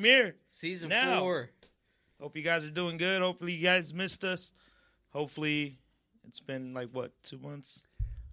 premiere. 0.00 0.36
Season 0.50 0.88
Now. 0.88 1.20
four. 1.20 1.50
Hope 2.20 2.36
you 2.36 2.42
guys 2.42 2.64
are 2.64 2.70
doing 2.70 2.96
good. 2.96 3.22
Hopefully 3.22 3.52
you 3.52 3.62
guys 3.62 3.92
missed 3.94 4.24
us. 4.24 4.52
Hopefully 5.10 5.78
it's 6.26 6.40
been 6.40 6.74
like 6.74 6.88
what 6.92 7.12
two 7.22 7.38
months. 7.38 7.82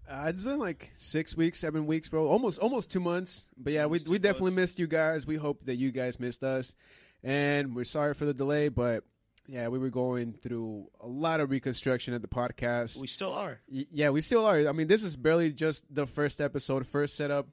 Uh, 0.10 0.26
it's 0.28 0.44
been 0.44 0.60
like 0.60 0.92
six 0.96 1.36
weeks, 1.36 1.58
seven 1.60 1.88
weeks, 1.88 2.10
bro. 2.10 2.28
Almost, 2.28 2.60
almost 2.60 2.92
two 2.92 3.00
months. 3.00 3.48
But 3.58 3.74
yeah, 3.74 3.82
we 3.88 3.98
Almost 4.00 4.10
we 4.10 4.18
two 4.18 4.22
definitely 4.24 4.52
months. 4.52 4.56
missed 4.62 4.80
you 4.80 4.88
guys. 4.88 5.26
We 5.26 5.36
hope 5.36 5.66
that 5.66 5.76
you 5.76 5.92
guys 5.92 6.20
missed 6.20 6.44
us, 6.44 6.76
and 7.24 7.76
we're 7.76 7.86
sorry 7.86 8.14
for 8.14 8.26
the 8.26 8.34
delay. 8.34 8.70
But 8.70 9.04
yeah, 9.48 9.68
we 9.68 9.80
were 9.80 9.90
going 9.90 10.34
through 10.34 10.88
a 11.02 11.08
lot 11.08 11.40
of 11.40 11.50
reconstruction 11.50 12.14
at 12.14 12.22
the 12.22 12.28
podcast. 12.28 12.98
We 12.98 13.08
still 13.08 13.34
are. 13.34 13.60
Y- 13.72 13.88
yeah, 13.92 14.10
we 14.12 14.22
still 14.22 14.46
are. 14.46 14.68
I 14.68 14.72
mean, 14.74 14.88
this 14.88 15.04
is 15.04 15.16
barely 15.16 15.52
just 15.54 15.84
the 15.94 16.06
first 16.06 16.40
episode, 16.42 16.86
first 16.86 17.16
setup. 17.16 17.48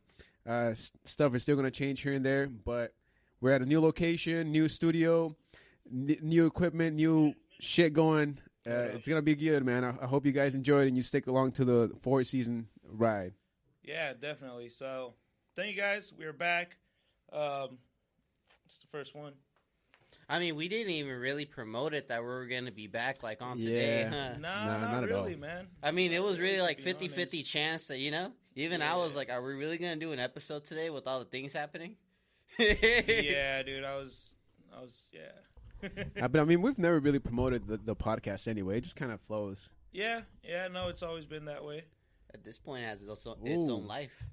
Uh, 0.46 0.70
s- 0.72 0.92
stuff 1.04 1.34
is 1.34 1.42
still 1.42 1.56
gonna 1.56 1.70
change 1.70 2.00
here 2.02 2.12
and 2.12 2.24
there, 2.24 2.48
but 2.48 2.92
we're 3.42 3.50
at 3.50 3.60
a 3.60 3.66
new 3.66 3.80
location, 3.80 4.50
new 4.50 4.68
studio, 4.68 5.34
n- 5.92 6.16
new 6.22 6.46
equipment, 6.46 6.96
new 6.96 7.34
shit 7.60 7.92
going. 7.92 8.38
Uh, 8.66 8.70
Yeah. 8.70 8.82
it's 8.84 9.06
gonna 9.08 9.20
be 9.20 9.34
good, 9.34 9.64
man. 9.66 9.84
I-, 9.84 9.98
I 10.02 10.06
hope 10.06 10.24
you 10.24 10.32
guys 10.32 10.54
enjoy 10.54 10.82
it 10.82 10.88
and 10.88 10.96
you 10.96 11.02
stick 11.02 11.26
along 11.26 11.52
to 11.52 11.64
the 11.64 11.90
four 12.00 12.22
season 12.24 12.68
ride. 12.84 13.34
Yeah, 13.82 14.12
definitely. 14.14 14.68
So 14.70 15.14
thank 15.56 15.74
you 15.74 15.80
guys. 15.80 16.12
We're 16.16 16.32
back. 16.32 16.76
Um, 17.32 17.78
it's 18.66 18.78
the 18.80 18.86
first 18.92 19.14
one. 19.14 19.32
I 20.28 20.38
mean, 20.38 20.54
we 20.56 20.68
didn't 20.68 20.92
even 20.92 21.18
really 21.18 21.44
promote 21.44 21.92
it 21.94 22.08
that 22.08 22.20
we 22.20 22.28
were 22.28 22.46
going 22.46 22.66
to 22.66 22.70
be 22.72 22.86
back 22.86 23.22
like 23.22 23.42
on 23.42 23.58
today, 23.58 24.00
Yeah. 24.02 24.10
huh? 24.34 24.38
Nah, 24.38 24.66
Nah, 24.66 24.78
not, 24.78 24.92
not 24.92 25.02
at 25.02 25.08
really, 25.08 25.34
all. 25.34 25.40
man. 25.40 25.66
I 25.82 25.90
mean, 25.90 26.12
it 26.12 26.22
was 26.22 26.38
really 26.38 26.60
like 26.60 26.76
be 26.78 26.82
50 26.84 27.08
50 27.08 27.42
chance 27.42 27.86
that, 27.86 27.98
you 27.98 28.10
know, 28.12 28.32
even 28.54 28.82
I 28.82 28.94
was 28.96 29.16
like, 29.16 29.30
are 29.30 29.42
we 29.42 29.54
really 29.54 29.78
going 29.78 29.98
to 29.98 30.00
do 30.00 30.12
an 30.12 30.20
episode 30.20 30.64
today 30.64 30.88
with 30.90 31.06
all 31.08 31.18
the 31.18 31.24
things 31.24 31.52
happening? 31.52 31.96
Yeah, 32.58 33.62
dude. 33.62 33.84
I 33.84 33.96
was, 33.96 34.36
I 34.76 34.80
was, 34.80 35.08
yeah. 35.12 35.88
Uh, 36.22 36.28
but 36.28 36.40
I 36.40 36.44
mean, 36.44 36.62
we've 36.62 36.78
never 36.78 37.00
really 37.00 37.18
promoted 37.18 37.66
the, 37.66 37.76
the 37.76 37.96
podcast 37.96 38.46
anyway. 38.48 38.78
It 38.78 38.82
just 38.84 38.96
kind 38.96 39.10
of 39.12 39.20
flows. 39.22 39.70
yeah, 39.92 40.20
yeah. 40.44 40.68
No, 40.68 40.88
it's 40.88 41.02
always 41.02 41.26
been 41.26 41.46
that 41.46 41.64
way. 41.64 41.84
At 42.34 42.44
this 42.44 42.56
point, 42.58 42.84
it 42.84 42.86
has 42.86 43.02
its 43.02 43.26
own, 43.26 43.36
its 43.44 43.68
own 43.68 43.86
life. 43.86 44.24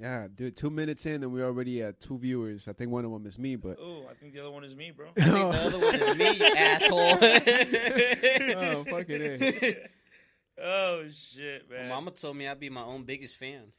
Yeah, 0.00 0.26
dude. 0.34 0.56
Two 0.56 0.70
minutes 0.70 1.06
in, 1.06 1.22
and 1.22 1.32
we're 1.32 1.46
already 1.46 1.82
at 1.82 2.00
two 2.00 2.18
viewers. 2.18 2.68
I 2.68 2.72
think 2.72 2.90
one 2.90 3.04
of 3.04 3.10
them 3.12 3.24
is 3.26 3.38
me, 3.38 3.56
but 3.56 3.78
Oh, 3.80 4.04
I 4.10 4.14
think 4.14 4.34
the 4.34 4.40
other 4.40 4.50
one 4.50 4.64
is 4.64 4.74
me, 4.74 4.90
bro. 4.90 5.08
I 5.16 5.20
think 5.20 5.26
the 5.26 5.66
other 5.66 5.78
one 5.78 5.94
is 5.94 6.16
me, 6.18 6.30
you 6.36 6.46
asshole. 6.56 7.18
Oh, 8.58 8.84
fuck 8.84 9.06
it 9.08 9.90
oh 10.62 11.04
shit, 11.10 11.70
man. 11.70 11.88
Mama 11.88 12.10
told 12.10 12.36
me 12.36 12.46
I'd 12.48 12.60
be 12.60 12.68
my 12.70 12.82
own 12.82 13.04
biggest 13.04 13.36
fan. 13.36 13.72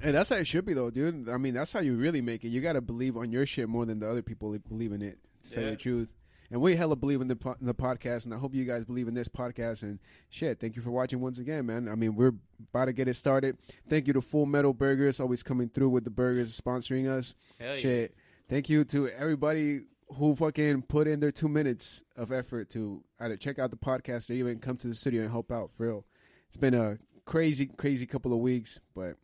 Hey, 0.00 0.10
that's 0.10 0.30
how 0.30 0.36
it 0.36 0.46
should 0.46 0.64
be, 0.66 0.74
though, 0.74 0.90
dude. 0.90 1.28
I 1.28 1.38
mean, 1.38 1.54
that's 1.54 1.72
how 1.72 1.80
you 1.80 1.94
really 1.96 2.20
make 2.20 2.44
it. 2.44 2.48
You 2.48 2.60
got 2.60 2.74
to 2.74 2.80
believe 2.80 3.16
on 3.16 3.32
your 3.32 3.46
shit 3.46 3.68
more 3.68 3.86
than 3.86 3.98
the 4.00 4.08
other 4.10 4.22
people 4.22 4.56
believe 4.68 4.92
in 4.92 5.02
it. 5.02 5.18
To 5.44 5.50
tell 5.52 5.62
Yeah. 5.64 5.70
the 5.70 5.76
truth. 5.76 6.08
And 6.50 6.60
we 6.60 6.76
hella 6.76 6.94
believe 6.94 7.20
in 7.20 7.26
the 7.28 7.34
po- 7.34 7.56
in 7.60 7.66
the 7.66 7.74
podcast, 7.74 8.24
and 8.24 8.32
I 8.32 8.38
hope 8.38 8.54
you 8.54 8.64
guys 8.64 8.84
believe 8.84 9.08
in 9.08 9.14
this 9.14 9.26
podcast. 9.26 9.82
And 9.82 9.98
shit, 10.28 10.60
thank 10.60 10.76
you 10.76 10.82
for 10.82 10.92
watching 10.92 11.20
once 11.20 11.38
again, 11.38 11.66
man. 11.66 11.88
I 11.88 11.96
mean, 11.96 12.14
we're 12.14 12.34
about 12.72 12.84
to 12.84 12.92
get 12.92 13.08
it 13.08 13.14
started. 13.14 13.56
Thank 13.88 14.06
you 14.06 14.12
to 14.12 14.20
Full 14.20 14.46
Metal 14.46 14.72
Burgers, 14.72 15.18
always 15.18 15.42
coming 15.42 15.68
through 15.68 15.88
with 15.88 16.04
the 16.04 16.10
burgers, 16.10 16.58
sponsoring 16.60 17.08
us. 17.08 17.34
Hell 17.58 17.74
yeah. 17.74 17.80
Shit. 17.80 18.14
Thank 18.48 18.68
you 18.68 18.84
to 18.84 19.08
everybody 19.08 19.80
who 20.14 20.36
fucking 20.36 20.82
put 20.82 21.08
in 21.08 21.18
their 21.18 21.32
two 21.32 21.48
minutes 21.48 22.04
of 22.16 22.30
effort 22.30 22.70
to 22.70 23.02
either 23.18 23.36
check 23.36 23.58
out 23.58 23.72
the 23.72 23.76
podcast 23.76 24.30
or 24.30 24.34
even 24.34 24.60
come 24.60 24.76
to 24.76 24.86
the 24.86 24.94
studio 24.94 25.22
and 25.22 25.32
help 25.32 25.50
out. 25.50 25.72
For 25.72 25.86
real, 25.86 26.04
it's 26.46 26.56
been 26.56 26.74
a 26.74 26.98
crazy, 27.24 27.66
crazy 27.66 28.06
couple 28.06 28.32
of 28.32 28.38
weeks, 28.38 28.80
but 28.94 29.16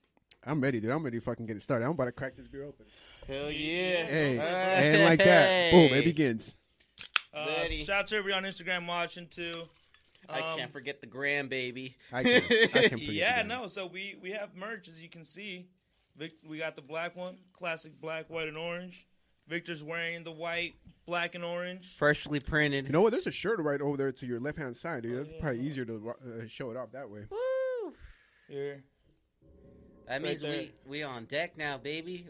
I'm 0.45 0.61
ready, 0.61 0.81
dude. 0.81 0.91
I'm 0.91 1.03
ready 1.03 1.19
to 1.19 1.25
fucking 1.25 1.47
get 1.47 1.57
it 1.57 1.63
started. 1.63 1.85
I'm 1.85 1.93
about 1.93 2.07
to 2.07 2.13
crack 2.13 2.37
this 2.37 2.49
beer 2.49 2.65
open. 2.65 2.87
Hell 3.29 3.51
yeah. 3.51 4.05
Hey, 4.07 4.37
Hey. 4.37 4.93
and 4.95 5.03
like 5.05 5.19
that, 5.21 5.71
boom, 5.71 5.93
it 5.97 6.05
begins. 6.05 6.57
Uh, 7.33 7.47
Daddy. 7.47 7.85
shout 7.85 8.01
out 8.01 8.07
to 8.09 8.17
everybody 8.17 8.47
on 8.47 8.51
Instagram 8.53 8.87
watching 8.87 9.27
too. 9.29 9.55
I 10.29 10.41
Um, 10.41 10.59
can't 10.59 10.73
forget 10.73 11.01
the 11.01 11.07
gram, 11.07 11.49
baby. 11.49 11.97
I 12.13 12.23
can, 12.23 12.43
I 12.43 12.67
can 12.89 12.99
forget 12.99 13.01
Yeah, 13.09 13.37
that. 13.39 13.47
no. 13.47 13.67
So 13.69 13.87
we 13.87 14.17
we 14.21 14.33
have 14.33 14.55
merch 14.57 14.89
as 14.89 15.01
you 15.01 15.09
can 15.09 15.25
see. 15.25 15.69
Vic, 16.17 16.33
we 16.47 16.59
got 16.59 16.77
the 16.77 16.83
black 16.83 17.17
one, 17.17 17.39
classic 17.53 17.99
black, 18.01 18.29
white, 18.29 18.49
and 18.49 18.57
orange. 18.59 19.07
Victor's 19.49 19.83
wearing 19.83 20.23
the 20.25 20.31
white, 20.31 20.75
black, 21.07 21.35
and 21.35 21.43
orange. 21.45 21.95
Freshly 21.97 22.39
printed. 22.39 22.87
You 22.87 22.93
know 22.93 23.01
what? 23.01 23.11
There's 23.13 23.27
a 23.27 23.33
shirt 23.33 23.59
right 23.61 23.81
over 23.81 23.97
there 23.97 24.13
to 24.13 24.27
your 24.27 24.39
left 24.39 24.59
hand 24.59 24.77
side, 24.77 25.03
dude. 25.05 25.13
Oh, 25.15 25.17
That's 25.19 25.29
yeah. 25.31 25.41
probably 25.41 25.61
easier 25.61 25.85
to 25.87 26.11
uh, 26.43 26.47
show 26.47 26.71
it 26.71 26.77
off 26.77 26.93
that 26.93 27.09
way. 27.09 27.23
Woo. 27.31 27.95
Here, 28.49 28.85
That 30.07 30.15
Right 30.15 30.23
means 30.23 30.41
there. 30.41 30.51
we 30.51 30.73
we 30.87 31.03
on 31.03 31.25
deck 31.27 31.57
now, 31.57 31.79
baby. 31.79 32.27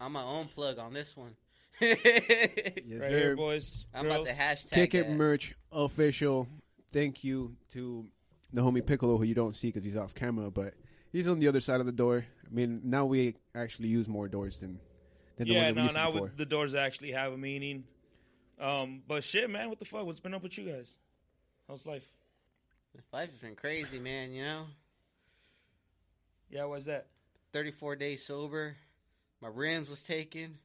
I'm 0.00 0.12
my 0.12 0.22
own 0.22 0.48
plug 0.48 0.78
on 0.78 0.92
this 0.92 1.16
one. 1.16 1.34
Yes, 1.80 1.98
right 2.04 3.02
sir. 3.02 3.08
here, 3.08 3.36
boys. 3.36 3.84
I'm 3.94 4.04
girls. 4.04 4.14
about 4.14 4.26
to 4.26 4.32
hashtag 4.32 4.70
Ticket 4.70 5.06
that. 5.08 5.16
merch 5.16 5.54
official. 5.72 6.46
Thank 6.92 7.24
you 7.24 7.56
to 7.72 8.06
the 8.52 8.60
homie 8.60 8.84
Piccolo, 8.86 9.16
who 9.18 9.24
you 9.24 9.34
don't 9.34 9.54
see 9.56 9.68
because 9.68 9.84
he's 9.84 9.96
off 9.96 10.14
camera, 10.14 10.50
but 10.50 10.74
he's 11.12 11.28
on 11.28 11.40
the 11.40 11.48
other 11.48 11.60
side 11.60 11.80
of 11.80 11.86
the 11.86 11.92
door. 11.92 12.24
I 12.46 12.54
mean, 12.54 12.82
now 12.84 13.04
we 13.06 13.34
actually 13.54 13.88
use 13.88 14.08
more 14.08 14.28
doors 14.28 14.60
than 14.60 14.78
than 15.36 15.48
the 15.48 15.54
Yeah, 15.54 15.64
one 15.66 15.66
that 15.66 15.74
we 15.74 15.76
no, 15.78 15.82
used 15.84 15.94
to 15.96 16.20
now 16.20 16.30
the 16.36 16.46
doors 16.46 16.74
actually 16.74 17.12
have 17.12 17.32
a 17.32 17.38
meaning. 17.38 17.84
Um, 18.60 19.02
but 19.08 19.24
shit, 19.24 19.50
man, 19.50 19.68
what 19.68 19.80
the 19.80 19.84
fuck? 19.84 20.06
What's 20.06 20.20
been 20.20 20.34
up 20.34 20.42
with 20.44 20.56
you 20.56 20.64
guys? 20.70 20.98
How's 21.66 21.84
life? 21.86 22.06
Life 23.12 23.30
has 23.30 23.38
been 23.40 23.56
crazy, 23.56 23.98
man. 23.98 24.32
You 24.32 24.44
know, 24.44 24.66
Yeah, 26.48 26.64
why's 26.66 26.84
that? 26.84 27.06
34 27.54 27.94
days 27.94 28.26
sober. 28.26 28.74
My 29.40 29.48
rims 29.48 29.88
was 29.88 30.02
taken. 30.02 30.58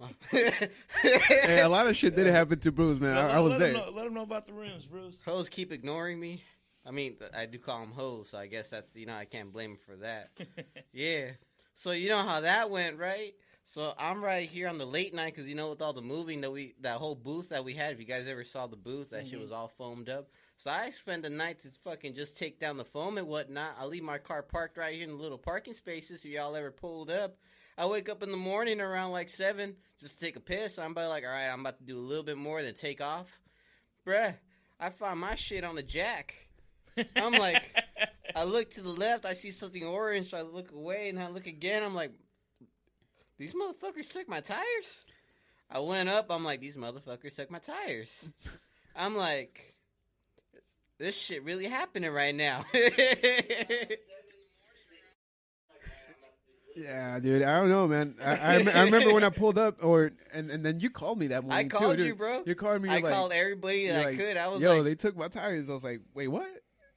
Hey, 0.30 1.60
a 1.60 1.68
lot 1.68 1.86
of 1.86 1.94
shit 1.94 2.16
did 2.16 2.26
happen 2.26 2.58
to 2.60 2.72
Bruce, 2.72 2.98
man. 2.98 3.18
I, 3.18 3.26
let, 3.26 3.30
I 3.32 3.40
was 3.40 3.50
let 3.52 3.58
there. 3.58 3.68
Him 3.68 3.74
know, 3.74 3.90
let 3.94 4.06
him 4.06 4.14
know 4.14 4.22
about 4.22 4.46
the 4.46 4.54
rims, 4.54 4.86
Bruce. 4.86 5.18
Hoes 5.26 5.50
keep 5.50 5.72
ignoring 5.72 6.18
me. 6.18 6.42
I 6.86 6.90
mean, 6.90 7.16
I 7.36 7.44
do 7.44 7.58
call 7.58 7.80
them 7.80 7.92
hoes, 7.92 8.30
so 8.30 8.38
I 8.38 8.46
guess 8.46 8.70
that's 8.70 8.96
you 8.96 9.04
know 9.04 9.12
I 9.12 9.26
can't 9.26 9.52
blame 9.52 9.72
him 9.72 9.78
for 9.84 9.96
that. 9.96 10.30
Yeah. 10.94 11.32
So 11.74 11.90
you 11.90 12.08
know 12.08 12.22
how 12.22 12.40
that 12.40 12.70
went, 12.70 12.96
right? 12.96 13.34
So 13.72 13.94
I'm 13.96 14.20
right 14.20 14.48
here 14.48 14.66
on 14.66 14.78
the 14.78 14.84
late 14.84 15.14
night 15.14 15.32
because 15.32 15.48
you 15.48 15.54
know 15.54 15.70
with 15.70 15.80
all 15.80 15.92
the 15.92 16.02
moving 16.02 16.40
that 16.40 16.50
we 16.50 16.74
that 16.80 16.96
whole 16.96 17.14
booth 17.14 17.50
that 17.50 17.64
we 17.64 17.72
had. 17.72 17.92
If 17.92 18.00
you 18.00 18.04
guys 18.04 18.26
ever 18.26 18.42
saw 18.42 18.66
the 18.66 18.74
booth, 18.74 19.10
that 19.10 19.28
shit 19.28 19.38
Mhm. 19.38 19.42
was 19.42 19.52
all 19.52 19.68
foamed 19.68 20.08
up. 20.08 20.28
So 20.56 20.72
I 20.72 20.90
spend 20.90 21.22
the 21.22 21.30
night 21.30 21.60
to 21.60 21.70
fucking 21.70 22.14
just 22.16 22.36
take 22.36 22.58
down 22.58 22.78
the 22.78 22.84
foam 22.84 23.16
and 23.16 23.28
whatnot. 23.28 23.76
I 23.78 23.84
leave 23.86 24.02
my 24.02 24.18
car 24.18 24.42
parked 24.42 24.76
right 24.76 24.92
here 24.92 25.04
in 25.04 25.10
the 25.10 25.22
little 25.22 25.38
parking 25.38 25.72
spaces. 25.74 26.24
If 26.24 26.32
y'all 26.32 26.56
ever 26.56 26.72
pulled 26.72 27.10
up, 27.10 27.36
I 27.78 27.86
wake 27.86 28.08
up 28.08 28.24
in 28.24 28.32
the 28.32 28.36
morning 28.36 28.80
around 28.80 29.12
like 29.12 29.30
seven 29.30 29.76
just 30.00 30.18
to 30.18 30.26
take 30.26 30.34
a 30.34 30.40
piss. 30.40 30.76
I'm 30.76 30.90
about 30.90 31.08
like, 31.10 31.22
all 31.22 31.30
right, 31.30 31.46
I'm 31.48 31.60
about 31.60 31.78
to 31.78 31.84
do 31.84 31.96
a 31.96 32.00
little 32.00 32.24
bit 32.24 32.38
more 32.38 32.62
than 32.64 32.74
take 32.74 33.00
off, 33.00 33.40
bruh. 34.04 34.36
I 34.80 34.90
find 34.90 35.20
my 35.20 35.36
shit 35.36 35.62
on 35.62 35.76
the 35.76 35.84
jack. 35.84 36.34
I'm 37.14 37.34
like, 37.34 37.62
I 38.34 38.42
look 38.42 38.70
to 38.72 38.82
the 38.82 38.90
left, 38.90 39.24
I 39.26 39.34
see 39.34 39.52
something 39.52 39.84
orange, 39.84 40.30
so 40.30 40.38
I 40.38 40.42
look 40.42 40.72
away, 40.72 41.08
and 41.08 41.20
I 41.20 41.28
look 41.28 41.46
again. 41.46 41.84
I'm 41.84 41.94
like, 41.94 42.10
these 43.40 43.54
motherfuckers 43.54 44.12
took 44.12 44.28
my 44.28 44.40
tires. 44.40 45.04
I 45.70 45.80
went 45.80 46.10
up. 46.10 46.26
I'm 46.28 46.44
like, 46.44 46.60
these 46.60 46.76
motherfuckers 46.76 47.34
took 47.34 47.50
my 47.50 47.58
tires. 47.58 48.28
I'm 48.96 49.16
like, 49.16 49.74
this 50.98 51.18
shit 51.18 51.42
really 51.42 51.66
happening 51.66 52.12
right 52.12 52.34
now. 52.34 52.64
Yeah, 56.76 57.18
dude. 57.18 57.42
I 57.42 57.60
don't 57.60 57.68
know, 57.68 57.88
man. 57.88 58.14
I, 58.24 58.36
I, 58.36 58.52
I 58.54 58.84
remember 58.84 59.12
when 59.12 59.24
I 59.24 59.28
pulled 59.28 59.58
up, 59.58 59.84
or 59.84 60.12
and, 60.32 60.50
and 60.50 60.64
then 60.64 60.78
you 60.78 60.88
called 60.88 61.18
me 61.18 61.26
that 61.26 61.42
morning. 61.42 61.66
I 61.66 61.68
called 61.68 61.96
too, 61.98 62.04
you, 62.04 62.08
dude. 62.10 62.18
bro. 62.18 62.42
You 62.46 62.54
called 62.54 62.80
me. 62.80 62.88
I 62.88 62.94
you're 62.94 63.02
like, 63.02 63.12
called 63.12 63.32
everybody 63.32 63.88
that 63.88 64.00
I 64.00 64.04
like, 64.10 64.16
could. 64.16 64.36
I 64.36 64.48
was 64.48 64.62
like 64.62 64.62
Yo, 64.62 64.76
like, 64.76 64.84
they 64.84 64.94
took 64.94 65.16
my 65.16 65.28
tires. 65.28 65.68
I 65.68 65.72
was 65.74 65.84
like, 65.84 66.00
wait, 66.14 66.28
what? 66.28 66.46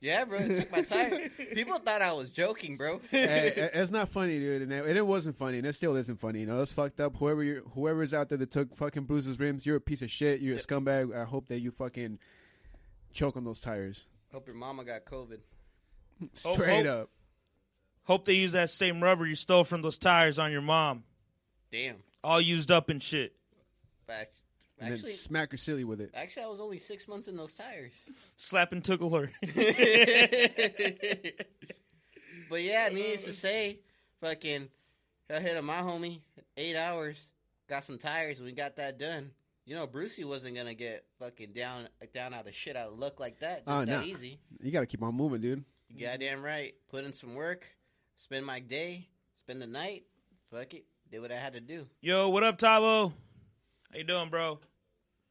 Yeah, 0.03 0.25
bro, 0.25 0.39
they 0.39 0.59
took 0.59 0.71
my 0.71 0.81
tires. 0.81 1.29
People 1.53 1.79
thought 1.79 2.01
I 2.01 2.11
was 2.11 2.29
joking, 2.29 2.75
bro. 2.75 3.00
Hey, 3.09 3.69
it's 3.73 3.89
not 3.89 4.09
funny, 4.09 4.38
dude, 4.38 4.63
and 4.63 4.73
it, 4.73 4.85
and 4.85 4.97
it 4.97 5.07
wasn't 5.07 5.38
funny, 5.38 5.59
and 5.59 5.65
it 5.65 5.75
still 5.75 5.95
isn't 5.95 6.19
funny. 6.19 6.41
You 6.41 6.45
know, 6.45 6.61
it's 6.61 6.73
fucked 6.73 7.00
up. 7.00 7.15
Whoever 7.15 7.41
you, 7.41 7.71
whoever's 7.73 8.13
out 8.13 8.27
there 8.27 8.38
that 8.38 8.51
took 8.51 8.75
fucking 8.75 9.03
Bruce's 9.03 9.39
rims, 9.39 9.65
you're 9.65 9.77
a 9.77 9.81
piece 9.81 10.01
of 10.01 10.11
shit. 10.11 10.41
You're 10.41 10.57
a 10.57 10.59
scumbag. 10.59 11.15
I 11.15 11.23
hope 11.23 11.47
that 11.47 11.61
you 11.61 11.71
fucking 11.71 12.19
choke 13.13 13.38
on 13.38 13.45
those 13.45 13.61
tires. 13.61 14.03
Hope 14.33 14.45
your 14.45 14.57
mama 14.57 14.83
got 14.83 15.05
COVID. 15.05 15.39
Straight 16.33 16.85
oh. 16.85 17.03
up. 17.03 17.09
Hope 18.03 18.25
they 18.25 18.33
use 18.33 18.51
that 18.51 18.69
same 18.69 19.01
rubber 19.01 19.25
you 19.25 19.35
stole 19.35 19.63
from 19.63 19.81
those 19.81 19.97
tires 19.97 20.38
on 20.38 20.51
your 20.51 20.61
mom, 20.61 21.03
Damn. 21.71 21.95
all 22.21 22.41
used 22.41 22.71
up 22.71 22.89
and 22.89 23.01
shit. 23.01 23.33
Back. 24.05 24.31
And 24.83 24.94
Actually, 24.94 25.09
then 25.12 25.18
smack 25.18 25.51
her 25.51 25.57
silly 25.57 25.83
with 25.83 26.01
it. 26.01 26.12
actually, 26.13 26.44
I 26.44 26.47
was 26.47 26.59
only 26.59 26.77
six 26.80 27.07
months 27.07 27.27
in 27.27 27.38
those 27.38 27.56
tires. 27.56 27.94
Slap 28.38 28.71
and 28.74 28.83
tickle 28.83 29.09
her. 29.12 29.31
but 32.50 32.62
yeah, 32.62 32.89
needless 32.89 33.24
to 33.25 33.33
say, 33.33 33.80
fucking, 34.21 34.68
I 35.33 35.39
hit 35.39 35.57
up 35.57 35.63
my 35.63 35.77
homie 35.77 36.19
eight 36.57 36.75
hours, 36.75 37.30
got 37.69 37.83
some 37.83 37.97
tires, 37.97 38.39
and 38.39 38.45
we 38.45 38.51
got 38.51 38.75
that 38.77 38.97
done. 39.00 39.31
You 39.65 39.75
know, 39.75 39.88
Brucey 39.88 40.25
wasn't 40.25 40.56
gonna 40.57 40.74
get 40.74 41.06
fucking 41.19 41.53
down 41.53 41.88
down 42.13 42.33
out 42.33 42.47
of 42.47 42.53
shit 42.53 42.75
out 42.75 42.89
of 42.89 43.00
luck 43.00 43.19
like 43.19 43.39
that. 43.39 43.65
Just 43.65 43.68
Oh, 43.68 43.79
that 43.86 43.88
no. 43.88 44.01
easy. 44.03 44.38
You 44.62 44.71
got 44.71 44.81
to 44.81 44.86
keep 44.86 45.01
on 45.01 45.15
moving, 45.15 45.39
dude. 45.39 45.63
You 45.89 46.06
goddamn 46.07 46.41
right. 46.44 46.74
Put 46.89 47.06
in 47.06 47.13
some 47.13 47.36
work. 47.36 47.65
spend 48.18 48.45
my 48.45 48.59
day, 48.59 49.07
spend 49.38 49.62
the 49.62 49.68
night. 49.68 50.03
Fuck 50.51 50.74
it, 50.74 50.83
did 51.09 51.21
what 51.21 51.31
I 51.31 51.36
had 51.38 51.53
to 51.53 51.62
do. 51.62 51.88
Yo, 52.01 52.27
what 52.29 52.44
up, 52.44 52.57
Tavo? 52.57 53.13
How 53.91 53.97
you 53.97 54.03
doing, 54.03 54.29
bro? 54.29 54.59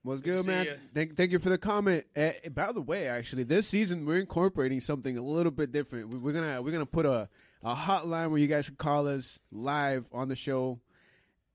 What's 0.02 0.20
Good 0.20 0.44
good, 0.44 0.46
man? 0.46 0.66
Thank, 0.94 1.16
thank 1.16 1.30
you 1.30 1.38
for 1.38 1.48
the 1.48 1.58
comment. 1.58 2.04
Uh, 2.16 2.30
by 2.52 2.72
the 2.72 2.80
way, 2.80 3.06
actually, 3.06 3.44
this 3.44 3.68
season 3.68 4.04
we're 4.04 4.18
incorporating 4.18 4.80
something 4.80 5.16
a 5.16 5.22
little 5.22 5.52
bit 5.52 5.70
different. 5.70 6.08
We- 6.08 6.18
We're 6.18 6.32
gonna 6.32 6.60
we're 6.60 6.72
gonna 6.72 6.86
put 6.86 7.06
a 7.06 7.28
a 7.62 7.74
hotline 7.74 8.30
where 8.30 8.38
you 8.40 8.48
guys 8.48 8.66
can 8.66 8.76
call 8.76 9.06
us 9.06 9.38
live 9.52 10.04
on 10.12 10.28
the 10.28 10.34
show 10.34 10.80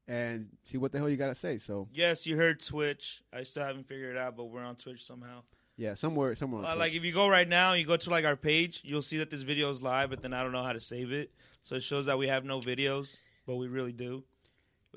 and 0.07 0.47
see 0.63 0.77
what 0.77 0.93
the 0.93 0.97
hell 0.97 1.09
you 1.09 1.17
gotta 1.17 1.35
say. 1.35 1.57
So 1.57 1.89
Yes, 1.93 2.25
you 2.25 2.37
heard 2.37 2.61
Twitch. 2.61 3.21
I 3.33 3.43
still 3.43 3.65
haven't 3.65 3.87
figured 3.87 4.15
it 4.15 4.17
out, 4.17 4.37
but 4.37 4.45
we're 4.45 4.63
on 4.63 4.77
Twitch 4.77 5.03
somehow. 5.03 5.41
yeah, 5.75 5.93
somewhere 5.93 6.33
somewhere. 6.35 6.59
On 6.61 6.65
Uh, 6.65 6.69
Twitch. 6.69 6.79
like 6.79 6.93
if 6.93 7.03
you 7.03 7.11
go 7.11 7.27
right 7.27 7.47
now, 7.49 7.73
you 7.73 7.83
go 7.85 7.97
to 7.97 8.09
like 8.09 8.23
our 8.23 8.37
page, 8.37 8.79
you'll 8.85 9.01
see 9.01 9.17
that 9.17 9.29
this 9.29 9.41
video 9.41 9.69
is 9.69 9.81
live, 9.83 10.09
but 10.09 10.21
then 10.21 10.33
I 10.33 10.41
don't 10.43 10.53
know 10.53 10.63
how 10.63 10.71
to 10.73 10.79
save 10.79 11.11
it, 11.11 11.31
so 11.63 11.75
it 11.75 11.83
shows 11.83 12.05
that 12.05 12.17
we 12.17 12.27
have 12.29 12.45
no 12.45 12.61
videos, 12.61 13.21
but 13.45 13.57
we 13.57 13.67
really 13.67 13.91
do. 13.91 14.23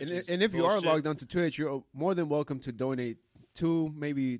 and, 0.00 0.08
and 0.10 0.42
if 0.42 0.54
you 0.54 0.64
are 0.64 0.80
logged 0.80 1.08
onto 1.08 1.26
Twitch, 1.26 1.58
you're 1.58 1.82
more 1.92 2.14
than 2.14 2.28
welcome 2.28 2.60
to 2.60 2.70
donate 2.72 3.18
two, 3.54 3.92
maybe 3.96 4.38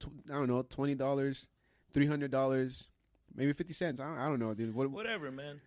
tw- 0.00 0.08
I 0.30 0.34
don't 0.34 0.48
know, 0.48 0.62
twenty 0.62 0.94
dollars, 0.94 1.48
three 1.92 2.06
hundred 2.06 2.30
dollars, 2.30 2.88
maybe 3.34 3.52
fifty 3.52 3.72
cents. 3.72 4.00
I 4.00 4.04
don't, 4.06 4.18
I 4.18 4.28
don't 4.28 4.38
know, 4.38 4.54
dude. 4.54 4.74
What, 4.74 4.90
whatever, 4.90 5.30
man. 5.30 5.60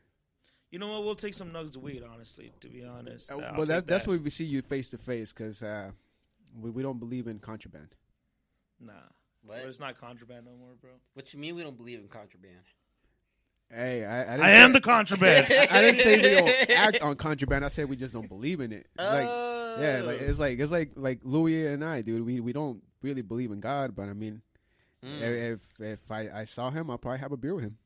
You 0.71 0.77
know 0.79 0.87
what? 0.87 1.03
We'll 1.03 1.15
take 1.15 1.33
some 1.33 1.49
nugs 1.49 1.75
of 1.75 1.81
weed, 1.81 2.03
honestly. 2.13 2.51
To 2.61 2.67
be 2.69 2.83
honest, 2.83 3.31
uh, 3.31 3.37
well, 3.37 3.55
take 3.57 3.67
that, 3.67 3.87
that's 3.87 4.05
that. 4.05 4.11
why 4.11 4.17
we 4.17 4.29
see 4.29 4.45
you 4.45 4.61
face 4.61 4.89
to 4.89 4.97
face 4.97 5.33
because 5.33 5.63
uh, 5.63 5.89
we, 6.59 6.69
we 6.69 6.83
don't 6.83 6.99
believe 6.99 7.27
in 7.27 7.39
contraband. 7.39 7.87
Nah, 8.79 8.93
What? 9.43 9.57
But 9.61 9.67
it's 9.67 9.79
not 9.79 9.99
contraband 9.99 10.45
no 10.45 10.51
more, 10.51 10.75
bro. 10.79 10.91
What 11.13 11.33
you 11.33 11.39
mean 11.39 11.55
we 11.55 11.63
don't 11.63 11.75
believe 11.77 11.99
in 11.99 12.07
contraband? 12.07 12.61
Hey, 13.71 14.03
I, 14.05 14.21
I, 14.21 14.25
didn't 14.25 14.41
I 14.41 14.47
say- 14.51 14.57
am 14.61 14.73
the 14.73 14.81
contraband. 14.81 15.45
I 15.71 15.81
didn't 15.81 15.97
say 15.97 16.15
we 16.17 16.35
don't 16.35 16.69
act 16.77 17.01
on 17.01 17.15
contraband. 17.15 17.65
I 17.65 17.67
said 17.67 17.89
we 17.89 17.95
just 17.95 18.13
don't 18.13 18.27
believe 18.29 18.61
in 18.61 18.71
it. 18.71 18.87
It's 18.97 19.11
like, 19.13 19.27
oh. 19.27 19.58
Yeah, 19.79 20.01
like 20.05 20.21
it's 20.21 20.39
like 20.39 20.59
it's 20.59 20.71
like 20.71 20.91
like 20.95 21.19
Louis 21.23 21.67
and 21.67 21.83
I, 21.83 22.01
dude. 22.01 22.25
We 22.25 22.39
we 22.39 22.53
don't 22.53 22.81
really 23.01 23.21
believe 23.21 23.51
in 23.51 23.59
God, 23.59 23.95
but 23.95 24.09
I 24.09 24.13
mean, 24.13 24.41
Mm. 25.03 25.21
if 25.53 25.59
if 25.79 26.11
I, 26.11 26.29
I 26.41 26.43
saw 26.43 26.69
him, 26.69 26.89
I'll 26.91 26.97
probably 26.97 27.19
have 27.19 27.31
a 27.31 27.37
beer 27.37 27.55
with 27.55 27.63
him. 27.63 27.77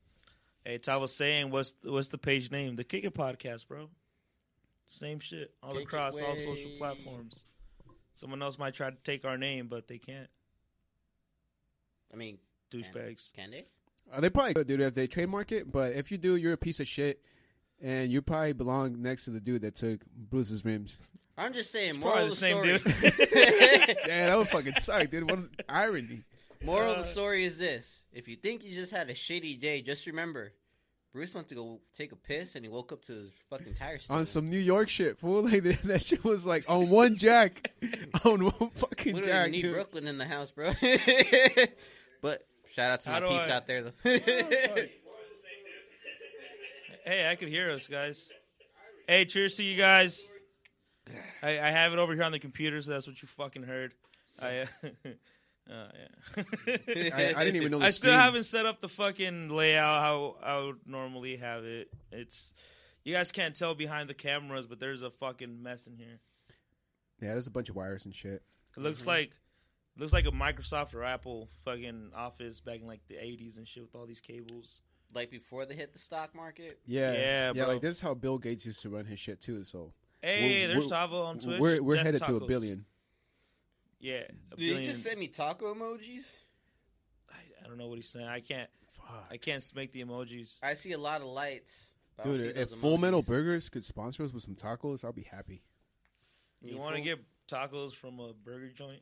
hey, 0.64 0.78
Ty 0.78 0.96
was 0.96 1.14
saying, 1.14 1.50
what's 1.50 1.74
what's 1.84 2.08
the 2.08 2.18
page 2.18 2.50
name? 2.50 2.74
The 2.74 2.82
Kick 2.84 3.04
It 3.04 3.14
Podcast, 3.14 3.68
bro. 3.68 3.88
Same 4.86 5.20
shit 5.20 5.54
all 5.62 5.74
Kick 5.74 5.84
across 5.84 6.20
all 6.20 6.34
social 6.34 6.70
platforms. 6.76 7.46
Someone 8.12 8.42
else 8.42 8.58
might 8.58 8.74
try 8.74 8.90
to 8.90 8.96
take 9.04 9.24
our 9.24 9.38
name, 9.38 9.68
but 9.68 9.86
they 9.88 9.98
can't. 9.98 10.28
I 12.12 12.16
mean, 12.16 12.38
Douchebags. 12.70 13.32
can 13.32 13.50
they? 13.50 13.64
Uh, 14.12 14.20
they 14.20 14.30
probably 14.30 14.54
could, 14.54 14.66
dude, 14.66 14.80
if 14.80 14.94
they 14.94 15.06
trademark 15.06 15.52
it. 15.52 15.70
But 15.70 15.92
if 15.92 16.12
you 16.12 16.18
do, 16.18 16.36
you're 16.36 16.52
a 16.52 16.56
piece 16.58 16.78
of 16.80 16.86
shit, 16.86 17.22
and 17.84 18.10
you 18.10 18.20
probably 18.22 18.52
belong 18.54 19.00
next 19.00 19.26
to 19.26 19.30
the 19.30 19.40
dude 19.40 19.62
that 19.62 19.76
took 19.76 20.00
Bruce's 20.30 20.64
rims. 20.64 20.98
I'm 21.36 21.52
just 21.52 21.70
saying. 21.70 21.90
It's 21.90 21.98
Moral 21.98 22.18
of 22.18 22.22
the 22.24 22.28
the 22.30 22.36
same 22.36 22.56
story. 22.80 22.80
Yeah, 24.06 24.26
that 24.28 24.38
would 24.38 24.48
fucking 24.48 24.74
suck, 24.80 25.10
dude. 25.10 25.24
What 25.30 25.38
an 25.38 25.50
irony. 25.68 26.22
Moral 26.64 26.92
of 26.92 26.98
Uh, 26.98 27.02
the 27.02 27.08
story 27.08 27.44
is 27.44 27.58
this: 27.58 28.04
If 28.12 28.26
you 28.28 28.36
think 28.36 28.64
you 28.64 28.72
just 28.74 28.90
had 28.92 29.10
a 29.10 29.14
shitty 29.14 29.60
day, 29.60 29.82
just 29.82 30.06
remember, 30.06 30.52
Bruce 31.12 31.34
went 31.34 31.48
to 31.48 31.54
go 31.56 31.80
take 31.96 32.12
a 32.12 32.16
piss 32.16 32.54
and 32.54 32.64
he 32.64 32.68
woke 32.70 32.92
up 32.92 33.02
to 33.02 33.12
his 33.12 33.30
fucking 33.50 33.74
tire. 33.74 33.98
On 34.10 34.24
some 34.24 34.48
New 34.48 34.58
York 34.58 34.88
shit, 34.88 35.18
fool. 35.18 35.42
Like 35.50 35.62
that, 35.64 35.82
that 35.82 36.02
shit 36.02 36.22
was 36.24 36.46
like 36.46 36.64
on 36.68 36.88
one 36.88 37.16
jack, 37.16 37.72
on 38.24 38.44
one 38.44 38.70
fucking 38.76 39.14
We 39.16 39.20
don't 39.20 39.28
jack. 39.28 39.40
even 39.48 39.52
need 39.52 39.62
dude. 39.62 39.72
Brooklyn 39.74 40.06
in 40.06 40.18
the 40.18 40.24
house, 40.26 40.50
bro. 40.52 40.70
but 42.22 42.42
shout 42.70 42.92
out 42.92 43.00
to 43.02 43.10
How 43.10 43.20
my 43.20 43.28
peeps 43.28 43.50
I- 43.50 43.52
out 43.52 43.66
there, 43.66 43.82
though. 43.82 43.90
Hey, 47.04 47.28
I 47.30 47.34
could 47.36 47.48
hear 47.48 47.70
us, 47.70 47.86
guys. 47.86 48.30
Hey, 49.06 49.24
cheers 49.26 49.56
to 49.56 49.62
you 49.62 49.76
guys. 49.76 50.32
I, 51.42 51.50
I 51.60 51.70
have 51.70 51.92
it 51.92 51.98
over 51.98 52.14
here 52.14 52.22
on 52.22 52.32
the 52.32 52.38
computer, 52.38 52.80
so 52.80 52.92
that's 52.92 53.06
what 53.06 53.20
you 53.20 53.28
fucking 53.28 53.62
heard. 53.62 53.92
I, 54.40 54.60
uh, 54.60 54.66
uh, 55.70 55.86
yeah. 56.66 56.76
I, 57.14 57.34
I 57.36 57.44
didn't 57.44 57.56
even 57.56 57.72
know. 57.72 57.80
I 57.80 57.90
still 57.90 58.12
haven't 58.14 58.44
set 58.44 58.64
up 58.64 58.80
the 58.80 58.88
fucking 58.88 59.50
layout 59.50 60.00
how 60.02 60.36
I 60.42 60.58
would 60.64 60.78
normally 60.86 61.36
have 61.36 61.64
it. 61.64 61.88
It's 62.10 62.54
you 63.04 63.12
guys 63.12 63.30
can't 63.32 63.54
tell 63.54 63.74
behind 63.74 64.08
the 64.08 64.14
cameras, 64.14 64.66
but 64.66 64.80
there's 64.80 65.02
a 65.02 65.10
fucking 65.10 65.62
mess 65.62 65.86
in 65.86 65.96
here. 65.96 66.20
Yeah, 67.20 67.32
there's 67.32 67.46
a 67.46 67.50
bunch 67.50 67.68
of 67.68 67.76
wires 67.76 68.06
and 68.06 68.14
shit. 68.14 68.42
It 68.76 68.80
looks 68.82 69.00
Mm-hmm. 69.00 69.10
like 69.10 69.30
looks 69.98 70.12
like 70.14 70.24
a 70.26 70.30
Microsoft 70.32 70.94
or 70.94 71.04
Apple 71.04 71.48
fucking 71.66 72.12
office 72.16 72.60
back 72.60 72.80
in 72.80 72.86
like 72.86 73.02
the 73.08 73.14
80s 73.14 73.58
and 73.58 73.68
shit 73.68 73.82
with 73.82 73.94
all 73.94 74.06
these 74.06 74.20
cables. 74.22 74.80
Like 75.14 75.30
before 75.30 75.64
they 75.66 75.74
hit 75.74 75.92
the 75.92 75.98
stock 75.98 76.34
market. 76.34 76.80
Yeah, 76.86 77.12
Yeah, 77.12 77.18
yeah. 77.18 77.52
bro. 77.52 77.66
Like 77.74 77.80
this 77.82 77.96
is 77.96 78.00
how 78.00 78.14
Bill 78.14 78.38
Gates 78.38 78.66
used 78.66 78.82
to 78.82 78.88
run 78.90 79.04
his 79.04 79.20
shit 79.20 79.40
too. 79.40 79.64
So 79.64 79.92
Hey, 80.22 80.42
We're- 80.42 80.66
there's 80.72 80.86
we're- 80.86 80.96
Tavo 80.96 81.24
on 81.26 81.38
Twitch. 81.38 81.60
we're 81.60 81.82
we're 81.82 81.94
Death 81.96 82.04
headed 82.06 82.22
to 82.24 82.36
a 82.36 82.46
billion. 82.46 82.84
Yeah, 84.00 84.22
a 84.52 84.56
Did 84.56 84.78
he 84.80 84.84
just 84.84 85.02
send 85.02 85.18
me 85.18 85.28
taco 85.28 85.74
emojis? 85.74 86.24
I, 87.30 87.34
I 87.64 87.68
don't 87.68 87.78
know 87.78 87.88
what 87.88 87.96
he's 87.96 88.08
saying. 88.08 88.26
I 88.26 88.40
can't. 88.40 88.68
Fuck. 88.90 89.26
I 89.30 89.36
can't 89.38 89.64
make 89.74 89.92
the 89.92 90.04
emojis. 90.04 90.62
I 90.62 90.74
see 90.74 90.92
a 90.92 90.98
lot 90.98 91.20
of 91.20 91.26
lights. 91.28 91.90
but 92.16 92.26
I 92.26 92.28
don't 92.28 92.36
Dude, 92.38 92.56
if 92.56 92.70
those 92.70 92.78
Full 92.80 92.98
Metal. 92.98 93.22
Burgers 93.22 93.68
could 93.68 93.84
sponsor 93.84 94.22
us 94.24 94.32
with 94.32 94.42
some 94.42 94.54
tacos, 94.54 95.04
I'll 95.04 95.12
be 95.12 95.22
happy. 95.22 95.62
You 96.62 96.72
You 96.74 96.78
want 96.78 96.96
to 96.96 97.02
get 97.02 97.18
tacos 97.48 97.92
from 97.92 98.20
a 98.20 98.32
burger 98.34 98.70
joint? 98.70 99.00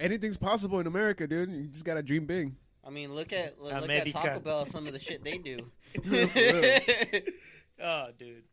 Anything's 0.00 0.36
possible 0.36 0.80
in 0.80 0.86
America, 0.86 1.26
dude. 1.26 1.50
You 1.50 1.66
just 1.66 1.84
gotta 1.84 2.02
dream 2.02 2.24
big. 2.26 2.52
I 2.86 2.90
mean, 2.90 3.14
look 3.14 3.32
at 3.32 3.60
look, 3.60 3.72
look 3.80 3.90
at 3.90 4.10
Taco 4.12 4.40
Bell. 4.40 4.66
Some 4.66 4.86
of 4.86 4.92
the 4.92 4.98
shit 4.98 5.24
they 5.24 5.38
do. 5.38 5.70
Oh, 7.82 8.06
dude, 8.16 8.44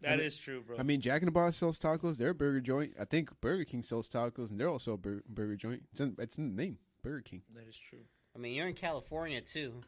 that 0.00 0.14
And 0.14 0.22
is 0.22 0.38
true, 0.38 0.62
bro. 0.62 0.78
I 0.78 0.82
mean, 0.82 1.02
Jack 1.02 1.20
in 1.20 1.26
the 1.26 1.32
Box 1.32 1.56
sells 1.56 1.78
tacos. 1.78 2.16
They're 2.16 2.30
a 2.30 2.34
burger 2.34 2.60
joint. 2.60 2.94
I 2.98 3.04
think 3.04 3.28
Burger 3.42 3.64
King 3.64 3.82
sells 3.82 4.08
tacos, 4.08 4.50
and 4.50 4.58
they're 4.58 4.70
also 4.70 4.94
a 4.94 4.96
bur- 4.96 5.22
burger 5.28 5.56
joint. 5.56 5.82
It's 5.92 6.00
in, 6.00 6.16
it's 6.18 6.38
in 6.38 6.56
the 6.56 6.62
name, 6.62 6.78
Burger 7.02 7.20
King. 7.20 7.42
that 7.54 7.68
is 7.68 7.76
true. 7.76 8.00
I 8.34 8.38
mean, 8.38 8.54
you're 8.54 8.68
in 8.68 8.74
California 8.74 9.40
too. 9.42 9.82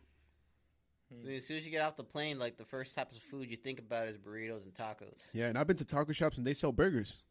Hmm. 1.10 1.22
I 1.24 1.26
mean, 1.28 1.36
as 1.38 1.46
soon 1.46 1.56
as 1.56 1.64
you 1.64 1.70
get 1.70 1.80
off 1.80 1.96
the 1.96 2.04
plane, 2.04 2.38
like 2.38 2.58
the 2.58 2.66
first 2.66 2.94
type 2.94 3.10
of 3.12 3.18
food 3.18 3.48
you 3.48 3.56
think 3.56 3.78
about 3.78 4.06
is 4.08 4.18
burritos 4.18 4.64
and 4.64 4.74
tacos. 4.74 5.20
Yeah, 5.32 5.46
and 5.46 5.56
I've 5.56 5.66
been 5.66 5.76
to 5.78 5.86
taco 5.86 6.12
shops 6.12 6.36
and 6.36 6.46
they 6.46 6.54
sell 6.54 6.72
burgers. 6.72 7.24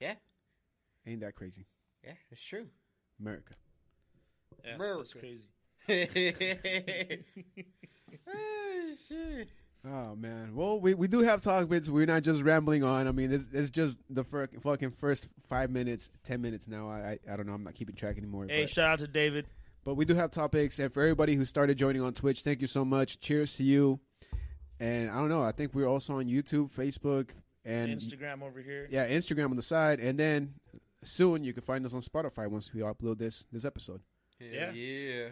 Yeah. 0.00 0.14
Ain't 1.06 1.20
that 1.20 1.34
crazy? 1.34 1.66
Yeah, 2.02 2.14
it's 2.30 2.42
true. 2.42 2.66
America. 3.20 3.52
Yeah, 4.64 4.76
America. 4.76 4.98
that's 4.98 5.12
crazy. 5.12 5.48
Oh, 5.88 5.94
shit. 9.08 9.48
Oh 9.86 10.14
man. 10.14 10.54
Well, 10.54 10.78
we, 10.78 10.92
we 10.94 11.08
do 11.08 11.20
have 11.20 11.42
talk 11.42 11.68
bits. 11.68 11.88
We're 11.88 12.04
not 12.06 12.22
just 12.22 12.42
rambling 12.42 12.84
on. 12.84 13.08
I 13.08 13.12
mean, 13.12 13.32
it's, 13.32 13.46
it's 13.52 13.70
just 13.70 13.98
the 14.10 14.24
fir- 14.24 14.48
fucking 14.62 14.90
first 14.92 15.28
five 15.48 15.70
minutes, 15.70 16.10
ten 16.22 16.42
minutes 16.42 16.68
now. 16.68 16.90
I, 16.90 17.18
I 17.28 17.32
I 17.32 17.36
don't 17.36 17.46
know. 17.46 17.54
I'm 17.54 17.64
not 17.64 17.74
keeping 17.74 17.94
track 17.94 18.18
anymore. 18.18 18.46
hey, 18.48 18.64
but, 18.64 18.70
shout 18.70 18.90
out 18.90 18.98
to 18.98 19.06
David. 19.06 19.46
but 19.84 19.94
we 19.94 20.04
do 20.04 20.14
have 20.14 20.30
topics, 20.30 20.78
and 20.78 20.92
for 20.92 21.02
everybody 21.02 21.34
who 21.34 21.44
started 21.46 21.78
joining 21.78 22.02
on 22.02 22.12
Twitch, 22.12 22.42
thank 22.42 22.60
you 22.60 22.66
so 22.66 22.84
much. 22.84 23.20
Cheers 23.20 23.56
to 23.56 23.64
you. 23.64 24.00
And 24.78 25.10
I 25.10 25.14
don't 25.14 25.28
know. 25.28 25.42
I 25.42 25.52
think 25.52 25.74
we're 25.74 25.88
also 25.88 26.18
on 26.18 26.26
YouTube, 26.26 26.70
Facebook, 26.70 27.28
and 27.64 27.90
Instagram 27.90 28.42
over 28.42 28.60
here. 28.60 28.86
yeah, 28.90 29.08
Instagram 29.08 29.50
on 29.50 29.56
the 29.56 29.62
side, 29.62 29.98
and 30.00 30.18
then 30.18 30.54
soon 31.02 31.42
you 31.44 31.52
can 31.54 31.62
find 31.62 31.84
us 31.86 31.94
on 31.94 32.02
Spotify 32.02 32.48
once 32.48 32.72
we 32.74 32.82
upload 32.82 33.18
this 33.18 33.46
this 33.50 33.64
episode. 33.64 34.00
Yeah. 34.38 34.72
yeah. 34.72 35.28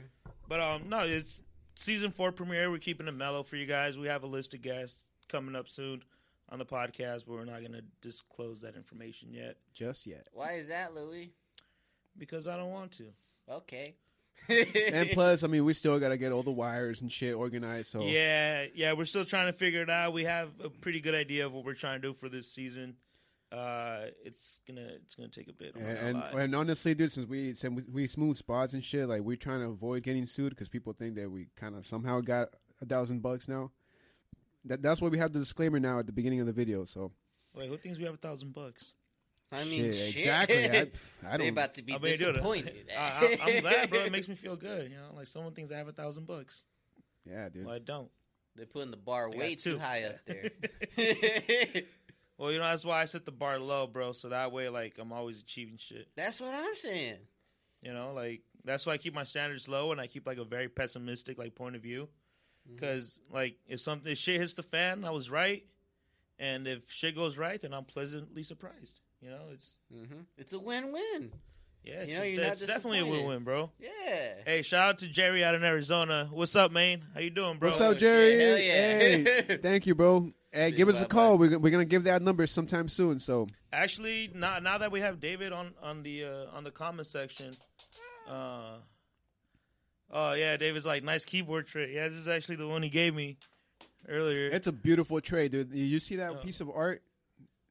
But 0.49 0.61
um, 0.61 0.88
no, 0.88 1.00
it's 1.00 1.40
season 1.75 2.11
four 2.11 2.33
premiere. 2.33 2.71
We're 2.71 2.78
keeping 2.78 3.07
it 3.07 3.12
mellow 3.12 3.43
for 3.43 3.57
you 3.57 3.67
guys. 3.67 3.99
We 3.99 4.09
have 4.09 4.23
a 4.23 4.26
list 4.26 4.55
of 4.55 4.62
guests 4.62 5.05
coming 5.28 5.55
up 5.55 5.69
soon 5.69 6.02
on 6.49 6.59
the 6.59 6.64
podcast, 6.64 7.25
but 7.26 7.35
we're 7.35 7.45
not 7.45 7.62
gonna 7.62 7.83
disclose 8.00 8.62
that 8.62 8.75
information 8.75 9.33
yet 9.33 9.57
Just 9.75 10.07
yet. 10.07 10.26
Why 10.33 10.55
is 10.55 10.69
that, 10.69 10.95
Louis? 10.95 11.33
because 12.19 12.49
I 12.49 12.57
don't 12.57 12.71
want 12.71 12.93
to. 12.93 13.05
Okay. 13.49 13.95
and 14.49 15.11
plus, 15.12 15.45
I 15.45 15.47
mean, 15.47 15.64
we 15.64 15.73
still 15.73 15.99
got 15.99 16.11
to 16.11 16.17
get 16.17 16.33
all 16.33 16.43
the 16.43 16.50
wires 16.50 17.00
and 17.00 17.11
shit 17.11 17.35
organized. 17.35 17.90
So 17.90 18.02
Yeah, 18.02 18.67
yeah, 18.75 18.93
we're 18.93 19.05
still 19.05 19.25
trying 19.25 19.47
to 19.47 19.52
figure 19.52 19.83
it 19.83 19.90
out. 19.90 20.12
We 20.12 20.25
have 20.25 20.50
a 20.62 20.69
pretty 20.69 21.00
good 21.00 21.14
idea 21.14 21.47
of 21.47 21.52
what 21.52 21.64
we're 21.64 21.75
trying 21.75 22.00
to 22.00 22.09
do 22.09 22.14
for 22.14 22.28
this 22.28 22.50
season. 22.50 22.97
Uh, 23.50 24.07
it's 24.25 24.61
gonna 24.69 24.88
it's 25.02 25.14
gonna 25.14 25.28
take 25.28 25.49
a 25.49 25.52
bit. 25.52 25.75
And, 25.75 25.85
gonna 25.85 26.28
and 26.31 26.38
and 26.40 26.55
honestly, 26.55 26.95
dude, 26.95 27.11
since 27.11 27.26
we 27.26 27.55
since 27.55 27.87
we- 27.87 27.93
we 28.02 28.07
smooth 28.07 28.37
spots 28.37 28.75
and 28.75 28.85
shit, 28.85 29.09
like 29.09 29.23
we're 29.23 29.37
trying 29.37 29.61
to 29.61 29.67
avoid 29.69 30.02
getting 30.02 30.26
sued 30.26 30.50
because 30.50 30.69
people 30.69 30.93
think 30.93 31.14
that 31.14 31.31
we 31.31 31.47
kind 31.57 31.75
of 31.75 31.87
somehow 31.87 32.21
got 32.21 32.49
a 32.83 32.87
thousand 32.87 33.23
bucks 33.23 33.49
now. 33.49 33.71
That 34.67 34.83
that's 34.83 35.00
why 35.00 35.09
we 35.09 35.19
have 35.19 35.33
the 35.33 35.38
disclaimer 35.38 35.81
now 35.81 35.99
at 35.99 36.07
the 36.07 36.12
beginning 36.12 36.40
of 36.40 36.47
the 36.47 36.52
video. 36.52 36.85
So 36.85 37.12
Wait, 37.55 37.69
who 37.69 37.78
thinks 37.78 37.99
we 37.99 38.05
have 38.05 38.14
a 38.14 38.19
thousand 38.19 38.52
bucks? 38.52 38.95
I 39.50 39.64
mean, 39.64 39.93
shit. 39.95 40.17
exactly. 40.17 40.57
I, 40.69 40.90
I 41.26 41.37
they 41.38 41.45
don't. 41.45 41.49
about 41.49 41.75
to 41.75 41.83
be 41.83 41.95
I 41.95 41.99
mean, 41.99 42.19
dude, 42.19 42.35
disappointed. 42.35 42.87
I, 42.99 43.00
I, 43.00 43.38
I'm 43.43 43.61
glad, 43.62 43.88
bro. 43.88 44.00
It 44.00 44.12
makes 44.12 44.28
me 44.28 44.35
feel 44.35 44.57
good. 44.57 44.90
You 44.90 44.99
know, 44.99 45.14
like 45.17 45.26
someone 45.26 45.55
thinks 45.55 45.71
I 45.71 45.78
have 45.78 45.88
a 45.88 45.93
thousand 45.93 46.26
bucks. 46.26 46.67
yeah, 47.25 47.49
dude. 47.49 47.64
Well, 47.64 47.75
I 47.75 47.78
don't. 47.78 48.11
They're 48.57 48.67
putting 48.67 48.90
the 48.90 48.99
bar 48.99 49.31
way 49.31 49.55
too 49.55 49.78
high 49.78 50.02
up 50.05 50.17
there. 50.26 50.50
Well, 52.38 52.52
you 52.52 52.59
know 52.59 52.64
that's 52.64 52.85
why 52.85 53.02
I 53.02 53.04
set 53.04 53.25
the 53.25 53.33
bar 53.33 53.59
low, 53.59 53.87
bro. 53.87 54.12
So 54.12 54.28
that 54.28 54.52
way, 54.52 54.68
like, 54.68 54.97
I'm 54.99 55.12
always 55.12 55.40
achieving 55.40 55.76
shit. 55.76 56.09
That's 56.16 56.40
what 56.40 56.54
I'm 56.54 56.75
saying. 56.76 57.18
You 57.83 57.92
know, 57.92 58.12
like 58.14 58.42
that's 58.64 58.87
why 58.87 58.95
I 58.95 58.97
keep 58.99 59.14
my 59.14 59.25
standards 59.25 59.68
low 59.68 59.92
and 59.92 60.00
I 60.00 60.07
keep 60.07 60.26
like 60.26 60.38
a 60.38 60.45
very 60.45 60.68
pessimistic 60.68 61.38
like 61.38 61.54
point 61.54 61.76
of 61.76 61.83
view. 61.83 62.09
Because 62.75 63.18
like 63.33 63.57
if 63.66 63.80
something 63.80 64.12
if 64.12 64.18
shit 64.18 64.40
hits 64.40 64.54
the 64.54 64.62
fan, 64.62 65.04
I 65.04 65.11
was 65.11 65.30
right, 65.30 65.64
and 66.38 66.66
if 66.68 66.90
shit 66.90 67.14
goes 67.14 67.38
right, 67.38 67.61
then 67.61 67.73
I'm 67.73 67.85
pleasantly 67.85 68.42
surprised. 68.42 69.00
You 69.23 69.30
know, 69.30 69.40
it's 69.52 69.75
hmm 69.92 70.21
It's 70.37 70.52
a 70.52 70.59
win-win. 70.59 71.33
yeah, 71.83 71.95
it's, 72.02 72.18
know, 72.18 72.25
you're 72.25 72.42
not 72.42 72.52
it's 72.52 72.64
definitely 72.64 73.00
a 73.00 73.07
win-win, 73.07 73.42
bro. 73.45 73.71
Yeah. 73.80 74.35
Hey, 74.45 74.62
shout 74.62 74.88
out 74.88 74.99
to 74.99 75.09
Jerry 75.09 75.45
out 75.45 75.54
in 75.54 75.64
Arizona. 75.64 76.28
What's 76.30 76.54
up, 76.57 76.71
man? 76.73 77.04
How 77.14 77.21
you 77.21 77.30
doing, 77.30 77.59
bro? 77.59 77.68
What's 77.68 77.80
up, 77.80 77.95
shit, 77.95 78.00
Jerry? 78.00 78.38
hell 78.38 78.59
yeah. 78.59 78.99
Hey, 78.99 79.57
thank 79.62 79.87
you, 79.87 79.95
bro. 79.95 80.33
Hey, 80.52 80.71
give 80.71 80.88
us 80.88 81.02
a 81.02 81.07
call. 81.07 81.37
We're, 81.37 81.59
we're 81.59 81.71
gonna 81.71 81.85
give 81.85 82.05
that 82.05 82.23
number 82.23 82.47
sometime 82.47 82.88
soon. 82.88 83.19
So 83.21 83.49
Actually, 83.73 84.31
now 84.35 84.59
now 84.59 84.78
that 84.78 84.90
we 84.90 85.00
have 85.00 85.21
David 85.21 85.52
on 85.52 85.75
on 85.83 86.02
the 86.02 86.25
uh, 86.25 86.47
on 86.57 86.64
the 86.64 86.71
comment 86.71 87.07
section, 87.07 87.55
uh, 88.28 88.76
oh 90.11 90.33
yeah, 90.33 90.57
David's 90.57 90.87
like 90.87 91.02
nice 91.05 91.25
keyboard 91.25 91.67
tray. 91.67 91.95
Yeah, 91.95 92.09
this 92.09 92.17
is 92.17 92.28
actually 92.28 92.57
the 92.57 92.67
one 92.67 92.83
he 92.83 92.88
gave 92.88 93.14
me 93.14 93.37
earlier. 94.09 94.49
it's 94.49 94.67
a 94.67 94.73
beautiful 94.73 95.21
tray, 95.21 95.49
dude. 95.49 95.73
You- 95.73 96.00
see 96.00 96.17
that 96.17 96.33
Oh. 96.33 96.37
piece 96.37 96.61
of 96.61 96.71
art? 96.71 97.02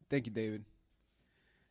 Thank 0.10 0.28
you, 0.28 0.32
David. 0.32 0.64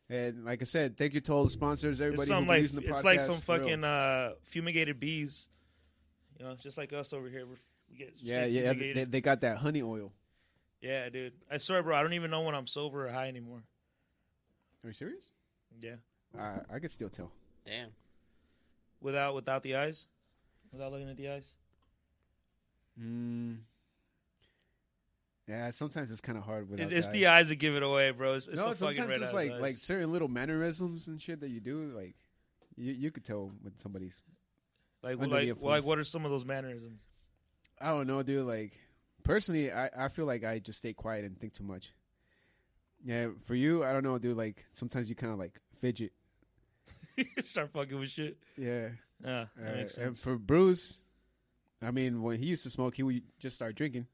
And 0.09 0.45
like 0.45 0.61
I 0.61 0.65
said, 0.65 0.97
thank 0.97 1.13
you 1.13 1.21
to 1.21 1.33
all 1.33 1.43
the 1.43 1.49
sponsors, 1.49 1.99
everybody 1.99 2.29
it's 2.29 2.31
who's 2.37 2.47
like 2.47 2.61
using 2.61 2.75
the 2.81 2.87
podcast. 2.87 2.91
it's 2.91 3.03
like 3.03 3.19
some 3.19 3.35
fucking 3.35 3.83
uh, 3.83 4.31
fumigated 4.43 4.99
bees. 4.99 5.49
You 6.39 6.45
know, 6.45 6.55
just 6.55 6.77
like 6.77 6.93
us 6.93 7.13
over 7.13 7.29
here. 7.29 7.45
We're, 7.45 7.55
we 7.89 7.97
get 7.97 8.13
yeah, 8.21 8.45
yeah. 8.45 8.73
They, 8.73 9.05
they 9.05 9.21
got 9.21 9.41
that 9.41 9.57
honey 9.57 9.81
oil. 9.81 10.13
Yeah, 10.81 11.09
dude. 11.09 11.33
I 11.51 11.57
swear, 11.57 11.83
bro. 11.83 11.95
I 11.95 12.01
don't 12.01 12.13
even 12.13 12.31
know 12.31 12.41
when 12.41 12.55
I'm 12.55 12.67
sober 12.67 13.07
or 13.07 13.11
high 13.11 13.27
anymore. 13.27 13.63
Are 14.83 14.87
you 14.89 14.93
serious? 14.93 15.23
Yeah, 15.81 15.95
I 16.37 16.75
I 16.75 16.79
could 16.79 16.91
still 16.91 17.09
tell. 17.09 17.31
Damn. 17.65 17.89
without 19.01 19.35
without 19.35 19.63
the 19.63 19.75
eyes, 19.75 20.07
without 20.71 20.91
looking 20.91 21.09
at 21.09 21.17
the 21.17 21.29
eyes. 21.29 21.55
Mm. 22.99 23.57
Yeah, 25.47 25.69
sometimes 25.69 26.11
it's 26.11 26.19
kind 26.19 26.37
of 26.37 26.43
hard 26.43 26.69
without 26.69 26.83
It's, 26.83 26.91
it's 26.91 27.07
that. 27.07 27.13
the 27.13 27.27
eyes 27.27 27.49
that 27.49 27.55
give 27.55 27.75
it 27.75 27.83
away, 27.83 28.11
bro. 28.11 28.33
It's, 28.33 28.47
it's 28.47 28.57
no, 28.57 28.69
the 28.69 28.75
sometimes 28.75 29.07
red 29.07 29.21
it's 29.21 29.33
like 29.33 29.51
eyes. 29.51 29.61
like 29.61 29.75
certain 29.75 30.11
little 30.11 30.27
mannerisms 30.27 31.07
and 31.07 31.21
shit 31.21 31.39
that 31.39 31.49
you 31.49 31.61
do. 31.61 31.93
Like 31.95 32.15
you 32.75 32.91
you 32.93 33.11
could 33.11 33.23
tell 33.23 33.51
when 33.61 33.77
somebody's. 33.77 34.17
like 35.03 35.17
like, 35.19 35.61
like 35.61 35.85
what 35.85 35.99
are 35.99 36.03
some 36.03 36.25
of 36.25 36.31
those 36.31 36.45
mannerisms? 36.45 37.07
I 37.79 37.89
don't 37.89 38.07
know, 38.07 38.23
dude. 38.23 38.45
Like 38.45 38.73
personally, 39.27 39.71
I 39.71 39.89
I 40.05 40.07
feel 40.07 40.25
like 40.25 40.43
I 40.43 40.59
just 40.59 40.79
stay 40.79 40.93
quiet 40.93 41.25
and 41.25 41.37
think 41.39 41.53
too 41.53 41.63
much. 41.63 41.93
Yeah, 43.03 43.27
for 43.45 43.53
you, 43.55 43.83
I 43.83 43.93
don't 43.93 44.03
know, 44.03 44.17
dude. 44.17 44.37
Like 44.37 44.65
sometimes 44.73 45.09
you 45.09 45.15
kind 45.15 45.31
of 45.33 45.39
like 45.39 45.59
fidget. 45.79 46.13
Start 47.39 47.71
fucking 47.73 47.99
with 47.99 48.09
shit. 48.09 48.37
Yeah. 48.57 48.89
Yeah, 49.23 49.45
Uh, 49.59 49.87
and 49.99 50.17
for 50.17 50.37
Bruce, 50.37 50.97
I 51.81 51.91
mean, 51.91 52.21
when 52.21 52.39
he 52.39 52.45
used 52.47 52.63
to 52.63 52.69
smoke, 52.69 52.95
he 52.95 53.03
would 53.03 53.21
just 53.39 53.55
start 53.55 53.75
drinking. 53.75 54.05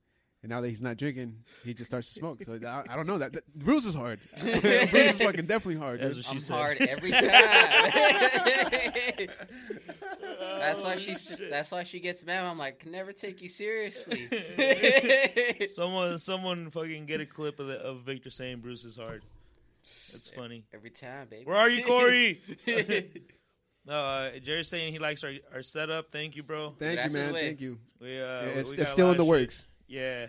And 0.44 0.50
now 0.50 0.60
that 0.60 0.68
he's 0.68 0.82
not 0.82 0.98
drinking, 0.98 1.38
he 1.64 1.74
just 1.74 1.90
starts 1.90 2.10
to 2.10 2.16
smoke. 2.16 2.44
So 2.44 2.60
I, 2.68 2.84
I 2.90 2.98
don't 2.98 3.08
know 3.08 3.18
that, 3.18 3.32
that 3.32 3.56
Bruce 3.56 3.86
is 3.86 3.96
hard. 3.96 4.20
Bruce 4.42 4.62
is 4.62 5.18
fucking 5.18 5.46
definitely 5.46 5.82
hard. 5.82 6.02
That's 6.02 6.16
dude. 6.16 6.26
what 6.26 6.32
she 6.32 6.36
I'm 6.36 6.42
said. 6.42 6.54
hard 6.54 6.82
every 6.82 7.12
time. 7.12 7.22
that's 10.60 10.82
why 10.82 10.98
she. 10.98 11.16
That's 11.50 11.72
why 11.72 11.84
she 11.84 12.02
gets 12.02 12.26
mad. 12.26 12.44
I'm 12.44 12.58
like, 12.58 12.80
can 12.80 12.92
never 12.92 13.14
take 13.14 13.42
you 13.42 13.48
seriously. 13.48 14.28
someone 15.74 16.18
someone 16.18 16.70
fucking 16.72 17.06
get 17.06 17.22
a 17.22 17.26
clip 17.26 17.62
of 17.62 17.68
the, 17.68 17.78
of 17.80 18.02
Victor 18.02 18.30
saying 18.30 18.60
Bruce 18.60 18.84
is 18.84 18.98
hard. 18.98 19.24
That's 20.12 20.30
funny. 20.30 20.66
every 20.74 20.90
time, 20.90 21.28
baby. 21.30 21.46
Where 21.46 21.56
are 21.58 21.70
you, 21.70 21.86
Corey? 21.86 22.42
no, 23.86 23.94
uh, 23.94 24.32
Jerry's 24.44 24.68
saying 24.68 24.92
he 24.92 25.00
likes 25.00 25.24
our, 25.24 25.32
our 25.54 25.62
setup. 25.62 26.12
Thank 26.12 26.36
you, 26.36 26.44
bro. 26.44 26.74
Thank 26.78 26.92
you, 26.92 26.96
That's 26.98 27.14
his 27.14 27.14
man. 27.14 27.34
Thank 27.34 27.62
you. 27.62 27.80
We 28.02 28.22
uh, 28.22 28.26
Yeah, 28.26 28.42
it's 28.44 28.70
we 28.70 28.76
it's 28.76 28.76
got 28.76 28.84
a 28.84 28.86
still 28.88 29.12
in 29.12 29.18
the 29.18 29.24
shit. 29.24 29.30
works. 29.30 29.70
Yeah, 29.88 30.28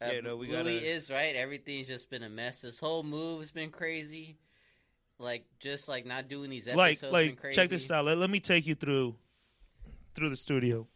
Uh, 0.00 0.10
Yeah, 0.12 0.20
no, 0.20 0.36
we 0.36 0.46
Louis 0.48 0.56
gotta- 0.56 0.70
is 0.90 1.10
right. 1.10 1.34
Everything's 1.34 1.86
just 1.88 2.10
been 2.10 2.22
a 2.22 2.28
mess. 2.28 2.60
This 2.60 2.78
whole 2.78 3.02
move 3.02 3.40
has 3.40 3.50
been 3.50 3.70
crazy. 3.70 4.36
Like 5.18 5.46
just 5.58 5.88
like 5.88 6.04
not 6.04 6.28
doing 6.28 6.50
these 6.50 6.66
episodes. 6.68 6.76
like 6.78 7.00
been 7.00 7.12
like 7.12 7.40
crazy. 7.40 7.54
check 7.56 7.70
this 7.70 7.90
out. 7.90 8.04
Let, 8.04 8.18
let 8.18 8.28
me 8.28 8.38
take 8.40 8.66
you 8.66 8.74
through 8.74 9.14
through 10.14 10.28
the 10.30 10.36
studio. 10.36 10.86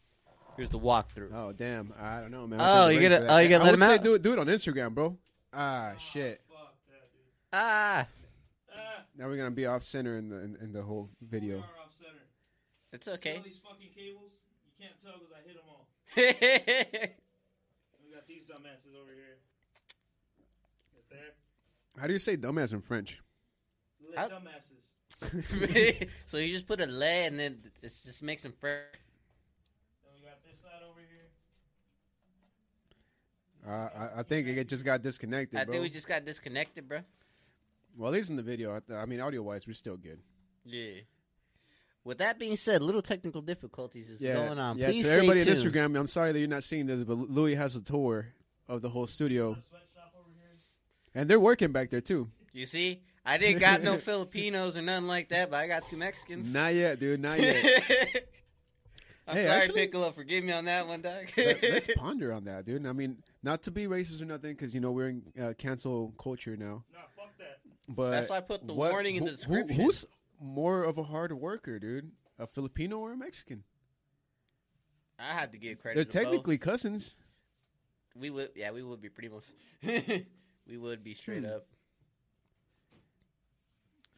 Here's 0.57 0.69
the 0.69 0.79
walkthrough. 0.79 1.33
Oh 1.35 1.53
damn! 1.53 1.95
I 1.99 2.21
don't 2.21 2.31
know, 2.31 2.47
man. 2.47 2.61
Oh, 2.61 2.87
I'm 2.89 2.93
you 2.93 2.99
ready 2.99 3.15
gonna- 3.15 3.27
oh, 3.33 3.39
you 3.39 3.49
gonna 3.49 3.65
I 3.65 3.67
let 3.69 3.71
would 3.73 3.81
him 3.81 3.87
say 3.89 3.95
out? 3.95 4.03
Do 4.05 4.15
it, 4.15 4.23
do 4.23 4.33
it 4.35 4.39
on 4.39 4.47
Instagram, 4.49 4.93
bro. 4.95 5.17
Ah, 5.55 5.95
shit. 5.99 6.43
Ah, 7.53 8.07
Now 9.17 9.27
we're 9.29 9.37
gonna 9.39 9.51
be 9.51 9.67
off 9.67 9.83
center 9.83 10.17
in 10.17 10.29
the 10.29 10.37
in, 10.37 10.57
in 10.61 10.73
the 10.73 10.83
whole 10.83 11.09
video. 11.23 11.65
it's 12.93 13.09
okay. 13.09 13.37
All 13.39 13.43
these 13.43 13.59
fucking 13.59 13.89
cables? 13.97 14.33
You 14.67 14.73
can't 14.87 15.01
tell 15.03 15.15
because 15.19 15.33
I 15.35 15.41
hit 15.47 15.57
them 15.57 15.65
all. 15.67 15.89
That's 16.15 17.15
We 18.05 18.15
got 18.15 18.27
these 18.29 18.40
dumbasses 18.51 18.95
over 19.01 19.13
here. 19.15 19.39
Right 20.95 21.05
there. 21.11 22.01
How 22.01 22.07
do 22.07 22.13
you 22.13 22.19
say 22.19 22.37
dumbass 22.37 22.73
in 22.73 22.81
French? 22.81 23.21
Lit 24.07 24.19
How- 24.19 24.29
dumbasses. 24.29 24.87
so 26.27 26.39
you 26.39 26.53
just 26.53 26.67
put 26.67 26.81
a 26.81 26.87
lay 26.87 27.27
and 27.27 27.39
then 27.39 27.59
it 27.83 27.93
just 28.05 28.23
makes 28.23 28.43
them 28.43 28.55
fresh. 28.59 28.81
Then 30.03 30.13
we 30.17 30.23
got 30.27 30.43
this 30.49 30.61
side 30.61 30.81
over 30.89 31.01
here. 31.01 31.29
Uh, 33.67 33.89
I, 34.17 34.21
I 34.21 34.23
think 34.23 34.49
it 34.49 34.69
just 34.69 34.85
got 34.85 35.03
disconnected, 35.03 35.59
I 35.59 35.65
bro. 35.65 35.73
think 35.75 35.83
we 35.83 35.91
just 35.91 36.09
got 36.09 36.25
disconnected, 36.25 36.89
bro. 36.89 37.01
well, 37.97 38.09
at 38.11 38.15
least 38.15 38.31
in 38.31 38.37
the 38.37 38.43
video. 38.43 38.81
I, 38.91 38.95
I 38.95 39.05
mean, 39.07 39.21
audio 39.21 39.43
wise, 39.43 39.67
we're 39.67 39.75
still 39.75 39.97
good. 39.99 40.19
Yeah. 40.65 41.01
With 42.03 42.19
that 42.19 42.39
being 42.39 42.57
said, 42.57 42.83
little 42.83 43.03
technical 43.03 43.43
difficulties 43.43 44.09
is 44.09 44.23
Yeah, 44.23 44.35
going 44.47 44.59
on. 44.59 44.79
yeah. 44.79 44.87
Please 44.87 45.03
to 45.03 45.09
stay 45.11 45.17
everybody 45.17 45.41
on. 45.43 45.47
Instagram, 45.49 45.99
I'm 46.01 46.07
sorry 46.07 46.33
that 46.33 46.39
you're 46.39 46.49
not 46.49 46.65
seeing 46.65 46.87
this, 46.87 47.05
but 47.05 47.15
Louis 47.19 47.55
has 47.57 47.77
a 47.77 47.83
tour 47.83 48.29
of 48.71 48.83
the 48.83 48.89
whole 48.89 49.07
studio, 49.07 49.53
Sweatshop 49.69 50.15
over 50.19 50.29
here. 50.39 50.57
and 51.15 51.29
they're 51.29 51.41
working 51.41 51.73
back 51.73 51.91
there 51.91 52.01
too. 52.01 52.31
You 52.53 52.67
see, 52.67 53.03
I 53.27 53.37
didn't 53.37 53.61
got 53.61 53.83
no 53.83 53.97
Filipinos 54.09 54.77
or 54.77 54.83
nothing 54.83 55.07
like 55.09 55.29
that, 55.31 55.51
but 55.51 55.57
I 55.59 55.67
got 55.67 55.87
two 55.87 55.97
Mexicans. 55.97 56.53
Not 56.53 56.75
yet, 56.75 56.99
dude. 57.01 57.21
Not 57.21 57.41
yet. 57.41 58.27
I'm 59.29 59.37
Hey, 59.37 59.45
sorry, 59.45 59.61
actually- 59.61 59.75
Piccolo. 59.81 60.11
Forgive 60.13 60.43
me 60.45 60.53
on 60.53 60.65
that 60.65 60.87
one, 60.89 61.03
dog. 61.03 61.27
Let, 61.37 61.63
us 61.65 61.89
ponder 61.97 62.33
on 62.33 62.45
that, 62.45 62.65
dude. 62.65 62.87
I 62.87 62.93
mean, 62.93 63.19
not 63.43 63.63
to 63.65 63.71
be 63.71 63.87
racist 63.87 64.21
or 64.21 64.25
nothing, 64.25 64.53
because 64.55 64.75
you 64.75 64.81
know 64.81 64.91
we're 64.93 65.09
in 65.11 65.23
uh, 65.41 65.53
cancel 65.59 66.13
culture 66.19 66.57
now. 66.57 66.85
Nah, 66.93 67.01
fuck 67.17 67.37
that. 67.39 67.59
But 67.89 68.11
That's 68.11 68.29
why 68.31 68.39
I 68.39 68.41
put 68.41 68.67
the 68.67 68.75
what- 68.75 68.91
warning 68.93 69.17
in 69.17 69.23
who- 69.23 69.29
the 69.31 69.37
description. 69.37 69.77
Who, 69.77 69.83
who's 69.85 70.05
more 70.41 70.83
of 70.85 70.99
a 70.99 71.03
hard 71.05 71.33
worker, 71.33 71.79
dude? 71.79 72.11
A 72.39 72.47
Filipino 72.47 72.99
or 72.99 73.13
a 73.13 73.17
Mexican? 73.17 73.63
I 75.19 75.35
had 75.35 75.53
to 75.53 75.59
give 75.59 75.79
credit. 75.79 75.97
They're 75.97 76.05
to 76.05 76.19
both. 76.19 76.25
technically 76.33 76.59
cousins. 76.59 77.17
We 78.19 78.31
would, 78.31 78.51
yeah, 78.57 78.71
we 78.71 78.83
would 78.83 79.01
be 79.01 79.09
pretty 79.09 79.29
much. 79.29 79.45
we 80.69 80.77
would 80.79 81.03
be 81.05 81.15
straight 81.15 81.45
Hmm. 81.45 81.53
up. 81.53 81.67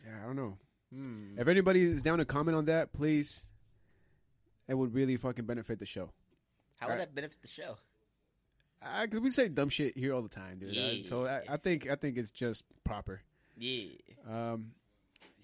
Yeah, 0.05 0.13
I 0.23 0.27
don't 0.27 0.37
know. 0.37 0.59
Hmm. 0.93 1.39
If 1.39 1.49
anybody 1.49 1.83
is 1.83 2.03
down 2.03 2.19
to 2.19 2.25
comment 2.25 2.57
on 2.57 2.65
that, 2.67 2.93
please. 2.93 3.45
It 4.69 4.75
would 4.75 4.95
really 4.95 5.17
fucking 5.17 5.45
benefit 5.45 5.79
the 5.79 5.87
show. 5.87 6.11
How 6.79 6.89
would 6.89 6.95
I- 6.95 6.99
that 6.99 7.15
benefit 7.15 7.41
the 7.43 7.49
show? 7.49 7.77
Because 9.03 9.21
we 9.21 9.31
say 9.31 9.49
dumb 9.49 9.69
shit 9.69 9.97
here 9.97 10.13
all 10.13 10.23
the 10.23 10.29
time, 10.29 10.59
dude. 10.59 10.77
Uh, 10.77 11.09
so 11.09 11.25
I, 11.25 11.43
I 11.51 11.57
think 11.57 11.89
I 11.89 11.95
think 11.95 12.19
it's 12.19 12.33
just 12.33 12.65
proper. 12.83 13.23
Yeah, 13.57 13.91
Um, 14.29 14.73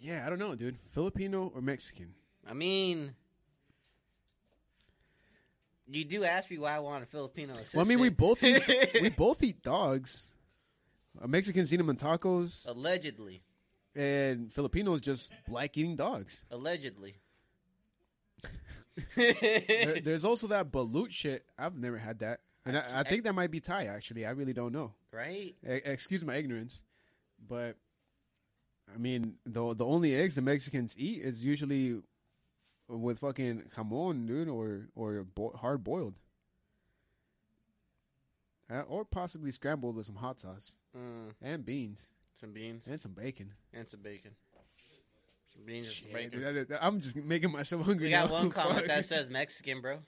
yeah, 0.01 0.27
I 0.27 0.29
don't 0.29 0.41
know, 0.41 0.57
dude. 0.57 0.77
Filipino 0.91 1.53
or 1.55 1.61
Mexican? 1.61 2.15
I 2.49 2.53
mean, 2.55 3.15
you 5.91 6.05
do 6.05 6.25
ask 6.25 6.51
me 6.51 6.59
why 6.59 6.75
I 6.77 6.79
want 6.81 7.03
a 7.03 7.07
Filipino 7.07 7.53
assistant. 7.53 7.75
Well, 7.75 7.87
I 7.87 7.89
mean, 7.89 8.01
we 8.01 8.09
both 8.11 8.43
eat, 8.43 8.63
we 9.01 9.09
both 9.27 9.43
eat 9.43 9.63
dogs. 9.63 10.31
Uh, 11.21 11.27
Mexicans 11.27 11.73
eat 11.73 11.79
them 11.79 11.91
in 11.91 11.97
tacos, 11.97 12.67
allegedly, 12.69 13.43
and 13.95 14.53
Filipinos 14.53 15.01
just 15.01 15.33
like 15.49 15.77
eating 15.77 15.97
dogs. 15.97 16.43
allegedly. 16.51 17.17
There- 19.17 20.01
there's 20.05 20.25
also 20.25 20.47
that 20.49 20.71
balut 20.73 21.11
shit. 21.11 21.45
I've 21.59 21.77
never 21.77 21.99
had 21.99 22.19
that, 22.21 22.41
and 22.67 22.77
I, 22.79 22.85
I 23.01 23.03
think 23.05 23.25
that 23.25 23.33
might 23.35 23.51
be 23.51 23.61
Thai. 23.61 23.87
Actually, 23.87 24.27
I 24.27 24.31
really 24.31 24.53
don't 24.53 24.73
know. 24.73 24.93
right? 25.13 25.55
E- 25.65 25.81
excuse 25.85 26.25
my 26.25 26.35
ignorance, 26.35 26.83
but 27.49 27.77
I 28.93 28.99
mean, 28.99 29.35
the 29.47 29.75
the 29.75 29.85
only 29.87 30.15
eggs 30.15 30.35
the 30.35 30.43
Mexicans 30.43 30.97
eat 30.99 31.23
is 31.23 31.45
usually 31.45 32.01
with 32.89 33.19
fucking 33.21 33.65
jamon, 33.77 34.27
dude, 34.27 34.49
or 34.49 34.89
or 34.97 35.25
bo- 35.25 35.53
hard 35.57 35.85
boiled, 35.85 36.15
uh, 38.71 38.83
or 38.83 39.05
possibly 39.05 39.51
scrambled 39.53 39.97
with 39.97 40.07
some 40.07 40.17
hot 40.17 40.39
sauce 40.41 40.81
Mm, 40.97 41.33
and 41.43 41.65
beans 41.65 42.11
some 42.35 42.53
beans 42.53 42.87
and 42.87 43.01
some 43.01 43.13
bacon. 43.13 43.53
and 43.73 43.89
some 43.89 44.01
bacon. 44.01 44.31
Some 45.53 45.65
beans 45.65 45.87
and 45.87 45.93
some 45.95 46.05
Shit, 46.05 46.15
bacon. 46.33 46.55
dude, 46.55 46.73
I'm 46.81 47.01
just 47.01 47.17
making 47.17 47.51
myself 47.51 47.85
hungry. 47.85 48.07
We 48.07 48.11
got 48.11 48.29
now. 48.29 48.35
one 48.35 48.51
comment 48.51 48.79
Fuck. 48.81 48.87
that 48.87 49.05
says 49.07 49.29
Mexican, 49.29 49.81
bro. 49.81 49.99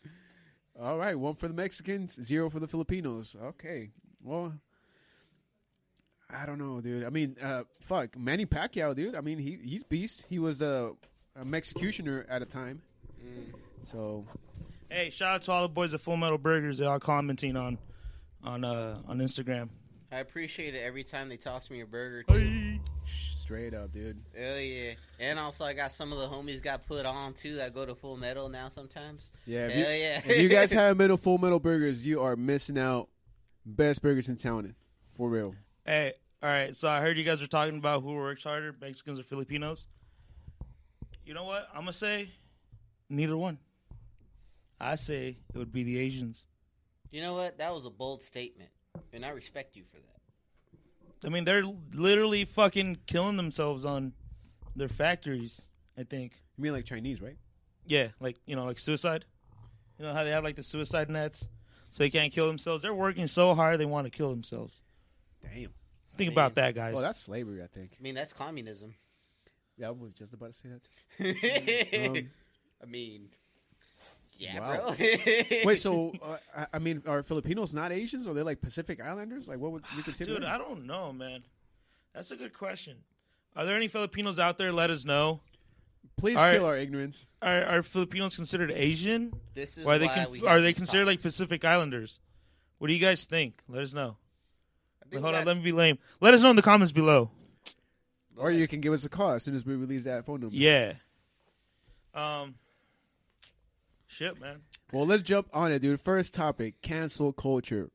All 0.79 0.97
right, 0.99 1.19
one 1.19 1.35
for 1.35 1.49
the 1.49 1.55
Mexicans, 1.55 2.15
zero 2.23 2.49
for 2.49 2.61
the 2.61 2.69
Filipinos. 2.69 3.35
Okay, 3.43 3.91
well, 4.23 4.55
I 6.33 6.47
don't 6.47 6.59
know, 6.59 6.81
dude. 6.81 7.05
I 7.05 7.11
mean, 7.11 7.37
uh, 7.43 7.65
fuck, 7.81 8.17
Manny 8.17 8.47
Pacquiao, 8.47 8.95
dude. 8.95 9.17
I 9.17 9.21
mean, 9.21 9.39
he 9.39 9.59
he's 9.63 9.83
beast. 9.83 10.25
He 10.29 10.39
was 10.39 10.61
a, 10.63 10.93
a 11.37 11.55
executioner 11.55 12.27
at 12.29 12.43
a 12.43 12.47
time, 12.47 12.83
Mm. 13.25 13.53
so 13.83 14.27
Hey, 14.91 15.11
shout 15.11 15.35
out 15.37 15.43
to 15.43 15.53
all 15.53 15.63
the 15.63 15.69
boys 15.69 15.95
at 15.95 16.01
Full 16.01 16.17
Metal 16.17 16.39
Burgers. 16.39 16.79
They 16.79 16.85
are 16.87 16.95
all 16.95 16.99
commenting 17.01 17.57
on 17.57 17.79
on 18.43 18.65
uh 18.65 19.01
on 19.07 19.19
Instagram. 19.19 19.69
I 20.11 20.17
appreciate 20.19 20.75
it 20.75 20.81
every 20.81 21.05
time 21.05 21.29
they 21.29 21.37
toss 21.37 21.71
me 21.71 21.81
a 21.81 21.87
burger. 21.87 22.25
Too. 22.25 22.81
Straight 23.05 23.75
up, 23.75 23.93
dude. 23.93 24.21
Hell 24.37 24.59
yeah! 24.59 24.93
And 25.21 25.39
also, 25.39 25.65
I 25.65 25.73
got 25.73 25.93
some 25.93 26.13
of 26.13 26.19
the 26.19 26.27
homies 26.27 26.61
got 26.63 26.87
put 26.87 27.05
on 27.07 27.35
too. 27.35 27.57
That 27.57 27.75
go 27.75 27.85
to 27.87 27.95
Full 27.95 28.17
Metal 28.17 28.49
now 28.49 28.69
sometimes. 28.69 29.23
Yeah, 29.47 29.67
if 29.67 29.73
Hell 29.73 29.93
you, 29.93 29.99
yeah! 29.99 30.21
if 30.25 30.39
you 30.39 30.49
guys 30.49 30.73
have 30.81 30.97
middle 30.97 31.17
full 31.17 31.39
metal 31.39 31.61
burgers, 31.61 32.05
you 32.07 32.21
are 32.23 32.35
missing 32.37 32.79
out. 32.79 33.09
Best 33.67 34.03
burgers 34.03 34.29
in 34.29 34.37
town, 34.37 34.75
for 35.17 35.29
real. 35.29 35.55
Hey, 35.85 36.15
all 36.43 36.49
right. 36.49 36.75
So 36.75 36.89
I 36.89 37.01
heard 37.01 37.17
you 37.19 37.25
guys 37.25 37.41
were 37.41 37.47
talking 37.47 37.77
about 37.77 38.03
who 38.03 38.15
works 38.15 38.43
harder, 38.45 38.75
Mexicans 38.81 39.19
or 39.19 39.23
Filipinos. 39.23 39.87
You 41.31 41.35
know 41.35 41.45
what? 41.45 41.69
I'm 41.73 41.83
gonna 41.83 41.93
say 41.93 42.29
neither 43.09 43.37
one. 43.37 43.59
I 44.81 44.97
say 44.97 45.37
it 45.55 45.57
would 45.57 45.71
be 45.71 45.85
the 45.85 45.97
Asians. 45.97 46.45
you 47.13 47.23
know 47.23 47.35
what? 47.35 47.59
That 47.59 47.73
was 47.73 47.85
a 47.85 47.91
bold 47.91 48.21
statement, 48.21 48.71
and 49.13 49.25
I 49.25 49.29
respect 49.29 49.77
you 49.77 49.85
for 49.93 49.99
that. 49.99 51.25
I 51.25 51.31
mean, 51.31 51.45
they're 51.45 51.63
literally 51.95 52.45
fucking 52.47 52.99
killing 53.07 53.37
themselves 53.37 53.85
on 53.85 54.13
their 54.75 54.89
factories. 54.89 55.63
I 55.97 56.03
think. 56.03 56.33
You 56.57 56.65
mean 56.65 56.73
like 56.73 56.85
Chinese, 56.85 57.23
right? 57.23 57.37
Yeah, 57.87 58.09
like 58.19 58.39
you 58.45 58.57
know, 58.57 58.65
like 58.65 58.81
suicide. 58.81 59.25
You 60.01 60.07
know 60.07 60.13
how 60.13 60.25
they 60.25 60.31
have 60.31 60.43
like 60.43 60.57
the 60.57 60.65
suicide 60.65 61.09
nets, 61.09 61.47
so 61.93 62.03
they 62.03 62.11
can't 62.11 62.33
kill 62.33 62.49
themselves. 62.49 62.83
They're 62.83 62.93
working 62.93 63.29
so 63.29 63.55
hard 63.55 63.79
they 63.79 63.87
want 63.87 64.05
to 64.05 64.11
kill 64.11 64.31
themselves. 64.31 64.83
Damn. 65.45 65.71
Think 66.17 66.33
about 66.33 66.57
that, 66.57 66.75
guys. 66.75 66.93
Well, 66.95 67.05
that's 67.05 67.21
slavery, 67.21 67.63
I 67.63 67.69
think. 67.69 67.93
I 67.97 68.03
mean, 68.03 68.17
that's 68.17 68.33
communism. 68.33 68.95
Yeah, 69.81 69.89
I 69.89 69.91
was 69.93 70.13
just 70.13 70.35
about 70.35 70.53
to 70.53 70.59
say 70.59 70.69
that. 70.69 72.07
Um, 72.07 72.31
I 72.83 72.87
mean, 72.87 73.29
yeah, 74.39 74.61
Wow. 74.61 74.95
bro. 74.95 74.97
wait, 75.65 75.79
so 75.79 76.13
uh, 76.23 76.37
I, 76.57 76.67
I 76.75 76.79
mean, 76.79 77.03
are 77.07 77.23
Filipinos 77.23 77.73
not 77.75 77.91
Asians? 77.93 78.27
Or 78.27 78.31
are 78.31 78.35
they 78.35 78.43
like 78.43 78.61
Pacific 78.61 79.01
Islanders? 79.01 79.49
Like, 79.49 79.59
what 79.59 79.73
would 79.73 79.85
we 79.97 80.03
consider? 80.03 80.35
Dude, 80.35 80.43
them? 80.43 80.51
I 80.53 80.59
don't 80.59 80.87
know, 80.87 81.13
man. 81.13 81.43
That's 82.15 82.31
a 82.31 82.37
good 82.37 82.53
question. 82.53 82.97
Are 83.57 83.65
there 83.65 83.77
any 83.77 83.89
Filipinos 83.89 84.39
out 84.39 84.59
there? 84.59 84.73
Let 84.73 84.91
us 84.91 85.05
know. 85.05 85.41
Please 86.17 86.37
all 86.37 86.45
right. 86.45 86.55
kill 86.55 86.67
our 86.67 86.77
ignorance. 86.77 87.27
Are, 87.43 87.63
are 87.65 87.83
Filipinos 87.83 88.37
considered 88.37 88.71
Asian? 88.71 89.33
this 89.55 89.79
is 89.79 89.87
Or 89.87 89.95
are 89.95 89.99
they 89.99 90.07
why 90.07 90.15
con- 90.15 90.31
we 90.31 90.47
are 90.47 90.61
they 90.61 90.69
these 90.69 90.77
considered 90.77 91.07
like. 91.07 91.23
Pacific 91.23 91.65
Islanders? 91.65 92.21
What 92.79 92.89
do 92.89 92.95
you 92.95 93.01
guys 93.01 93.25
think? 93.25 93.63
Let 93.69 93.83
us 93.83 93.95
know. 93.95 94.17
Hold 95.13 95.25
we 95.25 95.35
on, 95.35 95.45
let 95.45 95.57
me 95.57 95.63
be 95.63 95.73
lame. 95.73 95.99
Let 96.21 96.35
us 96.35 96.43
know 96.43 96.51
in 96.51 96.57
the 96.57 96.63
comments 96.63 96.93
below. 96.93 97.31
Or 98.37 98.51
you 98.51 98.67
can 98.69 98.81
give 98.81 98.93
us 98.93 99.04
a 99.04 99.09
call 99.09 99.33
as 99.33 99.43
soon 99.43 99.54
as 99.54 99.67
we 99.67 99.75
release 99.75 100.04
that 100.04 100.25
phone 100.25 100.41
number. 100.41 100.57
Yeah. 100.57 100.95
Um. 102.15 102.54
Shit, 104.07 104.41
man. 104.41 104.63
Well, 104.93 105.07
let's 105.07 105.23
jump 105.23 105.49
on 105.52 105.73
it, 105.73 105.81
dude. 105.81 106.00
First 106.00 106.35
topic: 106.35 106.81
cancel 106.83 107.33
culture. 107.33 107.91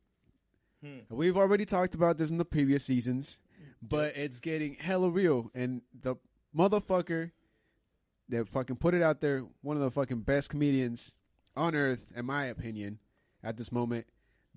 Hmm. 0.82 0.98
We've 1.10 1.36
already 1.36 1.64
talked 1.64 1.94
about 1.94 2.18
this 2.18 2.30
in 2.30 2.38
the 2.38 2.44
previous 2.44 2.84
seasons, 2.84 3.40
but 3.82 4.16
it's 4.16 4.40
getting 4.40 4.74
hella 4.74 5.10
real. 5.10 5.50
And 5.54 5.82
the 6.02 6.16
motherfucker 6.56 7.32
that 8.28 8.48
fucking 8.48 8.76
put 8.76 8.94
it 8.94 9.02
out 9.02 9.20
there, 9.20 9.42
one 9.62 9.76
of 9.76 9.82
the 9.82 9.90
fucking 9.90 10.20
best 10.20 10.50
comedians 10.50 11.14
on 11.56 11.74
earth, 11.74 12.12
in 12.16 12.26
my 12.26 12.46
opinion, 12.46 12.98
at 13.42 13.56
this 13.56 13.70
moment, 13.70 14.06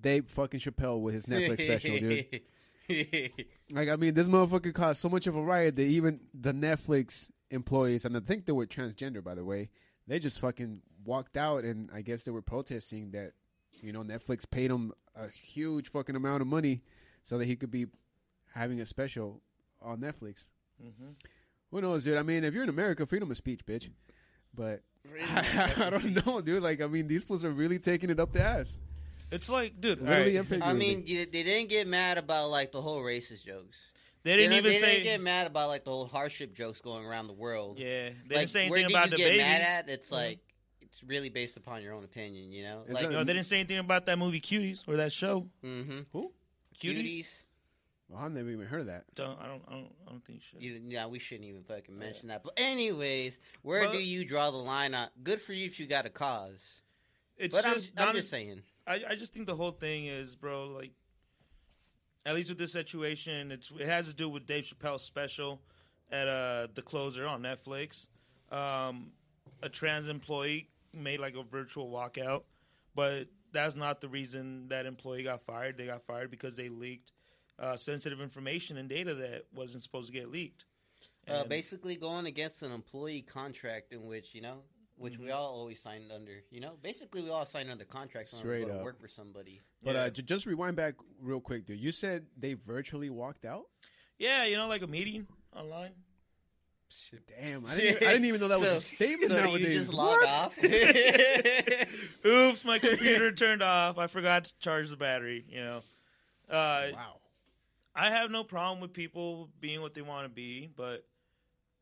Dave 0.00 0.26
fucking 0.28 0.60
Chappelle 0.60 1.00
with 1.00 1.14
his 1.14 1.26
Netflix 1.26 1.62
special, 1.62 1.98
dude. 1.98 2.40
Like, 3.72 3.88
I 3.88 3.96
mean, 3.96 4.14
this 4.14 4.28
motherfucker 4.28 4.74
caused 4.74 5.00
so 5.00 5.08
much 5.08 5.26
of 5.28 5.36
a 5.36 5.42
riot 5.42 5.76
that 5.76 5.84
even 5.84 6.20
the 6.34 6.52
Netflix 6.52 7.30
employees, 7.50 8.04
and 8.04 8.16
I 8.16 8.20
think 8.20 8.46
they 8.46 8.52
were 8.52 8.66
transgender, 8.66 9.22
by 9.22 9.34
the 9.36 9.44
way, 9.44 9.68
they 10.08 10.18
just 10.18 10.40
fucking 10.40 10.82
walked 11.04 11.36
out, 11.36 11.62
and 11.64 11.88
I 11.94 12.02
guess 12.02 12.24
they 12.24 12.32
were 12.32 12.42
protesting 12.42 13.12
that, 13.12 13.32
you 13.80 13.92
know, 13.92 14.02
Netflix 14.02 14.48
paid 14.50 14.70
him 14.72 14.92
a 15.14 15.28
huge 15.28 15.88
fucking 15.88 16.16
amount 16.16 16.40
of 16.40 16.48
money 16.48 16.82
so 17.22 17.38
that 17.38 17.44
he 17.44 17.54
could 17.54 17.70
be 17.70 17.86
having 18.54 18.80
a 18.80 18.86
special 18.86 19.40
on 19.80 19.98
Netflix. 20.00 20.50
Mhm. 20.82 21.14
Who 21.70 21.80
knows, 21.80 22.04
dude? 22.04 22.18
I 22.18 22.22
mean, 22.24 22.42
if 22.42 22.52
you're 22.52 22.64
in 22.64 22.68
America, 22.68 23.06
freedom 23.06 23.30
of 23.30 23.36
speech, 23.36 23.64
bitch. 23.64 23.88
But 24.52 24.82
I 25.28 25.90
don't 25.90 26.26
know, 26.26 26.40
dude. 26.40 26.62
Like, 26.62 26.80
I 26.80 26.86
mean, 26.88 27.06
these 27.06 27.22
fools 27.22 27.44
are 27.44 27.52
really 27.52 27.78
taking 27.78 28.10
it 28.10 28.18
up 28.18 28.32
the 28.32 28.42
ass. 28.42 28.80
It's 29.30 29.48
like, 29.48 29.80
dude. 29.80 30.00
Literally 30.00 30.36
alright. 30.38 30.50
and. 30.52 30.64
I 30.64 30.72
mean, 30.72 31.04
you, 31.06 31.26
they 31.26 31.42
didn't 31.42 31.68
get 31.68 31.86
mad 31.86 32.18
about 32.18 32.50
like 32.50 32.72
the 32.72 32.80
whole 32.82 33.00
racist 33.02 33.44
jokes. 33.44 33.76
they 34.24 34.36
didn't 34.36 34.42
You 34.44 34.48
know, 34.50 34.56
even 34.68 34.72
they 34.72 34.78
say. 34.78 34.92
didn't 34.94 35.04
get 35.04 35.20
mad 35.20 35.46
about 35.46 35.68
like 35.68 35.84
the 35.84 35.90
whole 35.90 36.06
hardship 36.06 36.54
jokes 36.54 36.80
going 36.80 37.04
around 37.06 37.26
the 37.28 37.32
world. 37.34 37.78
yeah, 37.78 37.86
they 37.86 38.10
like, 38.10 38.28
didn't 38.28 38.48
say 38.50 38.68
where 38.70 38.78
anything 38.80 38.88
did 38.88 38.96
about 38.96 39.04
you 39.06 39.10
the 39.12 39.16
get 39.16 39.30
baby. 39.30 39.38
mad 39.42 39.60
at? 39.62 39.88
It's 39.88 40.08
Mhm. 40.08 40.12
like 40.12 40.38
it's 40.80 41.04
really 41.04 41.28
based 41.28 41.56
upon 41.56 41.82
your 41.82 41.94
own 41.94 42.02
opinion, 42.02 42.50
you 42.50 42.64
know. 42.64 42.82
Is 42.88 42.94
Like, 42.94 43.04
that- 43.04 43.12
No, 43.12 43.22
they 43.22 43.32
didn't 43.32 43.46
say 43.46 43.60
anything 43.60 43.78
about 43.78 44.06
that 44.06 44.18
movie 44.18 44.40
Cuties 44.40 44.82
or 44.88 44.96
that 44.96 45.12
show. 45.12 45.48
mm-hmm. 45.64 46.00
Who? 46.12 46.32
Cuties. 46.80 47.42
Well, 48.08 48.20
I've 48.24 48.32
never 48.32 48.50
even 48.50 48.66
heard 48.66 48.80
of 48.80 48.86
that. 48.86 49.04
Don't 49.14 49.38
I 49.40 49.46
don't 49.46 49.62
I 49.68 49.72
don't, 49.72 49.92
I 50.06 50.10
don't 50.10 50.24
think 50.24 50.40
you 50.40 50.44
should. 50.50 50.62
You, 50.62 50.82
yeah, 50.88 51.06
we 51.06 51.20
shouldn't 51.20 51.48
even 51.48 51.62
fucking 51.62 51.96
mention 51.96 52.26
that. 52.28 52.42
But 52.42 52.54
anyways, 52.56 53.38
where 53.62 53.82
Well- 53.82 53.92
do 53.92 53.98
you 54.02 54.24
draw 54.24 54.50
the 54.50 54.56
line? 54.56 54.94
On 54.94 55.08
good 55.22 55.40
for 55.40 55.52
you 55.52 55.66
if 55.66 55.78
you 55.78 55.86
got 55.86 56.06
a 56.06 56.10
cause. 56.10 56.82
It's 57.36 57.54
But 57.54 57.64
just 57.72 57.92
I'm, 57.96 58.08
I'm 58.08 58.14
just 58.16 58.28
saying. 58.28 58.62
I, 58.90 59.00
I 59.10 59.14
just 59.14 59.32
think 59.32 59.46
the 59.46 59.54
whole 59.54 59.70
thing 59.70 60.06
is, 60.06 60.34
bro, 60.34 60.66
like, 60.66 60.90
at 62.26 62.34
least 62.34 62.48
with 62.48 62.58
this 62.58 62.72
situation, 62.72 63.52
it's 63.52 63.70
it 63.78 63.86
has 63.86 64.08
to 64.08 64.14
do 64.14 64.28
with 64.28 64.46
Dave 64.46 64.64
Chappelle's 64.64 65.02
special 65.02 65.60
at 66.10 66.26
uh 66.26 66.66
the 66.74 66.82
closer 66.82 67.26
on 67.26 67.42
Netflix. 67.42 68.08
Um, 68.50 69.12
a 69.62 69.68
trans 69.68 70.08
employee 70.08 70.68
made 70.92 71.20
like 71.20 71.36
a 71.36 71.42
virtual 71.44 71.88
walkout, 71.88 72.42
but 72.94 73.28
that's 73.52 73.76
not 73.76 74.00
the 74.00 74.08
reason 74.08 74.68
that 74.68 74.86
employee 74.86 75.22
got 75.22 75.40
fired. 75.40 75.78
They 75.78 75.86
got 75.86 76.02
fired 76.02 76.30
because 76.30 76.56
they 76.56 76.68
leaked 76.68 77.12
uh, 77.60 77.76
sensitive 77.76 78.20
information 78.20 78.76
and 78.76 78.88
data 78.88 79.14
that 79.14 79.44
wasn't 79.54 79.84
supposed 79.84 80.08
to 80.08 80.12
get 80.12 80.30
leaked. 80.30 80.64
Uh, 81.28 81.44
basically, 81.44 81.94
going 81.94 82.26
against 82.26 82.62
an 82.62 82.72
employee 82.72 83.22
contract 83.22 83.92
in 83.92 84.04
which 84.04 84.34
you 84.34 84.40
know, 84.40 84.62
which 85.00 85.14
Mm-hmm. 85.14 85.24
we 85.24 85.30
all 85.30 85.46
always 85.54 85.80
signed 85.80 86.12
under. 86.12 86.42
You 86.50 86.60
know, 86.60 86.72
basically 86.82 87.22
we 87.22 87.30
all 87.30 87.44
signed 87.46 87.70
under 87.70 87.84
contracts 87.84 88.32
when 88.32 88.42
we 88.42 88.60
Straight 88.60 88.66
go 88.72 88.78
to 88.78 88.84
work 88.84 89.00
for 89.00 89.08
somebody. 89.08 89.60
But 89.82 89.94
Yeah. 89.94 90.02
uh, 90.02 90.10
j- 90.10 90.22
just 90.22 90.46
rewind 90.46 90.76
back 90.76 90.94
real 91.20 91.40
quick, 91.40 91.66
dude. 91.66 91.80
You 91.80 91.90
said 91.92 92.26
they 92.36 92.54
virtually 92.54 93.10
walked 93.10 93.44
out. 93.44 93.64
yeah, 94.18 94.44
you 94.44 94.56
know, 94.56 94.68
like 94.68 94.82
a 94.82 94.86
meeting 94.86 95.26
online. 95.56 95.92
Shit. 96.92 97.26
Damn, 97.28 97.64
I 97.66 97.76
didn't, 97.76 97.96
even, 97.96 98.08
I 98.08 98.12
didn't 98.12 98.24
even 98.26 98.40
know 98.40 98.48
that 98.48 98.58
was 98.60 98.70
a 98.72 98.80
statement 98.96 99.30
so 99.30 99.38
nowadays. 99.40 99.68
you 99.72 99.78
just 99.78 99.92
log 99.94 100.08
What? 100.20 100.28
off. 100.28 100.58
Oops, 102.26 102.64
my 102.64 102.78
computer 102.78 103.32
turned 103.32 103.62
off. 103.62 103.96
I 103.98 104.06
forgot 104.08 104.44
to 104.44 104.58
charge 104.58 104.90
the 104.90 104.96
battery. 104.96 105.44
You 105.48 105.60
know, 105.62 105.76
uh, 106.50 106.88
Wow. 106.92 107.16
I 107.94 108.10
have 108.10 108.30
no 108.30 108.44
problem 108.44 108.80
with 108.80 108.92
people 108.92 109.50
being 109.60 109.80
what 109.82 109.94
they 109.94 110.02
want 110.02 110.24
to 110.24 110.28
be, 110.34 110.68
but 110.76 111.04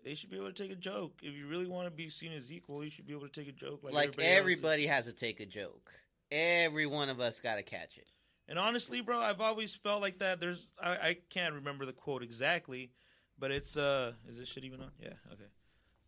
they 0.09 0.15
should 0.15 0.31
be 0.31 0.37
able 0.37 0.51
to 0.51 0.63
take 0.63 0.73
a 0.73 0.75
joke. 0.75 1.21
If 1.23 1.35
you 1.35 1.47
really 1.49 1.67
want 1.67 1.87
to 1.87 1.91
be 1.91 2.09
seen 2.09 2.33
as 2.33 2.51
equal, 2.51 2.83
you 2.83 2.89
should 2.89 3.07
be 3.07 3.13
able 3.13 3.29
to 3.29 3.41
take 3.41 3.47
a 3.47 3.53
joke 3.53 3.81
like, 3.83 3.93
like 3.93 4.09
everybody, 4.09 4.29
everybody 4.29 4.85
is. 4.85 4.91
has 4.91 5.05
to 5.05 5.13
take 5.13 5.41
a 5.41 5.45
joke. 5.45 5.93
Every 6.33 6.87
one 6.87 7.11
of 7.11 7.21
us 7.21 7.41
got 7.41 7.57
to 7.57 7.63
catch 7.63 7.99
it. 7.99 8.07
And 8.49 8.59
honestly, 8.59 9.03
bro, 9.03 9.19
I've 9.19 9.43
always 9.43 9.75
felt 9.75 10.01
like 10.01 10.21
that. 10.21 10.41
There's, 10.41 10.73
I, 10.83 10.91
I 10.93 11.17
can't 11.29 11.57
remember 11.57 11.85
the 11.85 11.93
quote 11.93 12.23
exactly, 12.23 12.91
but 13.39 13.51
it's, 13.51 13.77
uh, 13.77 14.13
is 14.27 14.39
this 14.39 14.49
shit 14.49 14.65
even 14.65 14.81
on? 14.81 14.93
Yeah, 14.99 15.13
okay. 15.31 15.45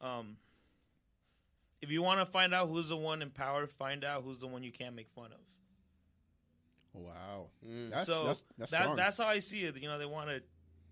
Um, 0.00 0.38
if 1.82 1.90
you 1.90 2.00
want 2.00 2.20
to 2.20 2.26
find 2.26 2.54
out 2.54 2.70
who's 2.70 2.88
the 2.88 2.96
one 2.96 3.20
in 3.20 3.28
power, 3.28 3.66
find 3.66 4.02
out 4.02 4.22
who's 4.22 4.38
the 4.38 4.46
one 4.46 4.62
you 4.62 4.72
can't 4.72 4.96
make 4.96 5.10
fun 5.10 5.26
of. 5.26 7.02
Wow. 7.02 7.48
Mm. 7.68 7.90
That's 7.90 8.06
so 8.06 8.24
that's 8.24 8.44
that's 8.56 8.70
that, 8.70 8.96
that's 8.96 9.18
how 9.18 9.26
I 9.26 9.40
see 9.40 9.64
it. 9.64 9.76
You 9.76 9.88
know, 9.88 9.98
they 9.98 10.06
want 10.06 10.30
to 10.30 10.40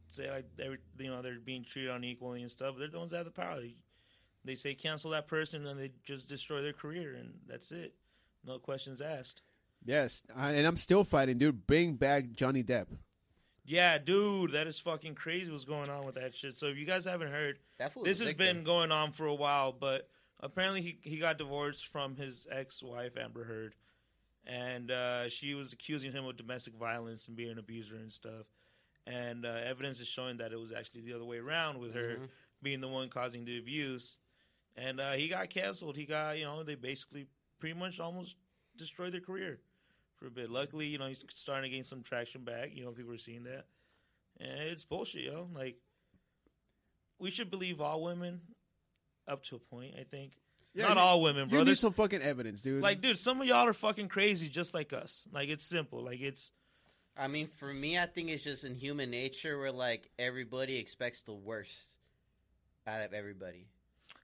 say 0.08 0.30
like 0.30 0.46
they're 0.56 0.78
you 0.98 1.10
know 1.10 1.22
they're 1.22 1.38
being 1.38 1.64
treated 1.64 1.90
unequally 1.90 2.42
and 2.42 2.50
stuff. 2.50 2.74
But 2.74 2.80
they're 2.80 2.88
the 2.88 2.98
ones 2.98 3.10
that 3.12 3.18
have 3.18 3.26
the 3.26 3.32
power. 3.32 3.60
They, 3.60 3.76
they 4.44 4.54
say 4.54 4.74
cancel 4.74 5.10
that 5.10 5.28
person 5.28 5.66
and 5.66 5.78
they 5.78 5.90
just 6.04 6.28
destroy 6.28 6.62
their 6.62 6.72
career 6.72 7.14
and 7.14 7.34
that's 7.46 7.72
it. 7.72 7.94
No 8.46 8.58
questions 8.58 9.00
asked. 9.00 9.42
yes, 9.84 10.22
I, 10.34 10.52
and 10.52 10.66
I'm 10.66 10.76
still 10.76 11.04
fighting, 11.04 11.38
dude. 11.38 11.66
Bring 11.66 11.94
back 11.94 12.32
Johnny 12.32 12.62
Depp. 12.62 12.86
Yeah, 13.64 13.98
dude, 13.98 14.52
that 14.52 14.66
is 14.66 14.78
fucking 14.78 15.14
crazy. 15.14 15.50
What's 15.50 15.64
going 15.66 15.90
on 15.90 16.06
with 16.06 16.14
that 16.14 16.34
shit? 16.34 16.56
So 16.56 16.66
if 16.66 16.78
you 16.78 16.86
guys 16.86 17.04
haven't 17.04 17.30
heard, 17.30 17.58
this 18.02 18.20
has 18.20 18.32
been 18.32 18.64
going 18.64 18.90
on 18.90 19.12
for 19.12 19.26
a 19.26 19.34
while, 19.34 19.72
but 19.72 20.08
apparently 20.40 20.80
he 20.80 20.98
he 21.02 21.18
got 21.18 21.36
divorced 21.36 21.86
from 21.88 22.16
his 22.16 22.46
ex 22.50 22.82
wife 22.82 23.18
Amber 23.22 23.44
Heard, 23.44 23.74
and 24.46 24.90
uh, 24.90 25.28
she 25.28 25.52
was 25.54 25.74
accusing 25.74 26.12
him 26.12 26.24
of 26.24 26.38
domestic 26.38 26.74
violence 26.76 27.28
and 27.28 27.36
being 27.36 27.50
an 27.50 27.58
abuser 27.58 27.96
and 27.96 28.10
stuff. 28.10 28.46
And 29.10 29.46
uh, 29.46 29.48
evidence 29.64 30.00
is 30.00 30.08
showing 30.08 30.36
that 30.36 30.52
it 30.52 30.60
was 30.60 30.70
actually 30.72 31.00
the 31.00 31.14
other 31.14 31.24
way 31.24 31.38
around 31.38 31.78
with 31.78 31.94
her 31.94 32.16
Mhm. 32.20 32.28
being 32.62 32.80
the 32.82 32.88
one 32.88 33.08
causing 33.08 33.44
the 33.46 33.58
abuse. 33.58 34.18
And 34.76 35.00
uh, 35.00 35.12
he 35.12 35.28
got 35.28 35.48
canceled. 35.50 35.96
He 35.96 36.04
got 36.04 36.36
you 36.38 36.44
know 36.44 36.62
they 36.62 36.74
basically 36.74 37.26
pretty 37.58 37.78
much 37.78 38.00
almost 38.00 38.36
destroyed 38.76 39.12
their 39.14 39.20
career 39.22 39.60
for 40.16 40.26
a 40.26 40.30
bit. 40.30 40.50
Luckily, 40.50 40.86
you 40.86 40.98
know 40.98 41.06
he's 41.08 41.24
starting 41.32 41.70
to 41.70 41.74
gain 41.74 41.84
some 41.84 42.02
traction 42.02 42.42
back. 42.44 42.70
You 42.74 42.84
know 42.84 42.90
people 42.92 43.12
are 43.14 43.18
seeing 43.18 43.44
that, 43.44 43.64
and 44.38 44.50
it's 44.68 44.84
bullshit, 44.84 45.24
yo. 45.24 45.48
Like 45.54 45.76
we 47.18 47.30
should 47.30 47.50
believe 47.50 47.80
all 47.80 48.02
women 48.02 48.40
up 49.26 49.42
to 49.44 49.56
a 49.56 49.58
point. 49.58 49.94
I 49.98 50.04
think 50.04 50.32
Yeah, 50.74 50.88
Not 50.88 50.96
you- 50.96 51.02
all 51.02 51.22
women, 51.22 51.44
You 51.44 51.50
bro. 51.50 51.58
need 51.60 51.64
There's- 51.68 51.80
some 51.80 51.94
fucking 51.94 52.20
evidence, 52.22 52.60
dude. 52.60 52.82
like, 52.82 53.00
dude, 53.00 53.18
some 53.18 53.40
of 53.40 53.46
y'all 53.48 53.66
are 53.66 53.72
fucking 53.72 54.08
crazy, 54.08 54.48
just 54.48 54.74
like 54.74 54.92
us. 54.92 55.26
Like, 55.32 55.48
it's 55.48 55.64
simple. 55.64 56.04
Like, 56.04 56.20
it's 56.20 56.52
I 57.18 57.26
mean, 57.28 57.48
for 57.56 57.72
me, 57.72 57.98
I 57.98 58.06
think 58.06 58.30
it's 58.30 58.44
just 58.44 58.64
in 58.64 58.74
human 58.74 59.10
nature 59.10 59.58
where 59.58 59.72
like 59.72 60.08
everybody 60.18 60.76
expects 60.78 61.22
the 61.22 61.34
worst 61.34 61.76
out 62.86 63.02
of 63.02 63.12
everybody. 63.12 63.66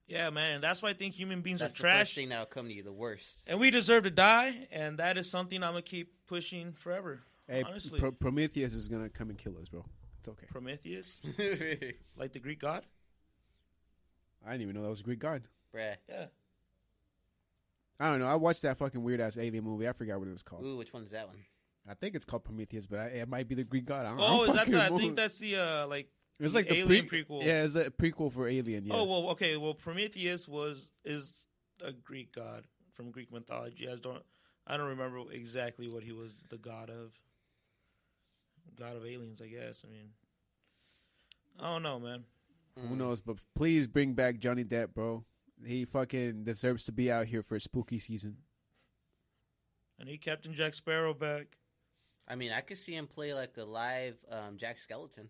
yeah, 0.07 0.30
man. 0.30 0.61
That's 0.61 0.83
why 0.83 0.90
I 0.90 0.92
think 0.92 1.14
human 1.14 1.40
beings 1.40 1.61
That's 1.61 1.74
are 1.74 1.76
the 1.76 1.80
trash. 1.83 1.98
first 2.00 2.14
thing 2.14 2.28
that'll 2.28 2.46
come 2.46 2.68
to 2.68 2.72
you, 2.74 2.83
the 2.83 2.92
worst. 2.92 3.42
and 3.46 3.59
we 3.59 3.70
deserve 3.70 4.04
to 4.04 4.11
die, 4.11 4.68
and 4.70 4.98
that 4.98 5.18
is 5.18 5.30
something 5.30 5.62
I'm 5.62 5.70
gonna 5.72 5.83
keep 5.83 6.12
pushing 6.26 6.72
forever. 6.72 7.20
hey, 7.48 7.64
honestly. 7.66 7.98
Pro- 8.00 8.12
Prometheus 8.12 8.74
is 8.74 8.87
gonna 8.88 9.09
come 9.09 9.28
and 9.30 9.38
kill 9.38 9.59
us, 9.59 9.68
bro. 9.68 9.85
It's 10.20 10.28
okay. 10.28 10.46
Prometheus, 10.50 11.20
like 12.16 12.33
the 12.33 12.38
Greek 12.40 12.61
god. 12.61 12.85
I 14.46 14.52
didn't 14.52 14.62
even 14.62 14.74
know 14.76 14.83
that 14.83 14.88
was 14.90 15.00
a 15.00 15.04
Greek 15.04 15.18
god. 15.18 15.42
Yeah, 15.74 15.96
I 17.98 18.11
don't 18.11 18.20
know. 18.20 18.26
I 18.26 18.35
watched 18.37 18.62
that 18.62 18.76
fucking 18.78 19.02
weird 19.02 19.20
ass 19.20 19.37
alien 19.38 19.64
movie. 19.64 19.88
I 19.88 19.92
forgot 19.92 20.18
what 20.18 20.28
it 20.28 20.33
was 20.33 20.42
called. 20.42 20.64
Ooh, 20.64 20.76
which 20.76 20.92
one 20.92 21.02
is 21.02 21.11
that 21.11 21.26
one? 21.28 21.37
I 21.88 21.94
think 21.94 22.14
it's 22.14 22.25
called 22.25 22.44
Prometheus, 22.44 22.87
but 22.87 22.99
I, 22.99 23.05
it 23.07 23.29
might 23.29 23.47
be 23.49 23.55
the 23.55 23.64
Greek 23.64 23.85
god. 23.85 24.07
I 24.07 24.11
don't, 24.11 24.20
Oh, 24.20 24.38
don't 24.38 24.49
is 24.49 24.55
that 24.55 24.70
the? 24.70 24.83
I 24.83 24.88
think 24.97 25.16
that's 25.16 25.38
the 25.38 25.57
uh 25.57 25.87
like. 25.87 26.09
It's 26.40 26.53
the 26.53 26.59
like 26.59 26.68
the 26.68 26.79
Alien 26.81 27.07
pre- 27.07 27.25
prequel. 27.25 27.44
Yeah, 27.44 27.62
it's 27.64 27.77
a 27.77 27.90
prequel 27.90 28.33
for 28.33 28.49
Alien. 28.49 28.85
Yes. 28.87 28.97
Oh 28.99 29.05
well, 29.05 29.31
okay. 29.33 29.57
Well, 29.57 29.75
Prometheus 29.75 30.49
was 30.49 30.92
is 31.05 31.47
a 31.83 31.92
Greek 31.92 32.35
god 32.35 32.64
from 32.92 33.11
Greek 33.11 33.33
mythology. 33.33 33.88
I 33.88 33.97
don't. 33.97 34.23
I 34.66 34.77
don't 34.79 34.88
remember 34.88 35.20
exactly 35.31 35.88
what 35.88 36.03
he 36.03 36.12
was 36.12 36.44
the 36.49 36.57
god 36.59 36.90
of. 36.90 37.12
God 38.77 38.97
of 38.97 39.05
aliens, 39.07 39.40
I 39.40 39.47
guess. 39.47 39.85
I 39.87 39.92
mean, 39.92 40.09
I 41.61 41.64
don't 41.73 41.83
know, 41.83 42.01
man. 42.01 42.25
Who 42.88 42.97
knows? 42.97 43.20
But 43.20 43.37
please 43.55 43.87
bring 43.87 44.14
back 44.14 44.38
Johnny 44.38 44.64
Depp, 44.64 44.94
bro. 44.94 45.25
He 45.64 45.85
fucking 45.85 46.42
deserves 46.42 46.83
to 46.85 46.92
be 46.92 47.12
out 47.12 47.27
here 47.27 47.42
for 47.42 47.61
spooky 47.61 48.01
season. 48.01 48.38
I 50.01 50.05
need 50.05 50.23
Captain 50.23 50.55
Jack 50.55 50.75
Sparrow 50.75 51.14
back. 51.14 51.57
I 52.26 52.37
mean, 52.37 52.52
I 52.52 52.60
could 52.62 52.78
see 52.78 52.94
him 52.94 53.06
play 53.06 53.34
like 53.34 53.56
a 53.58 53.64
live 53.64 54.16
um, 54.30 54.56
Jack 54.56 54.78
Skeleton. 54.78 55.28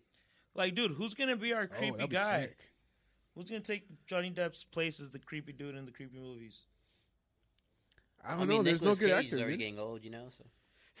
Like, 0.53 0.75
dude, 0.75 0.91
who's 0.91 1.13
gonna 1.13 1.35
be 1.35 1.53
our 1.53 1.63
Oh, 1.63 1.77
creepy 1.77 1.91
that'd 1.97 2.09
be 2.09 2.15
guy? 2.15 2.41
sick. 2.41 2.57
Who's 3.35 3.49
gonna 3.49 3.59
take 3.61 3.83
Johnny 4.07 4.31
Depp's 4.31 4.63
place 4.63 4.99
as 5.01 5.11
the 5.11 5.19
creepy 5.19 5.51
dude 5.51 5.75
in 5.75 5.85
the 5.85 5.91
creepy 5.91 6.17
movies? 6.17 6.65
I 8.23 8.31
don't 8.31 8.41
I 8.43 8.45
know. 8.45 8.63
There's 8.63 8.81
Nicolas 8.81 9.01
no 9.01 9.07
good 9.07 9.13
Cage 9.15 9.25
is 9.25 9.33
actors. 9.33 9.39
already 9.41 9.51
man. 9.57 9.59
getting 9.59 9.79
old, 9.79 10.03
you 10.03 10.09
know. 10.11 10.29
So 10.37 10.45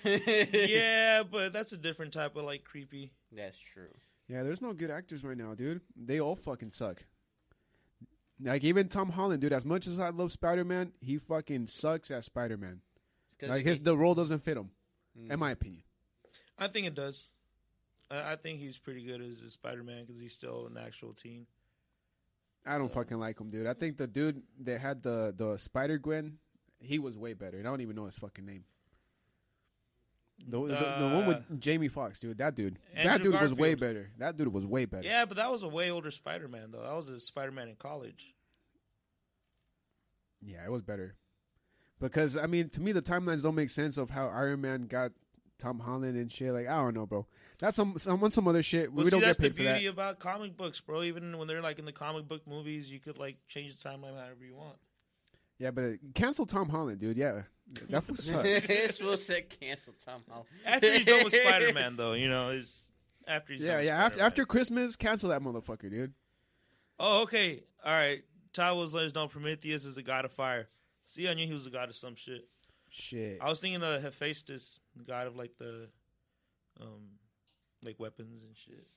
yeah, 0.09 1.23
but 1.23 1.53
that's 1.53 1.71
a 1.71 1.77
different 1.77 2.11
type 2.13 2.35
of 2.35 2.43
like 2.43 2.63
creepy. 2.65 3.13
that's 3.31 3.57
true. 3.57 3.87
Yeah, 4.27 4.43
there's 4.43 4.61
no 4.61 4.73
good 4.73 4.91
actors 4.91 5.23
right 5.23 5.37
now, 5.37 5.53
dude. 5.55 5.81
They 5.95 6.19
all 6.19 6.35
fucking 6.35 6.71
suck. 6.71 7.05
Like 8.41 8.63
even 8.65 8.89
Tom 8.89 9.09
Holland, 9.11 9.41
dude. 9.41 9.53
As 9.53 9.65
much 9.65 9.87
as 9.87 9.97
I 9.99 10.09
love 10.09 10.31
Spider 10.31 10.65
Man, 10.65 10.91
he 10.99 11.17
fucking 11.17 11.67
sucks 11.67 12.11
as 12.11 12.25
Spider 12.25 12.57
Man. 12.57 12.81
Like 13.41 13.63
his 13.63 13.79
the 13.79 13.95
role 13.95 14.13
doesn't 14.15 14.43
fit 14.43 14.57
him, 14.57 14.71
Mm. 15.19 15.31
in 15.31 15.39
my 15.39 15.51
opinion. 15.51 15.83
I 16.57 16.67
think 16.67 16.87
it 16.87 16.95
does. 16.95 17.27
I, 18.11 18.33
I 18.33 18.35
think 18.35 18.59
he's 18.59 18.77
pretty 18.77 19.03
good 19.05 19.21
as 19.21 19.41
a 19.41 19.49
Spider 19.49 19.83
Man 19.83 20.03
because 20.05 20.19
he's 20.21 20.33
still 20.33 20.67
an 20.67 20.77
actual 20.77 21.13
teen. 21.13 21.47
I 22.65 22.77
don't 22.77 22.89
So- 22.89 22.95
fucking 22.95 23.19
like 23.19 23.39
him, 23.39 23.49
dude. 23.49 23.67
I 23.67 23.73
think 23.73 23.97
the 23.97 24.07
dude 24.07 24.41
that 24.61 24.79
had 24.79 25.03
the 25.03 25.33
the 25.37 25.57
Spider 25.57 25.97
Gwen, 25.97 26.37
he 26.79 26.99
was 26.99 27.17
way 27.17 27.33
better. 27.33 27.57
And 27.57 27.67
I 27.67 27.71
don't 27.71 27.81
even 27.81 27.95
know 27.95 28.05
his 28.05 28.17
fucking 28.17 28.45
name. 28.45 28.63
The, 30.47 30.59
the, 30.59 30.67
the 30.67 31.09
one 31.15 31.23
Uh, 31.23 31.27
with 31.27 31.61
Jamie 31.61 31.87
Foxx, 31.87 32.19
dude. 32.19 32.39
That 32.39 32.55
dude. 32.55 32.77
that 32.95 33.05
Andrew 33.05 33.31
dude 33.31 33.41
was 33.41 33.53
way 33.55 33.73
better. 33.75 34.11
That 34.17 34.35
dude 34.35 34.51
was 34.51 34.65
way 34.67 34.83
better. 34.83 35.07
Yeah, 35.07 35.23
but 35.23 35.37
that 35.37 35.49
was 35.49 35.63
a 35.63 35.67
way 35.69 35.91
older 35.91 36.11
Spider 36.11 36.49
Man 36.49 36.71
though. 36.71 36.81
That 36.83 36.93
was 36.93 37.07
a 37.07 37.19
Spider 37.21 37.51
Man 37.51 37.69
in 37.69 37.75
college. 37.75 38.33
Yeah, 40.41 40.63
it 40.65 40.71
was 40.71 40.81
better. 40.81 41.15
Because 41.99 42.37
I 42.37 42.47
mean, 42.47 42.69
to 42.69 42.81
me, 42.81 42.91
the 42.91 43.01
timelines 43.01 43.43
don't 43.43 43.55
make 43.55 43.69
sense 43.69 43.97
of 43.97 44.09
how 44.09 44.27
Iron 44.27 44.61
Man 44.61 44.87
got 44.87 45.11
Tom 45.57 45.79
Holland 45.79 46.17
and 46.17 46.31
shit. 46.31 46.51
Like 46.53 46.67
I 46.67 46.75
don't 46.75 46.93
know, 46.93 47.05
bro. 47.05 47.25
That's 47.59 47.75
some 47.75 47.97
some 47.97 48.29
some 48.31 48.47
other 48.47 48.63
shit. 48.63 48.91
Well, 48.91 49.03
we 49.03 49.05
see, 49.05 49.11
don't 49.11 49.21
that's 49.21 49.37
get 49.37 49.43
the 49.43 49.49
paid 49.49 49.57
for 49.57 49.63
that. 49.63 49.73
beauty 49.75 49.87
about 49.87 50.19
comic 50.19 50.57
books, 50.57 50.81
bro. 50.81 51.03
Even 51.03 51.37
when 51.37 51.47
they're 51.47 51.61
like 51.61 51.79
in 51.79 51.85
the 51.85 51.93
comic 51.93 52.27
book 52.27 52.45
movies, 52.47 52.89
you 52.89 52.99
could 52.99 53.17
like 53.17 53.37
change 53.47 53.77
the 53.77 53.89
timeline 53.89 54.15
however 54.15 54.45
you 54.45 54.55
want. 54.55 54.77
Yeah, 55.57 55.71
but 55.71 55.93
cancel 56.13 56.45
Tom 56.45 56.67
Holland, 56.67 56.99
dude. 56.99 57.17
Yeah, 57.17 57.43
that 57.89 58.01
fool 58.03 58.15
sucks. 58.15 58.47
it's 58.69 58.97
supposed 58.97 59.27
to 59.27 59.41
cancel 59.41 59.93
Tom 60.03 60.21
Holland. 60.29 60.47
After 60.65 60.93
he's 60.93 61.05
done 61.05 61.23
with 61.23 61.33
Spider 61.41 61.73
Man, 61.73 61.95
though, 61.95 62.13
you 62.13 62.27
know, 62.27 62.49
is 62.49 62.91
after 63.27 63.53
he's 63.53 63.63
yeah, 63.63 63.77
done 63.77 63.85
yeah. 63.85 64.05
After, 64.05 64.21
after 64.21 64.45
Christmas, 64.45 64.95
cancel 64.95 65.29
that 65.29 65.41
motherfucker, 65.41 65.89
dude. 65.89 66.13
Oh, 66.99 67.23
okay, 67.23 67.63
all 67.83 67.91
right. 67.93 68.23
Ty 68.53 68.71
was 68.73 68.93
let 68.93 69.05
us 69.05 69.13
know 69.13 69.27
Prometheus 69.27 69.83
is 69.83 69.95
the 69.95 70.03
god 70.03 70.25
of 70.25 70.31
fire. 70.31 70.69
See, 71.05 71.27
I 71.27 71.33
knew 71.33 71.45
he 71.47 71.53
was 71.53 71.65
the 71.65 71.69
god 71.71 71.89
of 71.89 71.95
some 71.95 72.15
shit. 72.15 72.47
Shit. 72.89 73.37
I 73.41 73.49
was 73.49 73.59
thinking 73.59 73.83
of 73.83 74.01
Hephaestus, 74.01 74.79
the 74.95 75.03
god 75.03 75.27
of 75.27 75.35
like 75.35 75.57
the, 75.57 75.87
um, 76.81 77.19
like 77.83 77.99
weapons 77.99 78.43
and 78.43 78.55
shit. 78.55 78.87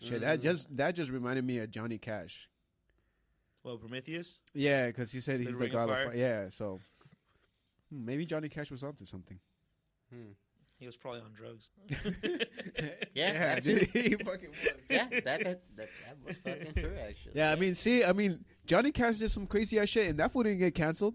Shit, 0.00 0.20
that 0.20 0.40
just 0.40 0.74
that 0.76 0.92
just 0.94 1.10
reminded 1.10 1.44
me 1.44 1.58
of 1.58 1.70
Johnny 1.70 1.98
Cash. 1.98 2.48
Well, 3.64 3.76
Prometheus. 3.76 4.40
Yeah, 4.54 4.86
because 4.86 5.10
he 5.10 5.18
said 5.20 5.40
The 5.40 5.44
he's 5.44 5.52
the 5.54 5.58
Ring 5.58 5.70
of 5.70 5.72
god 5.74 5.82
of 5.90 5.96
Fire? 5.96 6.06
fire. 6.08 6.16
Yeah, 6.16 6.48
so 6.50 6.78
hmm, 7.90 8.04
maybe 8.04 8.24
Johnny 8.24 8.48
Cash 8.48 8.70
was 8.70 8.84
onto 8.84 9.04
something. 9.04 9.38
Hmm. 10.12 10.30
He 10.78 10.86
was 10.86 10.96
probably 10.96 11.22
on 11.22 11.32
drugs. 11.32 11.70
Yeah, 13.14 13.32
yeah, 13.32 13.54
that 13.54 13.64
dude, 13.64 13.92
too. 13.92 14.00
he 14.00 14.14
fucking 14.14 14.50
was. 14.50 14.68
Yeah, 14.90 15.08
that, 15.10 15.24
that 15.24 15.44
that 15.44 15.62
that 15.76 16.16
was 16.24 16.36
fucking 16.44 16.74
true. 16.74 16.94
Actually. 17.04 17.32
Yeah, 17.34 17.50
I 17.50 17.56
mean, 17.56 17.74
see, 17.74 18.04
I 18.04 18.12
mean, 18.12 18.44
Johnny 18.64 18.92
Cash 18.92 19.16
did 19.18 19.30
some 19.30 19.48
crazy 19.48 19.80
ass 19.80 19.88
shit, 19.88 20.06
and 20.08 20.18
that 20.20 20.30
fool 20.30 20.44
didn't 20.44 20.60
get 20.60 20.76
canceled. 20.76 21.14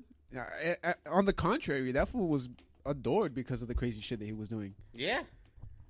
On 1.09 1.25
the 1.25 1.33
contrary, 1.33 1.91
that 1.91 2.07
fool 2.09 2.27
was 2.27 2.49
adored 2.85 3.33
because 3.33 3.61
of 3.61 3.67
the 3.67 3.75
crazy 3.75 4.01
shit 4.01 4.19
that 4.19 4.25
he 4.25 4.33
was 4.33 4.47
doing. 4.49 4.73
Yeah. 4.93 5.21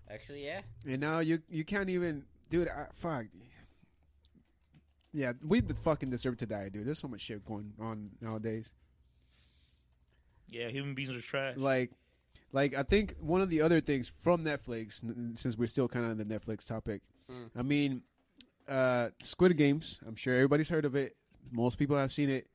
Actually, 0.09 0.45
yeah. 0.45 0.61
And 0.85 0.99
now 1.01 1.19
you 1.19 1.39
you 1.49 1.63
can't 1.63 1.89
even, 1.89 2.23
dude. 2.49 2.67
I, 2.67 2.85
fuck. 2.93 3.25
Yeah, 5.13 5.33
we 5.45 5.61
d- 5.61 5.73
fucking 5.83 6.09
deserve 6.09 6.37
to 6.37 6.45
die, 6.45 6.69
dude. 6.69 6.85
There's 6.87 6.99
so 6.99 7.07
much 7.07 7.21
shit 7.21 7.45
going 7.45 7.71
on 7.79 8.09
nowadays. 8.19 8.73
yeah, 10.49 10.67
human 10.69 10.93
beings 10.95 11.11
are 11.11 11.21
trash. 11.21 11.55
Like, 11.57 11.91
like 12.51 12.75
I 12.75 12.83
think 12.83 13.15
one 13.19 13.41
of 13.41 13.49
the 13.49 13.61
other 13.61 13.79
things 13.79 14.07
from 14.21 14.43
Netflix, 14.43 15.01
since 15.39 15.57
we're 15.57 15.67
still 15.67 15.87
kind 15.87 16.05
of 16.05 16.11
on 16.11 16.17
the 16.17 16.25
Netflix 16.25 16.65
topic, 16.65 17.01
Mm. 17.31 17.49
I 17.57 17.61
mean, 17.61 18.01
uh, 18.67 19.07
Squid 19.21 19.55
Games. 19.55 20.01
I'm 20.05 20.15
sure 20.15 20.33
everybody's 20.35 20.69
heard 20.69 20.83
of 20.83 20.93
it. 20.95 21.15
Most 21.53 21.77
people 21.79 21.95
have 21.95 22.11
seen 22.11 22.29
it, 22.29 22.47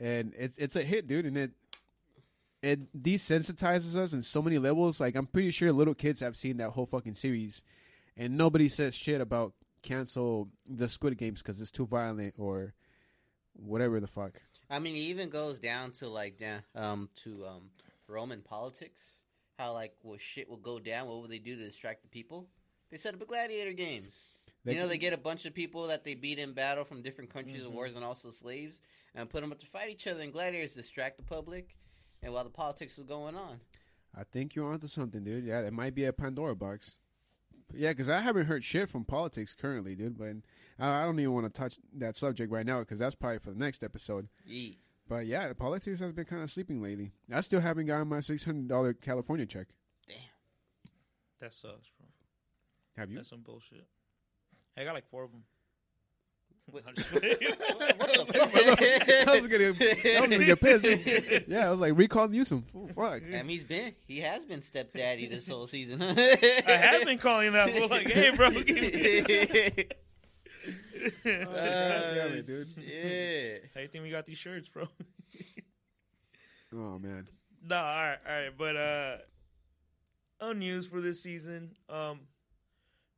and 0.00 0.34
it's 0.36 0.58
it's 0.58 0.76
a 0.76 0.82
hit, 0.82 1.06
dude. 1.06 1.26
And 1.26 1.36
it 1.36 1.50
it 2.62 3.02
desensitizes 3.02 3.94
us 3.96 4.12
in 4.12 4.22
so 4.22 4.42
many 4.42 4.58
levels. 4.58 5.00
Like 5.00 5.16
I'm 5.16 5.26
pretty 5.26 5.50
sure 5.50 5.72
little 5.72 5.94
kids 5.94 6.20
have 6.20 6.36
seen 6.36 6.58
that 6.58 6.70
whole 6.70 6.86
fucking 6.86 7.14
series, 7.14 7.62
and 8.16 8.36
nobody 8.36 8.68
says 8.68 8.94
shit 8.94 9.20
about 9.20 9.54
cancel 9.82 10.48
the 10.68 10.88
Squid 10.88 11.16
Games 11.18 11.42
because 11.42 11.60
it's 11.60 11.70
too 11.70 11.86
violent 11.86 12.34
or 12.38 12.74
whatever 13.54 14.00
the 14.00 14.08
fuck. 14.08 14.40
I 14.70 14.78
mean, 14.80 14.96
it 14.96 15.00
even 15.00 15.30
goes 15.30 15.58
down 15.58 15.92
to 15.92 16.08
like 16.08 16.38
down 16.38 16.62
um 16.74 17.08
to 17.22 17.46
um 17.46 17.70
Roman 18.06 18.42
politics. 18.42 19.02
How 19.58 19.72
like 19.72 19.94
what 20.02 20.20
shit 20.20 20.48
will 20.48 20.56
go 20.56 20.78
down? 20.78 21.08
What 21.08 21.20
will 21.20 21.28
they 21.28 21.38
do 21.38 21.56
to 21.56 21.64
distract 21.64 22.02
the 22.02 22.08
people? 22.08 22.48
They 22.90 22.96
set 22.96 23.14
up 23.14 23.22
a 23.22 23.26
gladiator 23.26 23.72
games. 23.72 24.12
They- 24.68 24.74
you 24.74 24.80
know, 24.80 24.88
they 24.88 24.98
get 24.98 25.12
a 25.12 25.18
bunch 25.18 25.44
of 25.46 25.54
people 25.54 25.86
that 25.88 26.04
they 26.04 26.14
beat 26.14 26.38
in 26.38 26.52
battle 26.52 26.84
from 26.84 27.02
different 27.02 27.30
countries 27.30 27.60
Mhm. 27.62 27.66
and 27.66 27.74
wars, 27.74 27.94
and 27.94 28.04
also 28.04 28.30
slaves, 28.30 28.80
and 29.14 29.28
put 29.28 29.40
them 29.40 29.52
up 29.52 29.58
to 29.60 29.66
fight 29.66 29.90
each 29.90 30.06
other. 30.06 30.20
And 30.20 30.32
gladiators 30.32 30.72
distract 30.74 31.16
the 31.16 31.22
public, 31.22 31.76
and 32.22 32.32
while 32.32 32.44
the 32.44 32.50
politics 32.50 32.98
is 32.98 33.04
going 33.04 33.34
on. 33.36 33.60
I 34.14 34.24
think 34.24 34.54
you're 34.54 34.72
onto 34.72 34.86
something, 34.86 35.22
dude. 35.22 35.44
Yeah, 35.44 35.60
it 35.60 35.72
might 35.72 35.94
be 35.94 36.04
a 36.04 36.12
Pandora 36.12 36.56
box. 36.56 36.98
Yeah, 37.74 37.90
because 37.90 38.08
I 38.08 38.20
haven't 38.20 38.46
heard 38.46 38.64
shit 38.64 38.88
from 38.88 39.04
politics 39.04 39.54
currently, 39.54 39.94
dude. 39.94 40.16
But 40.16 40.36
I 40.78 41.02
I 41.02 41.04
don't 41.04 41.18
even 41.20 41.34
want 41.34 41.46
to 41.46 41.50
touch 41.52 41.78
that 41.94 42.16
subject 42.16 42.50
right 42.50 42.64
now 42.64 42.80
because 42.80 42.98
that's 42.98 43.14
probably 43.14 43.38
for 43.40 43.50
the 43.50 43.58
next 43.58 43.84
episode. 43.84 44.28
Yee. 44.46 44.78
But 45.06 45.26
yeah, 45.26 45.48
the 45.48 45.54
politics 45.54 46.00
has 46.00 46.12
been 46.12 46.24
kind 46.24 46.42
of 46.42 46.50
sleeping 46.50 46.80
lately. 46.82 47.12
I 47.30 47.40
still 47.42 47.60
haven't 47.60 47.86
gotten 47.86 48.08
my 48.08 48.20
six 48.20 48.44
hundred 48.44 48.68
dollar 48.68 48.94
California 48.94 49.44
check. 49.46 49.68
Damn, 50.06 50.16
that 51.40 51.52
sucks, 51.52 51.90
bro. 51.98 52.06
Have 52.96 53.10
you? 53.10 53.16
That's 53.16 53.28
some 53.28 53.42
bullshit. 53.42 53.86
I 54.78 54.84
got 54.84 54.94
like 54.94 55.08
four 55.10 55.24
of 55.24 55.30
them. 55.32 55.42
What- 56.70 56.84
I'm 56.86 56.94
just 56.94 57.08
playing. 57.10 57.36
What 57.96 58.12
the 58.12 58.26
fuck? 58.26 59.28
I 59.28 59.34
was 59.36 59.46
gonna, 59.46 59.64
I 60.16 60.20
was 60.20 60.30
gonna 60.30 60.44
get 60.44 60.60
pissed. 60.60 61.48
Yeah, 61.48 61.66
I 61.66 61.70
was 61.70 61.80
like 61.80 61.96
recall 61.96 62.28
Newsom. 62.28 62.64
Oh, 62.76 62.88
fuck. 62.88 63.22
I 63.22 63.42
mean, 63.42 63.48
he's 63.48 63.64
been 63.64 63.94
he 64.06 64.20
has 64.20 64.44
been 64.44 64.60
stepdaddy 64.60 65.28
this 65.28 65.48
whole 65.48 65.66
season. 65.66 66.02
I 66.02 66.62
I 66.66 66.70
have 66.72 67.04
been 67.06 67.16
calling 67.18 67.52
that 67.54 67.70
fool 67.70 67.88
like, 67.88 68.10
hey, 68.10 68.30
bro, 68.36 68.50
give 68.50 68.66
me. 68.68 69.86
God 71.24 71.54
damn 71.54 72.32
it, 72.34 72.46
dude. 72.46 72.68
Yeah. 72.76 73.58
How 73.74 73.80
you 73.80 73.88
think 73.88 74.04
we 74.04 74.10
got 74.10 74.26
these 74.26 74.36
shirts, 74.38 74.68
bro? 74.68 74.86
Oh 76.74 76.98
man. 76.98 77.26
no, 77.66 77.76
all 77.76 77.82
right, 77.82 78.18
all 78.28 78.32
right. 78.34 78.52
But 78.58 78.76
uh, 78.76 79.16
on 80.42 80.58
news 80.58 80.86
for 80.86 81.00
this 81.00 81.22
season, 81.22 81.70
um, 81.88 82.20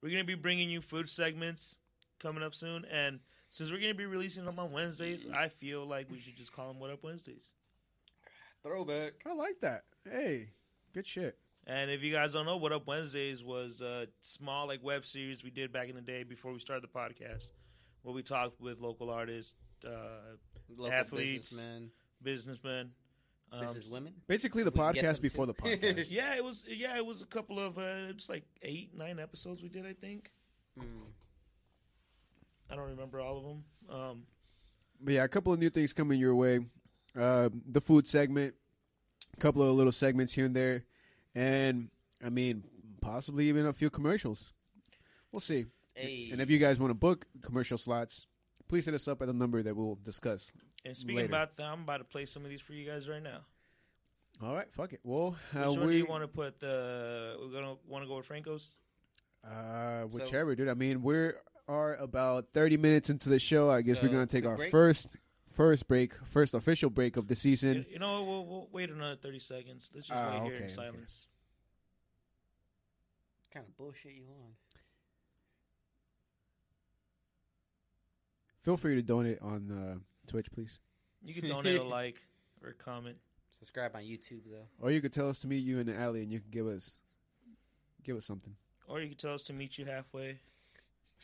we're 0.02 0.10
gonna 0.10 0.24
be 0.24 0.34
bringing 0.34 0.70
you 0.70 0.80
food 0.80 1.08
segments 1.08 1.78
coming 2.18 2.42
up 2.42 2.54
soon, 2.54 2.84
and 2.86 3.20
since 3.50 3.70
we're 3.70 3.80
gonna 3.80 3.94
be 3.94 4.06
releasing 4.06 4.44
them 4.44 4.58
on 4.58 4.72
Wednesdays, 4.72 5.26
I 5.34 5.48
feel 5.48 5.84
like 5.86 6.10
we 6.10 6.18
should 6.20 6.36
just 6.36 6.52
call 6.52 6.68
them 6.68 6.78
What 6.78 6.90
Up 6.90 7.02
Wednesdays. 7.02 7.52
Throwback. 8.62 9.14
I 9.26 9.32
like 9.34 9.60
that. 9.60 9.84
Hey, 10.08 10.50
good 10.92 11.06
shit. 11.06 11.38
And 11.66 11.90
if 11.90 12.02
you 12.02 12.12
guys 12.12 12.32
don't 12.32 12.46
know, 12.46 12.56
What 12.56 12.72
Up 12.72 12.86
Wednesdays 12.86 13.42
was 13.42 13.80
a 13.80 14.06
small 14.20 14.66
like 14.66 14.82
web 14.82 15.04
series 15.06 15.42
we 15.44 15.50
did 15.50 15.72
back 15.72 15.88
in 15.88 15.94
the 15.94 16.00
day 16.02 16.22
before 16.22 16.52
we 16.52 16.58
started 16.58 16.82
the 16.82 16.88
podcast, 16.98 17.48
where 18.02 18.14
we 18.14 18.22
talked 18.22 18.60
with 18.60 18.80
local 18.80 19.10
artists, 19.10 19.52
uh, 19.86 20.36
Local 20.68 20.92
Athletes. 20.92 21.50
businessmen, 21.50 21.90
businessmen, 22.22 22.90
um, 23.52 23.60
business 23.60 23.90
women. 23.90 24.12
Basically, 24.26 24.62
the 24.62 24.70
We 24.70 24.78
podcast 24.80 25.20
before 25.20 25.46
too. 25.46 25.52
the 25.52 25.62
podcast. 25.62 26.10
Yeah, 26.10 26.36
it 26.36 26.44
was. 26.44 26.64
Yeah, 26.68 26.96
it 26.96 27.04
was 27.04 27.22
a 27.22 27.26
couple 27.26 27.58
of 27.58 27.78
uh, 27.78 28.12
just 28.12 28.28
like 28.28 28.44
eight, 28.62 28.96
nine 28.96 29.18
episodes 29.18 29.62
we 29.62 29.68
did. 29.68 29.86
I 29.86 29.92
think 29.94 30.30
Mm. 30.78 30.84
I 32.70 32.76
don't 32.76 32.88
remember 32.90 33.20
all 33.20 33.36
of 33.38 33.44
them. 33.44 33.64
Um, 33.90 34.22
But 35.00 35.14
yeah, 35.14 35.24
a 35.24 35.28
couple 35.28 35.52
of 35.52 35.58
new 35.58 35.70
things 35.70 35.92
coming 35.92 36.20
your 36.20 36.34
way. 36.36 36.60
Uh, 37.18 37.48
the 37.72 37.80
food 37.80 38.06
segment, 38.06 38.54
a 39.36 39.40
couple 39.40 39.62
of 39.62 39.74
little 39.74 39.90
segments 39.92 40.32
here 40.32 40.44
and 40.46 40.54
there, 40.54 40.84
and 41.34 41.88
I 42.24 42.28
mean, 42.30 42.62
possibly 43.00 43.48
even 43.48 43.66
a 43.66 43.72
few 43.72 43.90
commercials. 43.90 44.52
We'll 45.32 45.40
see. 45.40 45.66
Hey. 45.94 46.28
And 46.30 46.40
if 46.40 46.48
you 46.50 46.58
guys 46.58 46.78
want 46.78 46.90
to 46.90 46.94
book 46.94 47.26
commercial 47.42 47.78
slots, 47.78 48.26
please 48.68 48.84
hit 48.84 48.94
us 48.94 49.08
up 49.08 49.20
at 49.22 49.26
the 49.26 49.32
number 49.34 49.60
that 49.62 49.74
we'll 49.74 49.98
discuss. 50.04 50.52
And 50.84 50.96
speaking 50.96 51.16
Later. 51.16 51.28
about 51.28 51.56
that, 51.56 51.66
I'm 51.66 51.82
about 51.82 51.98
to 51.98 52.04
play 52.04 52.26
some 52.26 52.44
of 52.44 52.50
these 52.50 52.60
for 52.60 52.72
you 52.72 52.88
guys 52.88 53.08
right 53.08 53.22
now. 53.22 53.40
All 54.42 54.54
right, 54.54 54.72
fuck 54.72 54.92
it. 54.92 55.00
Well, 55.04 55.36
Which 55.52 55.62
uh, 55.62 55.70
one 55.70 55.80
do 55.80 55.86
we 55.86 55.96
you 55.98 56.06
want 56.06 56.22
to 56.24 56.28
put? 56.28 56.58
The 56.60 57.36
we're 57.40 57.52
gonna 57.52 57.74
want 57.86 58.04
to 58.04 58.08
go 58.08 58.16
with 58.16 58.26
Franco's. 58.26 58.72
uh, 59.44 60.02
So- 60.02 60.06
whichever, 60.08 60.54
dude. 60.54 60.68
I 60.68 60.74
mean, 60.74 61.02
we 61.02 61.32
are 61.68 61.96
about 61.96 62.46
thirty 62.54 62.76
minutes 62.78 63.10
into 63.10 63.28
the 63.28 63.38
show. 63.38 63.70
I 63.70 63.82
guess 63.82 64.02
we're 64.02 64.08
gonna 64.08 64.26
take 64.26 64.46
our 64.46 64.56
break? 64.56 64.70
first 64.70 65.16
first 65.52 65.86
break, 65.88 66.14
first 66.24 66.54
official 66.54 66.88
break 66.88 67.18
of 67.18 67.28
the 67.28 67.36
season. 67.36 67.74
You, 67.78 67.84
you 67.94 67.98
know, 67.98 68.22
we'll, 68.24 68.46
we'll 68.46 68.68
wait 68.72 68.88
another 68.88 69.16
30 69.16 69.38
seconds. 69.40 69.90
Let's 69.94 70.06
just 70.06 70.18
Ah, 70.18 70.30
wait 70.30 70.42
here 70.44 70.46
okay, 70.46 70.56
in 70.56 70.62
okay. 70.64 70.72
silence. 70.74 71.26
kind 73.52 73.66
of 73.66 73.76
bullshit 73.76 74.14
you 74.14 74.22
on? 74.22 74.52
Feel 78.62 78.76
free 78.78 78.94
to 78.94 79.02
donate 79.02 79.38
on 79.42 79.70
uh, 79.70 79.98
Twitch, 80.30 80.50
please, 80.52 80.78
You 81.22 81.34
can 81.34 81.48
donate 81.48 81.78
a 81.80 81.82
like 81.82 82.20
or 82.62 82.70
a 82.70 82.74
comment. 82.74 83.16
Subscribe 83.58 83.94
on 83.96 84.02
YouTube 84.02 84.42
though. 84.50 84.68
or 84.80 84.90
you 84.92 85.00
could 85.02 85.12
tell 85.12 85.28
us 85.28 85.40
to 85.40 85.48
meet 85.48 85.64
you 85.64 85.80
in 85.80 85.86
the 85.86 85.96
alley, 85.98 86.22
and 86.22 86.30
you 86.32 86.38
can 86.38 86.50
give 86.50 86.66
us 86.68 86.98
give 88.04 88.16
us 88.16 88.24
something. 88.24 88.54
Or 88.86 89.00
you 89.00 89.08
can 89.08 89.16
tell 89.18 89.34
us 89.34 89.42
to 89.44 89.52
meet 89.52 89.76
you 89.76 89.84
halfway. 89.86 90.38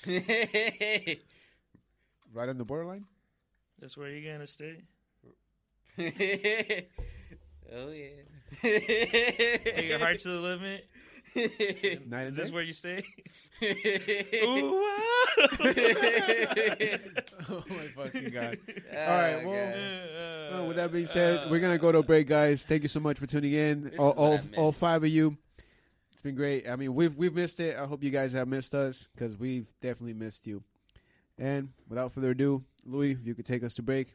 Right 2.35 2.49
on 2.49 2.59
the 2.59 2.65
borderline. 2.65 3.05
That's 3.81 3.97
where 3.97 4.11
you're 4.11 4.33
gonna 4.33 4.47
stay. 4.47 4.83
oh 5.99 7.89
yeah. 7.89 8.09
Take 8.63 9.89
your 9.89 9.99
heart 10.01 10.19
to 10.21 10.29
the 10.29 10.41
limit. 10.41 10.87
Night 11.35 12.27
Is 12.29 12.37
this 12.37 12.49
day. 12.49 12.55
where 12.55 12.63
you 12.63 12.73
stay? 12.73 13.05
Ooh. 13.63 13.67
Ooh, 14.47 14.73
wow. 14.73 15.35
oh 17.51 17.65
my 17.69 17.87
fucking 17.95 18.31
god! 18.31 18.59
All 18.91 19.07
right, 19.07 19.43
oh, 19.45 19.49
well- 19.49 20.51
Well, 20.53 20.67
with 20.69 20.77
that 20.77 20.93
being 20.93 21.07
said, 21.07 21.51
we're 21.51 21.61
gonna 21.61 21.79
go 21.79 21.93
to 21.93 21.99
a 21.99 22.03
break, 22.03 22.27
guys. 22.29 22.65
Thank 22.65 22.83
you 22.83 22.89
so 22.89 23.01
much 23.01 23.19
for 23.19 23.27
tuning 23.27 23.53
in. 23.53 23.93
All, 23.99 24.11
is 24.11 24.17
what 24.17 24.17
all, 24.17 24.33
I 24.33 24.37
missed. 24.37 24.55
all 24.57 24.73
five 24.73 25.03
of 25.05 25.11
you. 25.11 25.37
It's 26.13 26.23
been 26.23 26.35
great. 26.37 26.69
I 26.69 26.77
mean, 26.77 26.95
we've 26.95 27.15
we've 27.17 27.35
missed 27.35 27.61
it. 27.61 27.77
I 27.77 27.85
hope 27.85 28.03
you 28.03 28.11
guys 28.11 28.33
have 28.33 28.49
missed 28.49 28.75
us 28.75 29.09
because 29.15 29.37
we've 29.37 29.69
definitely 29.83 30.15
missed 30.15 30.47
you. 30.47 30.63
And 31.39 31.69
without 31.89 32.13
further 32.13 32.31
ado, 32.31 32.65
Louis, 32.85 33.11
if 33.13 33.27
you 33.27 33.35
could 33.35 33.45
take 33.47 33.63
us 33.63 33.75
to 33.75 33.83
break. 33.83 34.15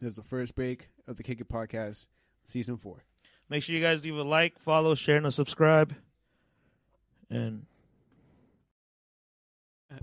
This 0.00 0.10
is 0.10 0.16
the 0.16 0.22
first 0.24 0.56
break 0.56 0.88
of 1.06 1.16
the 1.16 1.22
Kick 1.22 1.40
It 1.40 1.48
Podcast, 1.48 2.08
season 2.44 2.76
four. 2.76 3.04
Make 3.48 3.62
sure 3.62 3.76
you 3.76 3.82
guys 3.82 4.02
leave 4.02 4.16
a 4.16 4.22
like, 4.24 4.58
follow, 4.58 4.96
share, 4.96 5.18
and 5.18 5.32
subscribe. 5.32 5.94
And 7.32 7.64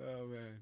Oh 0.00 0.26
man, 0.26 0.58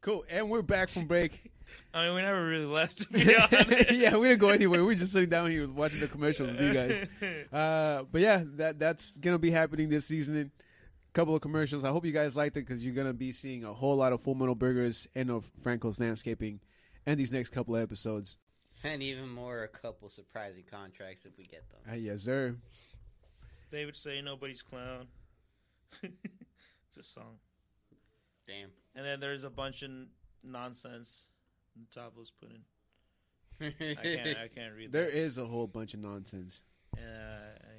cool. 0.00 0.24
And 0.30 0.50
we're 0.50 0.62
back 0.62 0.88
from 0.88 1.06
break. 1.06 1.50
I 1.94 2.06
mean, 2.06 2.16
we 2.16 2.22
never 2.22 2.46
really 2.46 2.66
left. 2.66 3.00
To 3.00 3.08
be 3.12 3.34
honest. 3.36 3.90
yeah, 3.92 4.16
we 4.18 4.28
didn't 4.28 4.40
go 4.40 4.50
anywhere. 4.50 4.84
We're 4.84 4.94
just 4.94 5.12
sitting 5.12 5.30
down 5.30 5.50
here 5.50 5.66
watching 5.68 6.00
the 6.00 6.08
commercials 6.08 6.50
with 6.52 6.60
you 6.60 6.74
guys. 6.74 7.06
Uh, 7.50 8.04
but 8.10 8.20
yeah, 8.20 8.42
that 8.56 8.78
that's 8.78 9.16
gonna 9.16 9.38
be 9.38 9.50
happening 9.50 9.88
this 9.88 10.04
season. 10.04 10.36
A 10.38 11.12
couple 11.14 11.34
of 11.34 11.40
commercials. 11.40 11.84
I 11.84 11.88
hope 11.90 12.04
you 12.04 12.12
guys 12.12 12.36
liked 12.36 12.56
it 12.58 12.66
because 12.66 12.84
you're 12.84 12.94
gonna 12.94 13.14
be 13.14 13.32
seeing 13.32 13.64
a 13.64 13.72
whole 13.72 13.96
lot 13.96 14.12
of 14.12 14.20
Full 14.20 14.34
Metal 14.34 14.54
Burgers 14.54 15.06
and 15.14 15.30
of 15.30 15.50
Franco's 15.62 15.98
Landscaping, 15.98 16.60
and 17.06 17.18
these 17.18 17.32
next 17.32 17.50
couple 17.50 17.74
of 17.76 17.82
episodes. 17.82 18.36
And 18.84 19.02
even 19.02 19.28
more, 19.30 19.62
a 19.62 19.68
couple 19.68 20.10
surprising 20.10 20.64
contracts 20.70 21.24
if 21.24 21.38
we 21.38 21.44
get 21.44 21.62
them. 21.70 21.80
Uh, 21.90 21.94
yes, 21.94 22.22
sir. 22.22 22.56
David 23.72 23.96
say 23.96 24.20
nobody's 24.22 24.62
clown. 24.62 25.06
it's 26.02 26.96
a 26.98 27.02
song. 27.02 27.38
Damn. 28.46 28.68
And 28.94 29.04
then 29.04 29.18
there's 29.18 29.42
a 29.44 29.50
bunch 29.50 29.82
of 29.82 29.90
nonsense 30.44 31.32
Tavo's 31.94 32.30
put 32.30 32.50
in. 32.50 32.62
I 33.80 33.94
can't. 33.94 34.38
I 34.38 34.48
can't 34.54 34.74
read 34.76 34.92
There 34.92 35.06
that. 35.06 35.16
is 35.16 35.38
a 35.38 35.44
whole 35.46 35.66
bunch 35.66 35.94
of 35.94 36.00
nonsense. 36.00 36.62
Uh, 36.96 37.00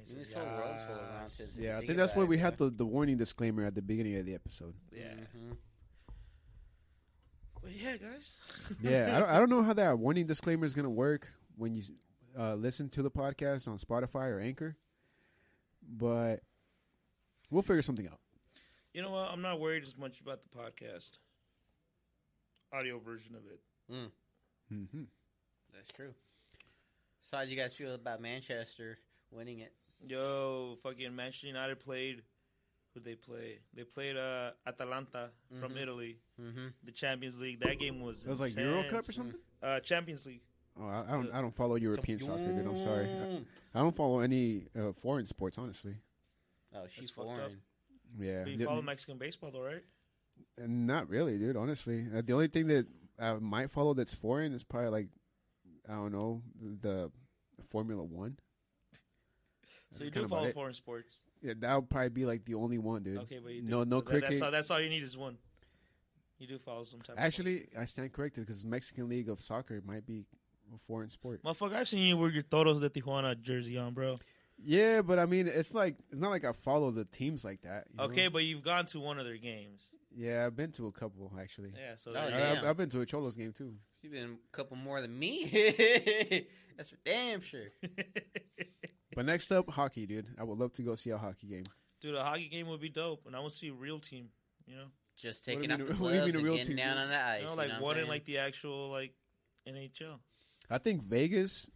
This 0.08 0.28
says, 0.28 0.34
whole 0.36 0.46
world's 0.56 0.82
full 0.82 0.94
of 0.96 1.00
"Yes." 1.02 1.20
nonsense. 1.20 1.58
Yeah, 1.60 1.70
I 1.70 1.76
Think 1.78 1.86
think 1.88 1.98
that's 1.98 2.16
why 2.16 2.24
we 2.24 2.38
had 2.38 2.56
the, 2.58 2.70
the 2.70 2.84
warning 2.86 3.16
disclaimer 3.16 3.64
at 3.64 3.74
the 3.76 3.82
beginning 3.82 4.16
of 4.16 4.26
the 4.26 4.34
episode. 4.34 4.74
Yeah. 4.92 5.12
Mhm. 5.36 5.56
But 7.62 7.72
yeah, 7.72 7.96
guys. 7.96 8.40
Yeah, 8.82 9.12
I 9.16 9.20
don't, 9.20 9.28
I 9.30 9.38
don't 9.38 9.50
know 9.50 9.62
how 9.62 9.72
that 9.74 9.98
warning 9.98 10.26
disclaimer 10.26 10.64
is 10.64 10.74
gonna 10.74 10.90
work 10.90 11.32
when 11.56 11.74
you 11.74 11.82
uh, 12.38 12.54
listen 12.54 12.88
to 12.90 13.02
the 13.02 13.10
podcast 13.10 13.68
on 13.68 13.78
Spotify 13.78 14.28
or 14.30 14.40
Anchor, 14.40 14.76
but 15.88 16.40
we'll 17.50 17.62
figure 17.62 17.82
something 17.82 18.06
out. 18.06 18.18
You 18.92 19.02
know 19.02 19.10
what? 19.10 19.28
I'm 19.30 19.42
not 19.42 19.60
worried 19.60 19.82
as 19.82 19.96
much 19.96 20.20
about 20.20 20.40
the 20.42 20.48
podcast 20.56 21.18
audio 22.72 22.98
version 22.98 23.34
of 23.34 23.42
it. 23.46 23.60
hmm 24.68 25.02
That's 25.72 25.88
true. 25.88 26.14
So, 27.22 27.36
how 27.38 27.44
do 27.44 27.50
you 27.50 27.56
guys 27.56 27.74
feel 27.74 27.94
about 27.94 28.20
Manchester 28.20 28.98
winning 29.30 29.60
it? 29.60 29.72
Yo, 30.06 30.76
fucking 30.82 31.14
Manchester 31.14 31.46
United 31.48 31.80
played. 31.80 32.22
Who 32.92 33.00
they 33.00 33.14
play? 33.16 33.58
They 33.74 33.82
played 33.82 34.16
uh, 34.16 34.50
Atalanta 34.66 35.30
from 35.58 35.72
Mhm. 35.72 35.82
Italy, 35.82 36.18
Mm-hmm. 36.40 36.66
the 36.84 36.92
Champions 36.92 37.38
League. 37.38 37.58
That 37.60 37.78
game 37.80 38.00
was 38.00 38.24
It 38.24 38.28
was 38.28 38.40
like 38.40 38.54
Euro 38.56 38.84
Cup 38.88 39.08
or 39.08 39.12
something. 39.12 39.40
Uh, 39.62 39.80
Champions 39.80 40.26
League. 40.26 40.42
Oh, 40.80 40.86
I, 40.86 41.04
I 41.08 41.12
don't. 41.12 41.30
I 41.34 41.40
don't 41.40 41.54
follow 41.54 41.76
European 41.76 42.18
soccer, 42.18 42.52
dude. 42.52 42.66
I'm 42.66 42.76
sorry. 42.76 43.06
I, 43.08 43.78
I 43.78 43.82
don't 43.82 43.94
follow 43.94 44.20
any 44.20 44.64
uh, 44.78 44.92
foreign 44.92 45.24
sports, 45.26 45.56
honestly. 45.58 45.94
Oh, 46.74 46.82
she's 46.88 47.04
That's 47.06 47.10
fucked 47.10 47.28
up. 47.28 47.36
foreign. 47.36 47.56
Yeah, 48.18 48.42
But 48.44 48.52
you 48.52 48.64
follow 48.64 48.82
Mexican 48.82 49.16
baseball, 49.18 49.50
though, 49.52 49.62
right? 49.62 49.82
And 50.58 50.86
not 50.86 51.08
really, 51.08 51.38
dude. 51.38 51.56
Honestly, 51.56 52.06
uh, 52.16 52.22
the 52.24 52.32
only 52.32 52.48
thing 52.48 52.66
that 52.68 52.86
I 53.20 53.34
might 53.34 53.70
follow 53.70 53.94
that's 53.94 54.12
foreign 54.14 54.52
is 54.52 54.64
probably 54.64 54.90
like 54.90 55.08
I 55.88 55.92
don't 55.92 56.12
know 56.12 56.42
the, 56.60 57.10
the 57.56 57.64
Formula 57.70 58.02
One. 58.02 58.36
So 59.92 60.02
you 60.02 60.10
kind 60.10 60.14
do 60.14 60.20
about 60.26 60.28
follow 60.38 60.48
it. 60.48 60.54
foreign 60.54 60.74
sports. 60.74 61.22
Yeah, 61.40 61.52
that 61.60 61.74
would 61.76 61.88
probably 61.88 62.08
be 62.08 62.24
like 62.26 62.44
the 62.44 62.54
only 62.54 62.78
one, 62.78 63.04
dude. 63.04 63.18
Okay, 63.18 63.38
but 63.42 63.52
you 63.52 63.62
do. 63.62 63.68
No- 63.68 63.84
no 63.84 64.00
That- 64.00 64.06
That's 64.10 64.26
cricket. 64.26 64.42
all, 64.42 64.50
that's 64.50 64.70
all 64.72 64.80
you 64.80 64.88
need 64.90 65.04
is 65.04 65.16
one. 65.16 65.38
You 66.38 66.48
do 66.48 66.58
follow 66.58 66.82
some 66.82 67.00
type. 67.00 67.14
Actually, 67.16 67.68
I 67.78 67.84
stand 67.84 68.12
corrected 68.12 68.44
because 68.44 68.64
Mexican 68.64 69.08
League 69.08 69.28
of 69.28 69.40
Soccer 69.40 69.80
might 69.86 70.04
be 70.04 70.24
a 70.74 70.78
foreign 70.86 71.08
sport. 71.08 71.40
of 71.44 71.56
motherfucker, 71.56 71.74
I've 71.74 71.88
seen 71.88 72.00
you 72.06 72.16
wear 72.16 72.30
your 72.30 72.42
Toros 72.42 72.80
de 72.80 72.90
Tijuana 72.90 73.40
jersey 73.40 73.78
on, 73.78 73.94
bro. 73.94 74.16
Yeah, 74.62 75.02
but 75.02 75.18
I 75.18 75.26
mean, 75.26 75.48
it's 75.48 75.74
like 75.74 75.96
it's 76.10 76.20
not 76.20 76.30
like 76.30 76.44
I 76.44 76.52
follow 76.52 76.90
the 76.92 77.04
teams 77.04 77.44
like 77.44 77.62
that. 77.62 77.86
you 77.90 77.96
know? 77.98 78.04
Okay, 78.04 78.28
but 78.28 78.44
you've 78.44 78.62
gone 78.62 78.86
to 78.86 79.00
one 79.00 79.18
of 79.18 79.24
their 79.24 79.36
games. 79.36 79.92
Yeah, 80.16 80.46
I've 80.46 80.54
been 80.54 80.70
to 80.72 80.86
a 80.86 80.92
couple 80.92 81.32
actually. 81.40 81.72
Yeah, 81.76 81.96
so 81.96 82.12
Oh, 82.14 82.18
I, 82.20 82.28
you 82.28 82.30
yeah. 82.34 82.54
go. 82.54 82.60
I've, 82.60 82.66
I've 82.68 82.76
been 82.76 82.88
to 82.90 83.00
a 83.00 83.06
Xolos 83.06 83.36
game 83.36 83.52
too. 83.52 83.74
You've 84.02 84.12
been 84.12 84.38
a 84.52 84.56
couple 84.56 84.76
more 84.76 85.00
than 85.00 85.18
me. 85.18 85.46
That's 86.76 86.90
for 86.90 86.96
damn 87.04 87.40
sure. 87.40 87.66
But 89.16 89.26
next 89.26 89.52
up, 89.52 89.70
hockey, 89.70 90.06
dude. 90.06 90.26
I 90.38 90.42
would 90.42 90.58
love 90.58 90.72
to 90.72 90.82
go 90.82 90.96
see 90.96 91.10
a 91.10 91.18
hockey 91.18 91.46
game. 91.46 91.64
Dude, 92.00 92.16
a 92.16 92.24
hockey 92.24 92.48
game 92.48 92.66
would 92.68 92.80
be 92.80 92.88
dope, 92.88 93.26
and 93.26 93.36
I 93.36 93.38
want 93.38 93.52
to 93.52 93.58
see 93.58 93.68
a 93.68 93.72
real 93.72 94.00
team. 94.00 94.28
You 94.66 94.74
know, 94.76 94.84
Just 95.16 95.46
What 95.46 95.54
do 95.54 95.60
you 95.62 95.68
taking 95.68 95.72
off 95.72 95.78
mean 95.78 95.86
the 95.86 95.94
a- 95.94 95.96
what 96.02 96.08
do 96.10 96.14
you 96.16 96.20
gloves 96.22 96.34
and 96.34 96.44
real 96.44 96.54
getting 96.56 96.66
team? 96.68 96.76
down 96.78 96.98
on 96.98 97.08
the 97.10 97.16
ice. 97.24 97.40
you 97.42 97.46
know, 97.46 97.52
you 97.52 97.56
like 97.58 97.68
know 97.68 97.74
what 97.74 97.82
one 97.82 97.96
I'm 97.98 98.02
in 98.02 98.08
like 98.08 98.24
the 98.24 98.38
actual 98.38 98.90
like 98.90 99.12
NHL. 99.68 100.18
I 100.70 100.78
think 100.78 101.02
Vegas 101.04 101.70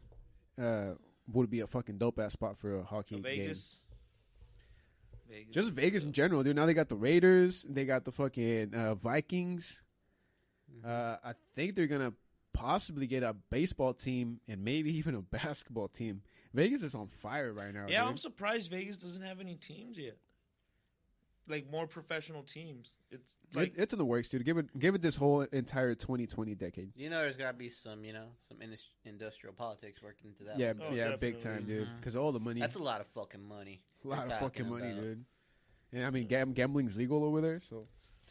uh, 0.61 0.95
would 1.33 1.51
be 1.51 1.61
a 1.61 1.67
fucking 1.67 1.99
dope 1.99 2.19
ass 2.19 2.33
spot 2.33 2.59
for 2.59 2.79
a 2.81 2.83
hockey 2.85 3.17
Uh, 3.17 3.19
game. 3.19 3.39
Vegas. 3.39 3.83
Vegas. 5.29 5.55
Just 5.55 5.73
Vegas 5.73 6.05
in 6.05 6.13
general, 6.13 6.43
dude. 6.43 6.57
Now 6.57 6.67
they 6.67 6.75
got 6.75 6.89
the 6.89 6.97
Raiders, 6.97 7.65
they 7.69 7.85
got 7.85 8.05
the 8.05 8.13
fucking 8.13 8.75
uh, 8.75 8.95
Vikings. 8.95 9.83
Mm-hmm. 10.73 10.89
Uh, 10.89 11.17
I 11.31 11.35
think 11.55 11.75
they're 11.75 11.87
gonna 11.87 12.15
possibly 12.55 13.07
get 13.07 13.23
a 13.23 13.35
baseball 13.51 13.93
team 13.95 14.41
and 14.49 14.65
maybe 14.65 14.91
even 14.99 15.15
a 15.15 15.23
basketball 15.23 15.89
team. 15.89 16.23
Vegas 16.55 16.83
is 16.83 16.95
on 16.95 17.09
fire 17.09 17.53
right 17.53 17.75
now. 17.75 17.87
Yeah, 17.89 18.01
dude. 18.01 18.11
I'm 18.11 18.17
surprised 18.17 18.71
Vegas 18.71 18.97
doesn't 18.97 19.23
have 19.23 19.39
any 19.41 19.55
teams 19.57 19.99
yet. 19.99 20.17
Like 21.49 21.71
more 21.71 21.87
professional 21.87 22.43
teams. 22.43 22.93
It's 23.11 23.37
It- 23.51 23.57
like 23.57 23.79
it's 23.79 23.93
in 23.93 23.99
the 23.99 24.05
works, 24.05 24.29
dude. 24.29 24.45
Give 24.45 24.59
it 24.59 24.79
give 24.79 24.95
it 24.95 25.03
this 25.03 25.17
whole 25.17 25.43
entire 25.43 25.95
2020 25.95 26.55
decade. 26.55 26.93
You 26.97 27.11
know, 27.11 27.23
there's 27.23 27.37
got 27.37 27.53
to 27.53 27.57
be 27.57 27.69
some, 27.71 28.05
you 28.05 28.13
know, 28.13 28.27
some 28.49 28.61
indus- 28.63 28.91
industrial 29.05 29.55
politics 29.55 30.03
working 30.03 30.31
into 30.31 30.45
that. 30.45 30.59
Yeah, 30.59 30.75
Oh, 30.81 30.93
yeah, 30.93 31.17
big 31.17 31.41
time, 31.41 31.65
dude. 31.65 31.89
Because 31.97 32.15
all 32.17 32.33
the 32.33 32.41
money, 32.41 32.61
That's 32.61 32.77
a 32.77 32.83
lot 32.83 33.01
of 33.01 33.07
fucking 33.09 33.43
money. 33.43 33.83
a 34.05 34.09
lot 34.09 34.31
of 34.31 34.39
fucking 34.39 34.69
money, 34.69 34.91
about. 34.91 35.01
dude. 35.03 35.25
And 35.93 36.05
I 36.05 36.11
mean, 36.11 36.27
gam- 36.27 36.53
gambling's 36.53 36.97
legal 36.99 37.25
over 37.25 37.41
there, 37.41 37.61
so. 37.61 37.89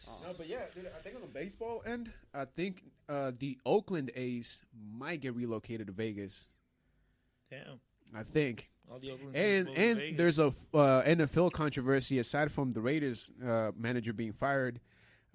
Oh. 0.07 0.21
No, 0.27 0.33
but 0.37 0.47
yeah, 0.47 0.61
dude, 0.75 0.85
I 0.85 1.01
think 1.01 1.15
on 1.15 1.21
the 1.21 1.27
baseball 1.27 1.81
end, 1.87 2.11
I 2.31 2.45
think 2.45 2.83
uh, 3.09 3.31
the 3.39 3.57
Oakland 3.65 4.11
A's 4.15 4.63
might 4.91 5.21
get 5.21 5.33
relocated 5.33 5.87
to 5.87 5.93
Vegas. 5.93 6.51
damn. 7.49 7.79
I 8.15 8.21
think, 8.23 8.69
All 8.91 8.99
the 8.99 9.11
Oakland 9.11 9.35
and 9.35 9.67
teams 9.67 9.67
go 9.67 9.73
to 9.73 9.87
and 9.87 9.97
Vegas. 9.99 10.17
there's 10.17 10.39
a 10.39 10.47
uh, 10.77 11.03
NFL 11.03 11.51
controversy 11.51 12.19
aside 12.19 12.51
from 12.51 12.71
the 12.71 12.81
Raiders 12.81 13.31
uh, 13.45 13.71
manager 13.77 14.13
being 14.13 14.33
fired. 14.33 14.79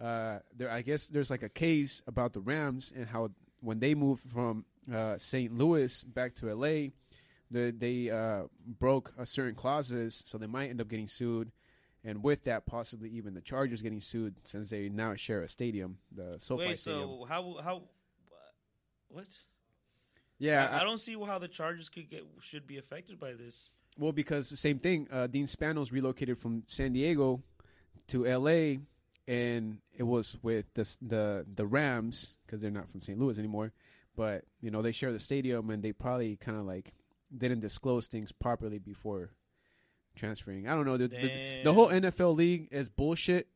Uh, 0.01 0.39
there, 0.57 0.71
I 0.71 0.83
guess 0.83 1.09
there's 1.09 1.31
like 1.31 1.43
a 1.43 1.49
case 1.49 2.03
about 2.07 2.33
the 2.33 2.41
Rams 2.41 2.93
and 2.97 3.07
how 3.07 3.31
when 3.61 3.79
they 3.79 3.95
moved 3.95 4.23
from 4.31 4.65
uh, 4.93 5.17
St. 5.19 5.57
Louis 5.57 6.03
back 6.05 6.35
to 6.37 6.53
LA, 6.53 6.89
the, 7.51 7.75
they 7.77 8.11
uh, 8.11 8.45
broke 8.67 9.13
a 9.19 9.27
certain 9.27 9.55
clauses, 9.55 10.23
so 10.27 10.39
they 10.39 10.47
might 10.47 10.71
end 10.71 10.81
up 10.81 10.89
getting 10.89 11.07
sued. 11.07 11.53
And 12.05 12.23
with 12.23 12.45
that, 12.45 12.67
possibly 12.67 13.11
even 13.11 13.35
the 13.35 13.41
Chargers 13.41 13.81
getting 13.81 14.01
sued 14.01 14.35
since 14.43 14.71
they 14.71 14.89
now 14.89 15.15
share 15.15 15.43
a 15.43 15.49
stadium, 15.49 15.99
the 16.11 16.35
SoFi 16.39 16.69
Wait, 16.69 16.79
Stadium. 16.79 17.09
so 17.21 17.27
how 17.29 17.59
how 17.63 17.83
what? 19.09 19.29
Yeah, 20.43 20.69
I, 20.71 20.79
I 20.79 20.81
I- 20.81 20.85
don't 20.85 20.99
see 20.99 21.17
how 21.25 21.39
the 21.39 21.49
Chargers 21.49 21.89
could 21.89 22.11
get 22.11 22.25
should 22.41 22.67
be 22.67 22.79
affected 22.79 23.19
by 23.21 23.33
this. 23.33 23.71
Well, 23.99 24.13
because 24.13 24.49
the 24.51 24.57
same 24.57 24.79
thing. 24.79 25.07
Uh, 25.13 25.27
Dean 25.27 25.47
Spanos 25.47 25.93
relocated 25.93 26.39
from 26.39 26.63
San 26.67 26.93
Diego 26.95 27.43
to 28.09 28.27
L.A. 28.27 28.81
and 29.29 29.79
it 29.97 30.03
was 30.03 30.37
with 30.43 30.65
the 30.75 30.97
the 31.03 31.47
the 31.55 31.67
Rams 31.67 32.37
because 32.47 32.61
they're 32.61 32.71
not 32.71 32.91
from 32.91 33.03
St. 33.03 33.19
Louis 33.19 33.39
anymore. 33.39 33.73
But 34.17 34.45
you 34.61 34.71
know 34.71 34.83
they 34.83 34.93
share 34.93 35.13
the 35.13 35.19
stadium 35.19 35.71
and 35.71 35.83
they 35.83 35.93
probably 35.93 36.37
kind 36.37 36.59
of 36.59 36.65
like 36.65 36.93
didn't 37.37 37.61
disclose 37.61 38.07
things 38.09 38.33
properly 38.33 38.79
before 38.79 39.31
transferring. 40.17 40.69
I 40.69 40.75
don't 40.75 40.85
know. 40.87 40.97
The, 40.99 41.09
the, 41.09 41.61
the 41.65 41.73
whole 41.73 41.89
NFL 41.89 42.37
league 42.37 42.69
is 42.71 42.89
bullshit, 42.91 43.49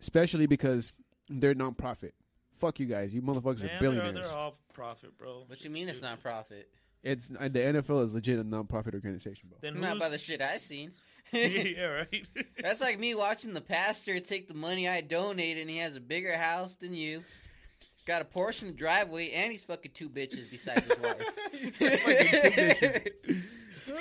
especially 0.00 0.46
because 0.46 0.92
they're 1.28 1.54
nonprofit. 1.54 2.12
Fuck 2.56 2.80
you 2.80 2.86
guys. 2.86 3.14
You 3.14 3.22
motherfuckers 3.22 3.60
Man, 3.62 3.66
are 3.66 3.68
they're, 3.68 3.80
billionaires. 3.80 4.28
they're 4.28 4.38
all 4.38 4.58
profit, 4.72 5.16
bro. 5.18 5.44
What 5.46 5.64
you 5.64 5.70
mean 5.70 5.88
it's 5.88 6.02
not 6.02 6.22
profit? 6.22 6.68
It's 7.02 7.32
uh, 7.32 7.48
the 7.48 7.58
NFL 7.58 8.04
is 8.04 8.14
legit 8.14 8.38
a 8.38 8.44
nonprofit 8.44 8.94
organization, 8.94 9.48
bro. 9.48 9.58
Then 9.60 9.80
Not 9.80 9.98
by 9.98 10.08
the 10.08 10.18
shit 10.18 10.40
I 10.40 10.58
seen. 10.58 10.92
yeah, 11.32 11.84
right. 11.84 12.26
That's 12.62 12.80
like 12.80 12.98
me 12.98 13.14
watching 13.14 13.54
the 13.54 13.60
pastor 13.60 14.20
take 14.20 14.48
the 14.48 14.54
money 14.54 14.88
I 14.88 15.00
donated, 15.00 15.62
and 15.62 15.70
he 15.70 15.78
has 15.78 15.96
a 15.96 16.00
bigger 16.00 16.36
house 16.36 16.76
than 16.76 16.94
you. 16.94 17.24
Got 18.06 18.22
a 18.22 18.24
portion 18.24 18.68
of 18.68 18.74
the 18.74 18.78
driveway, 18.78 19.30
and 19.30 19.50
he's 19.50 19.62
fucking 19.64 19.92
two 19.94 20.08
bitches 20.08 20.50
besides 20.50 20.86
his 20.86 20.98
wife. 20.98 21.22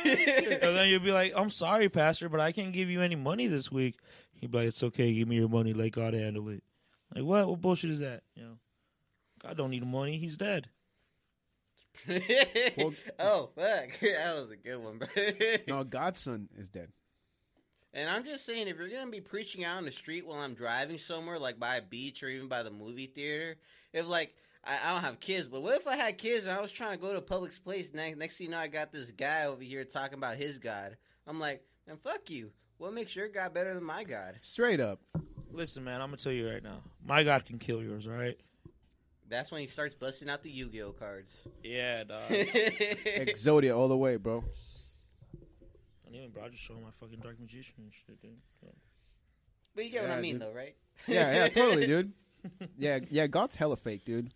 and 0.06 0.76
then 0.76 0.90
you'll 0.90 1.00
be 1.00 1.12
like, 1.12 1.34
"I'm 1.36 1.50
sorry, 1.50 1.88
Pastor, 1.90 2.28
but 2.28 2.40
I 2.40 2.52
can't 2.52 2.74
give 2.74 2.90
you 2.90 3.02
any 3.02 3.16
money 3.16 3.48
this 3.48 3.72
week." 3.72 3.98
He'd 4.40 4.52
be 4.52 4.58
like, 4.58 4.68
"It's 4.68 4.84
okay. 4.84 5.14
Give 5.14 5.28
me 5.28 5.36
your 5.36 5.50
money. 5.50 5.74
Let 5.74 5.92
God 5.92 6.14
handle 6.14 6.50
it." 6.50 6.64
Like 7.14 7.24
what? 7.24 7.48
What 7.48 7.62
bullshit 7.62 7.92
is 7.92 8.00
that? 8.00 8.24
You 8.36 8.44
know, 8.44 8.58
God 9.42 9.58
don't 9.58 9.70
need 9.70 9.82
the 9.82 9.88
money. 9.88 10.18
He's 10.18 10.38
dead. 10.38 10.70
oh 13.20 13.50
fuck, 13.56 14.00
that 14.00 14.36
was 14.36 14.52
a 14.52 14.56
good 14.56 14.78
one, 14.78 14.98
bro. 14.98 15.08
no, 15.68 15.84
Godson 15.84 16.50
is 16.58 16.70
dead. 16.70 16.90
And 17.94 18.10
I'm 18.10 18.24
just 18.24 18.46
saying, 18.46 18.70
if 18.70 18.78
you're 18.78 18.88
gonna 18.88 19.12
be 19.12 19.20
preaching 19.20 19.66
out 19.66 19.78
on 19.78 19.86
the 19.86 19.92
street 19.92 20.26
while 20.26 20.40
I'm 20.40 20.54
driving 20.54 20.98
somewhere, 20.98 21.38
like 21.38 21.60
by 21.60 21.76
a 21.76 21.82
beach 21.82 22.24
or 22.24 22.30
even 22.30 22.48
by 22.48 22.64
the 22.64 22.72
movie 22.72 23.08
theater, 23.08 23.58
if 23.92 24.08
like 24.08 24.34
I, 24.64 24.78
I 24.86 24.92
don't 24.92 25.02
have 25.02 25.20
kids, 25.20 25.48
but 25.48 25.62
what 25.62 25.76
if 25.76 25.88
I 25.88 25.98
had 25.98 26.18
kids 26.18 26.46
and 26.46 26.58
I 26.58 26.62
was 26.62 26.72
trying 26.72 26.98
to 26.98 27.02
go 27.02 27.12
to 27.12 27.18
a 27.18 27.22
public 27.22 27.52
place? 27.64 27.94
Next, 27.94 28.18
next 28.18 28.38
thing 28.38 28.48
you 28.48 28.52
know, 28.52 28.60
I 28.60 28.68
got 28.68 28.94
this 28.94 29.12
guy 29.12 29.46
over 29.46 29.64
here 29.64 29.84
talking 29.84 30.18
about 30.18 30.38
his 30.38 30.60
God. 30.60 30.96
I'm 31.28 31.40
like, 31.40 31.64
then 31.86 31.98
fuck 31.98 32.30
you. 32.30 32.52
What 32.78 32.94
makes 32.94 33.16
your 33.16 33.28
God 33.28 33.54
better 33.54 33.74
than 33.74 33.84
my 33.84 34.04
God? 34.04 34.36
Straight 34.40 34.80
up. 34.80 35.02
Listen, 35.54 35.84
man, 35.84 36.02
I'm 36.02 36.08
gonna 36.08 36.18
tell 36.18 36.32
you 36.32 36.50
right 36.50 36.64
now. 36.64 36.82
My 37.06 37.24
God 37.24 37.46
can 37.46 37.60
kill 37.60 37.82
yours. 37.84 38.08
All 38.08 38.14
right. 38.14 38.38
That's 39.30 39.52
when 39.52 39.62
he 39.62 39.68
starts 39.68 39.96
busting 39.96 40.30
out 40.30 40.44
the 40.44 40.52
Yu-Gi-Oh 40.52 40.92
cards. 40.92 41.34
Yeah, 41.64 42.04
dog. 42.04 42.24
Exodia 42.30 43.76
all 43.78 43.88
the 43.88 43.96
way, 43.96 44.18
bro. 44.18 44.44
And 46.06 46.16
even 46.16 46.32
bro, 46.32 46.44
I 46.44 46.50
just 46.50 46.64
showing 46.64 46.82
my 46.84 46.90
fucking 47.00 47.20
dark 47.20 47.40
magician 47.40 47.74
and 47.78 47.92
shit, 47.94 48.22
dude. 48.22 48.32
Yeah. 48.62 48.70
but 49.74 49.86
you 49.86 49.92
get 49.92 50.04
what 50.04 50.12
I 50.12 50.20
mean, 50.20 50.34
dude. 50.34 50.42
though, 50.42 50.52
right? 50.54 50.76
Yeah, 51.08 51.34
yeah, 51.34 51.48
totally, 51.48 51.88
dude. 51.88 52.12
Yeah, 52.78 53.00
yeah, 53.12 53.28
God's 53.28 53.56
hella 53.56 53.78
fake, 53.78 54.04
dude. 54.04 54.34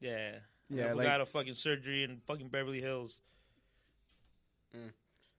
Yeah. 0.00 0.36
Yeah, 0.70 0.86
I 0.88 0.92
like- 0.92 1.06
got 1.06 1.20
a 1.20 1.26
fucking 1.26 1.54
surgery 1.54 2.04
in 2.04 2.20
fucking 2.26 2.48
Beverly 2.48 2.80
Hills. 2.80 3.20
Mm. 4.74 4.92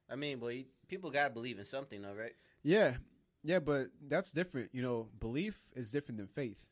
I 0.10 0.16
mean, 0.16 0.40
well, 0.40 0.52
you, 0.52 0.66
people 0.88 1.10
gotta 1.12 1.32
believe 1.34 1.58
in 1.60 1.66
something, 1.66 2.02
though, 2.02 2.14
right? 2.14 2.34
Yeah, 2.64 2.94
yeah, 3.50 3.60
but 3.60 3.88
that's 4.08 4.32
different. 4.32 4.70
You 4.74 4.84
know, 4.84 5.08
belief 5.20 5.58
is 5.76 5.90
different 5.92 6.18
than 6.20 6.28
faith. 6.28 6.64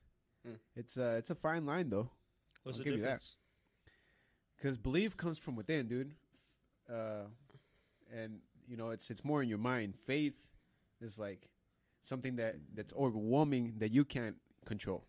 Mm. 0.48 0.58
It's 0.76 0.96
uh, 0.98 1.16
it's 1.18 1.32
a 1.32 1.36
fine 1.36 1.66
line 1.66 1.90
though, 1.90 2.10
What's 2.64 2.78
I'll 2.78 2.84
the 2.84 2.90
give 2.92 3.00
you 3.00 3.06
that. 3.06 3.20
difference? 3.20 3.38
because 4.58 4.78
belief 4.78 5.16
comes 5.18 5.38
from 5.40 5.56
within, 5.56 5.88
dude. 5.88 6.12
Uh, 6.92 7.26
and 8.16 8.40
you 8.68 8.78
know, 8.78 8.90
it's 8.92 9.10
it's 9.10 9.24
more 9.26 9.42
in 9.42 9.50
your 9.50 9.58
mind. 9.58 9.96
Faith 10.06 10.36
is 11.02 11.18
like 11.18 11.50
something 12.02 12.36
that 12.38 12.56
that's 12.76 12.94
overwhelming 12.94 13.74
that 13.80 13.92
you 13.92 14.06
can't 14.06 14.36
control. 14.66 15.04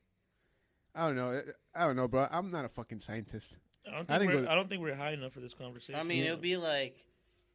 I 0.95 1.07
don't 1.07 1.17
know. 1.17 1.43
I 1.75 1.85
don't 1.87 1.97
know, 1.97 2.09
bro. 2.09 2.27
I'm 2.31 2.51
not 2.51 2.65
a 2.65 2.69
fucking 2.69 3.01
scientist. 3.01 3.59
I 3.87 3.91
don't 3.95 4.09
think, 4.09 4.21
think 4.21 4.33
we're, 4.33 4.41
what- 4.43 4.51
I 4.51 4.55
don't 4.55 4.69
think 4.69 4.83
we're 4.83 4.95
high 4.95 5.13
enough 5.13 5.33
for 5.33 5.41
this 5.41 5.55
conversation. 5.55 6.01
I 6.01 6.03
mean, 6.03 6.23
Yeah. 6.25 6.31
it 6.31 6.33
would 6.33 6.41
be 6.41 6.57
like 6.57 6.97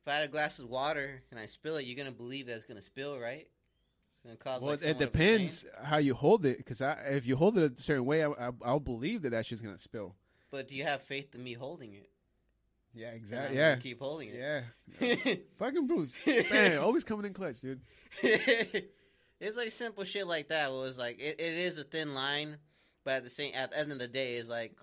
if 0.01 0.07
I 0.07 0.15
had 0.15 0.23
a 0.23 0.31
glass 0.31 0.59
of 0.59 0.69
water 0.69 1.21
and 1.31 1.39
I 1.39 1.45
spill 1.47 1.77
it, 1.77 1.85
you're 1.85 1.97
gonna 1.97 2.11
believe 2.11 2.45
that 2.47 2.55
it's 2.55 2.65
gonna 2.65 2.81
spill, 2.81 3.19
right? 3.19 3.47
It's 4.25 4.41
cause. 4.41 4.61
Well, 4.61 4.71
like, 4.71 4.79
it 4.79 4.81
somewhat 4.81 4.95
of 4.95 5.01
a 5.01 5.05
depends 5.05 5.65
how 5.81 5.97
you 5.97 6.13
hold 6.13 6.45
it. 6.45 6.57
Because 6.57 6.81
if 6.81 7.25
you 7.25 7.35
hold 7.35 7.57
it 7.57 7.77
a 7.77 7.81
certain 7.81 8.05
way, 8.05 8.23
I, 8.23 8.29
I, 8.29 8.51
I'll 8.63 8.79
believe 8.79 9.21
that 9.23 9.31
that 9.31 9.45
shit's 9.45 9.61
gonna 9.61 9.77
spill. 9.77 10.15
But 10.49 10.67
do 10.67 10.75
you 10.75 10.83
have 10.83 11.01
faith 11.01 11.33
in 11.35 11.43
me 11.43 11.53
holding 11.53 11.93
it? 11.93 12.09
Yeah, 12.93 13.09
exactly. 13.09 13.57
Yeah, 13.57 13.75
keep 13.77 13.99
holding 13.99 14.29
it. 14.29 14.63
yeah. 14.99 15.35
Fucking 15.57 15.87
Bruce, 15.87 16.15
man, 16.51 16.77
always 16.77 17.03
coming 17.03 17.25
in 17.25 17.33
clutch, 17.33 17.59
dude. 17.61 17.81
it's 18.21 19.57
like 19.57 19.71
simple 19.71 20.03
shit 20.03 20.27
like 20.27 20.49
that. 20.49 20.71
Where 20.71 20.87
it's 20.87 20.97
like 20.97 21.19
it, 21.19 21.39
it 21.39 21.53
is 21.55 21.77
a 21.77 21.83
thin 21.83 22.13
line, 22.13 22.57
but 23.03 23.15
at 23.15 23.23
the 23.23 23.29
same 23.29 23.51
at 23.55 23.71
the 23.71 23.79
end 23.79 23.91
of 23.91 23.99
the 23.99 24.07
day, 24.07 24.35
it's 24.35 24.47
like 24.47 24.77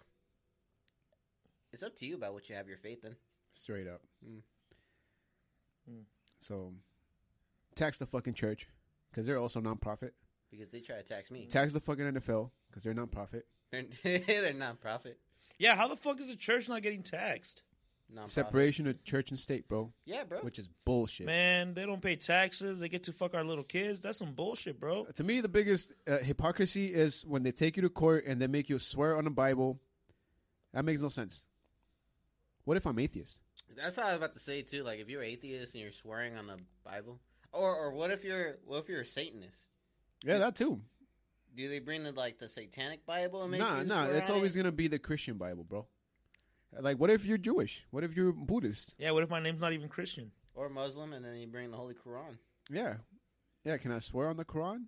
it's 1.72 1.82
up 1.82 1.96
to 1.96 2.06
you 2.06 2.16
about 2.16 2.34
what 2.34 2.48
you 2.48 2.56
have 2.56 2.68
your 2.68 2.78
faith 2.78 3.04
in. 3.04 3.14
Straight 3.52 3.86
up. 3.86 4.02
Mm. 4.28 4.42
Mm. 5.90 6.02
So, 6.38 6.72
tax 7.74 7.98
the 7.98 8.06
fucking 8.06 8.34
church 8.34 8.68
because 9.10 9.26
they're 9.26 9.38
also 9.38 9.60
nonprofit. 9.60 10.10
Because 10.50 10.70
they 10.70 10.80
try 10.80 10.96
to 10.96 11.02
tax 11.02 11.30
me. 11.30 11.46
Tax 11.46 11.72
the 11.72 11.80
fucking 11.80 12.04
NFL 12.04 12.50
because 12.68 12.82
they're 12.82 12.94
nonprofit. 12.94 13.42
They're, 13.70 13.84
they're 14.18 14.52
non-profit. 14.52 15.18
yeah, 15.58 15.76
how 15.76 15.86
the 15.88 15.96
fuck 15.96 16.20
is 16.20 16.28
the 16.28 16.36
church 16.36 16.68
not 16.68 16.82
getting 16.82 17.02
taxed? 17.02 17.62
Non-profit. 18.08 18.32
Separation 18.32 18.88
of 18.88 19.04
church 19.04 19.30
and 19.30 19.38
state, 19.38 19.68
bro, 19.68 19.92
Yeah, 20.04 20.24
bro. 20.24 20.38
which 20.40 20.58
is 20.58 20.68
bullshit. 20.84 21.26
Man, 21.26 21.74
they 21.74 21.86
don't 21.86 22.02
pay 22.02 22.16
taxes. 22.16 22.80
They 22.80 22.88
get 22.88 23.04
to 23.04 23.12
fuck 23.12 23.34
our 23.34 23.44
little 23.44 23.62
kids. 23.62 24.00
That's 24.00 24.18
some 24.18 24.32
bullshit, 24.32 24.80
bro. 24.80 25.04
To 25.14 25.22
me, 25.22 25.40
the 25.40 25.48
biggest 25.48 25.92
uh, 26.08 26.18
hypocrisy 26.18 26.92
is 26.92 27.24
when 27.24 27.44
they 27.44 27.52
take 27.52 27.76
you 27.76 27.82
to 27.82 27.88
court 27.88 28.24
and 28.26 28.42
they 28.42 28.48
make 28.48 28.68
you 28.68 28.80
swear 28.80 29.16
on 29.16 29.22
the 29.22 29.30
Bible. 29.30 29.78
That 30.74 30.84
makes 30.84 31.00
no 31.00 31.08
sense. 31.08 31.44
What 32.64 32.76
if 32.76 32.84
I'm 32.86 32.98
atheist? 32.98 33.38
That's 33.76 33.96
what 33.96 34.06
I 34.06 34.08
was 34.10 34.16
about 34.16 34.32
to 34.32 34.40
say 34.40 34.62
too. 34.62 34.82
Like, 34.82 34.98
if 34.98 35.08
you're 35.08 35.22
atheist 35.22 35.74
and 35.74 35.82
you're 35.82 35.92
swearing 35.92 36.36
on 36.36 36.48
the 36.48 36.56
Bible, 36.84 37.20
or 37.52 37.74
or 37.74 37.94
what 37.94 38.10
if 38.10 38.24
you're 38.24 38.58
what 38.64 38.78
if 38.78 38.88
you're 38.88 39.00
a 39.02 39.06
Satanist? 39.06 39.64
Yeah, 40.24 40.38
that 40.38 40.56
too. 40.56 40.80
Do 41.56 41.68
they 41.68 41.78
bring 41.80 42.04
the 42.04 42.12
like 42.12 42.38
the 42.38 42.48
Satanic 42.48 43.04
Bible 43.06 43.42
and 43.42 43.50
make 43.50 43.60
Nah, 43.60 43.80
you 43.80 43.84
nah. 43.86 44.04
swear 44.06 44.16
It's 44.16 44.30
on 44.30 44.36
always 44.36 44.54
it? 44.54 44.58
gonna 44.60 44.72
be 44.72 44.86
the 44.88 44.98
Christian 44.98 45.36
Bible, 45.36 45.64
bro. 45.64 45.86
Like, 46.78 46.98
what 46.98 47.10
if 47.10 47.24
you're 47.24 47.38
Jewish? 47.38 47.84
What 47.90 48.04
if 48.04 48.14
you're 48.16 48.32
Buddhist? 48.32 48.94
Yeah, 48.98 49.10
what 49.10 49.24
if 49.24 49.30
my 49.30 49.40
name's 49.40 49.60
not 49.60 49.72
even 49.72 49.88
Christian? 49.88 50.30
or 50.54 50.68
Muslim, 50.68 51.12
and 51.12 51.24
then 51.24 51.36
you 51.36 51.46
bring 51.46 51.70
the 51.70 51.76
Holy 51.76 51.94
Quran. 51.94 52.36
Yeah, 52.70 52.96
yeah. 53.64 53.76
Can 53.78 53.92
I 53.92 53.98
swear 54.00 54.28
on 54.28 54.36
the 54.36 54.44
Quran? 54.44 54.84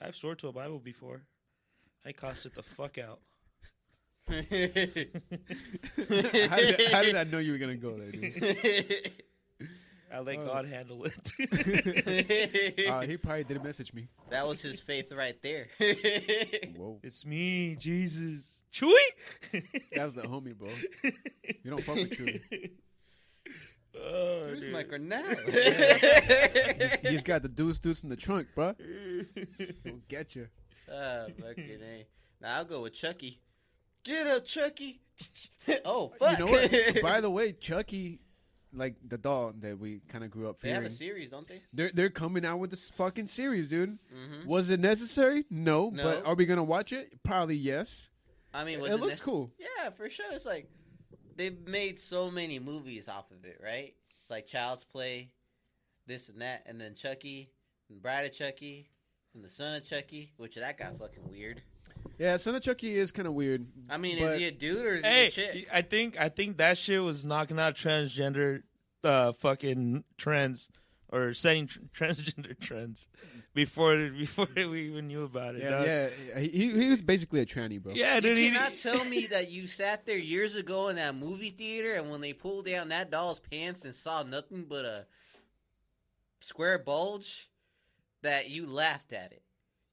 I've 0.00 0.16
swore 0.16 0.34
to 0.36 0.48
a 0.48 0.52
Bible 0.52 0.78
before. 0.78 1.22
I 2.06 2.12
cost 2.12 2.46
it 2.46 2.54
the 2.54 2.62
fuck 2.62 2.96
out. 2.98 3.20
how, 4.28 4.34
did, 6.56 6.92
how 6.92 7.02
did 7.02 7.16
I 7.16 7.24
know 7.24 7.38
you 7.38 7.52
were 7.52 7.58
gonna 7.58 7.76
go 7.76 7.96
there, 7.96 8.10
dude? 8.10 9.12
I 10.12 10.20
let 10.20 10.38
Oh. 10.38 10.46
God 10.46 10.66
handle 10.66 11.04
it. 11.04 11.32
Uh, 12.88 13.00
he 13.02 13.16
probably 13.16 13.44
didn't 13.44 13.64
message 13.64 13.92
me. 13.92 14.08
that 14.30 14.46
was 14.46 14.60
his 14.62 14.80
faith 14.80 15.12
right 15.12 15.36
there. 15.42 15.68
Whoa, 16.76 16.98
it's 17.02 17.26
me, 17.26 17.76
Jesus. 17.76 18.60
Chewy? 18.72 18.94
that's 19.94 20.14
the 20.14 20.22
homie, 20.22 20.56
bro. 20.56 20.68
You 21.02 21.70
don't 21.70 21.82
fuck 21.82 21.96
with 21.96 22.10
Chewy. 22.10 22.70
Oh, 24.00 24.42
Where's 24.44 24.60
dude. 24.60 24.72
my 24.72 24.84
Cornell? 24.84 25.24
You 25.28 27.10
just 27.10 27.24
got 27.24 27.42
the 27.42 27.48
deuce 27.48 27.78
deuce 27.78 28.02
in 28.04 28.08
the 28.10 28.16
trunk, 28.16 28.48
bro. 28.54 28.74
We'll 29.84 30.00
get 30.08 30.36
you. 30.36 30.46
Ah, 30.90 31.26
fucking 31.40 31.80
A. 31.82 32.06
Now 32.40 32.58
I'll 32.58 32.64
go 32.64 32.82
with 32.82 32.92
Chucky. 32.94 33.40
Get 34.04 34.26
up, 34.26 34.44
Chucky. 34.44 35.00
oh, 35.84 36.12
fuck. 36.18 36.38
You 36.38 36.46
know 36.46 36.52
what? 36.52 37.02
By 37.02 37.20
the 37.20 37.30
way, 37.30 37.52
Chucky, 37.52 38.20
like 38.72 38.96
the 39.06 39.18
doll 39.18 39.52
that 39.60 39.78
we 39.78 40.00
kind 40.08 40.24
of 40.24 40.30
grew 40.30 40.48
up 40.48 40.60
they 40.60 40.70
have 40.70 40.84
a 40.84 40.90
series, 40.90 41.30
don't 41.30 41.48
they? 41.48 41.62
they're 41.72 41.90
they're 41.94 42.10
coming 42.10 42.44
out 42.44 42.58
with 42.58 42.70
this 42.70 42.90
fucking 42.90 43.26
series, 43.26 43.70
dude. 43.70 43.98
Mm-hmm. 44.14 44.48
Was 44.48 44.70
it 44.70 44.80
necessary? 44.80 45.44
No, 45.50 45.90
No. 45.90 46.02
But 46.02 46.26
are 46.26 46.34
we 46.34 46.46
gonna 46.46 46.64
watch 46.64 46.92
it? 46.92 47.22
Probably 47.22 47.56
yes. 47.56 48.10
I 48.52 48.64
mean, 48.64 48.80
was 48.80 48.90
it 48.90 48.94
it 48.94 49.00
looks 49.00 49.18
nec- 49.20 49.24
cool. 49.24 49.52
Yeah, 49.58 49.90
for 49.90 50.08
sure. 50.08 50.26
It's 50.32 50.46
like 50.46 50.68
they've 51.36 51.66
made 51.66 51.98
so 52.00 52.30
many 52.30 52.58
movies 52.58 53.08
off 53.08 53.30
of 53.30 53.44
it, 53.44 53.60
right? 53.62 53.94
It's 54.18 54.30
like 54.30 54.46
Child's 54.46 54.84
Play, 54.84 55.30
this 56.06 56.28
and 56.28 56.40
that, 56.42 56.64
and 56.66 56.80
then 56.80 56.94
Chucky, 56.94 57.50
and 57.90 58.02
Bride 58.02 58.26
of 58.26 58.32
Chucky, 58.32 58.90
and 59.34 59.44
the 59.44 59.50
Son 59.50 59.74
of 59.74 59.86
Chucky, 59.88 60.32
which 60.36 60.56
that 60.56 60.78
got 60.78 60.98
fucking 60.98 61.28
weird. 61.30 61.62
Yeah, 62.18 62.36
Son 62.36 62.54
of 62.54 62.62
Chucky 62.62 62.96
is 62.98 63.12
kind 63.12 63.28
of 63.28 63.34
weird. 63.34 63.66
I 63.88 63.96
mean, 63.96 64.18
But- 64.18 64.34
is 64.34 64.38
he 64.40 64.46
a 64.46 64.50
dude 64.50 64.84
or 64.84 64.94
is 64.94 65.04
Hey, 65.04 65.22
he 65.22 65.26
a 65.26 65.30
chick? 65.30 65.68
I 65.72 65.82
think 65.82 66.18
I 66.20 66.28
think 66.28 66.56
that 66.58 66.76
shit 66.76 67.02
was 67.02 67.24
knocking 67.24 67.58
out 67.60 67.74
transgender, 67.76 68.62
uh, 69.04 69.32
fucking 69.32 70.04
trends 70.16 70.68
or 71.10 71.32
setting 71.32 71.68
tr- 71.68 71.78
transgender 71.96 72.58
trends 72.58 73.08
before 73.54 73.96
before 74.10 74.48
we 74.56 74.88
even 74.88 75.06
knew 75.06 75.22
about 75.22 75.54
it. 75.54 75.62
Yeah, 75.62 75.70
dog. 75.70 75.86
yeah. 75.86 76.38
He 76.40 76.70
he 76.72 76.90
was 76.90 77.02
basically 77.02 77.40
a 77.40 77.46
tranny, 77.46 77.80
bro. 77.80 77.92
yeah, 77.94 78.16
You 78.16 78.20
dude. 78.20 78.36
he- 78.38 78.50
cannot 78.50 78.74
tell 78.76 79.04
me 79.04 79.26
that 79.28 79.50
you 79.50 79.66
sat 79.68 80.04
there 80.04 80.18
years 80.18 80.56
ago 80.56 80.88
in 80.88 80.96
that 80.96 81.14
movie 81.14 81.50
theater 81.50 81.94
and 81.94 82.10
when 82.10 82.20
they 82.20 82.32
pulled 82.32 82.66
down 82.66 82.88
that 82.88 83.10
doll's 83.10 83.38
pants 83.38 83.84
and 83.84 83.94
saw 83.94 84.22
nothing 84.24 84.64
but 84.68 84.84
a 84.84 85.06
square 86.40 86.78
bulge, 86.78 87.48
that 88.22 88.50
you 88.50 88.66
laughed 88.66 89.12
at 89.12 89.32
it. 89.32 89.42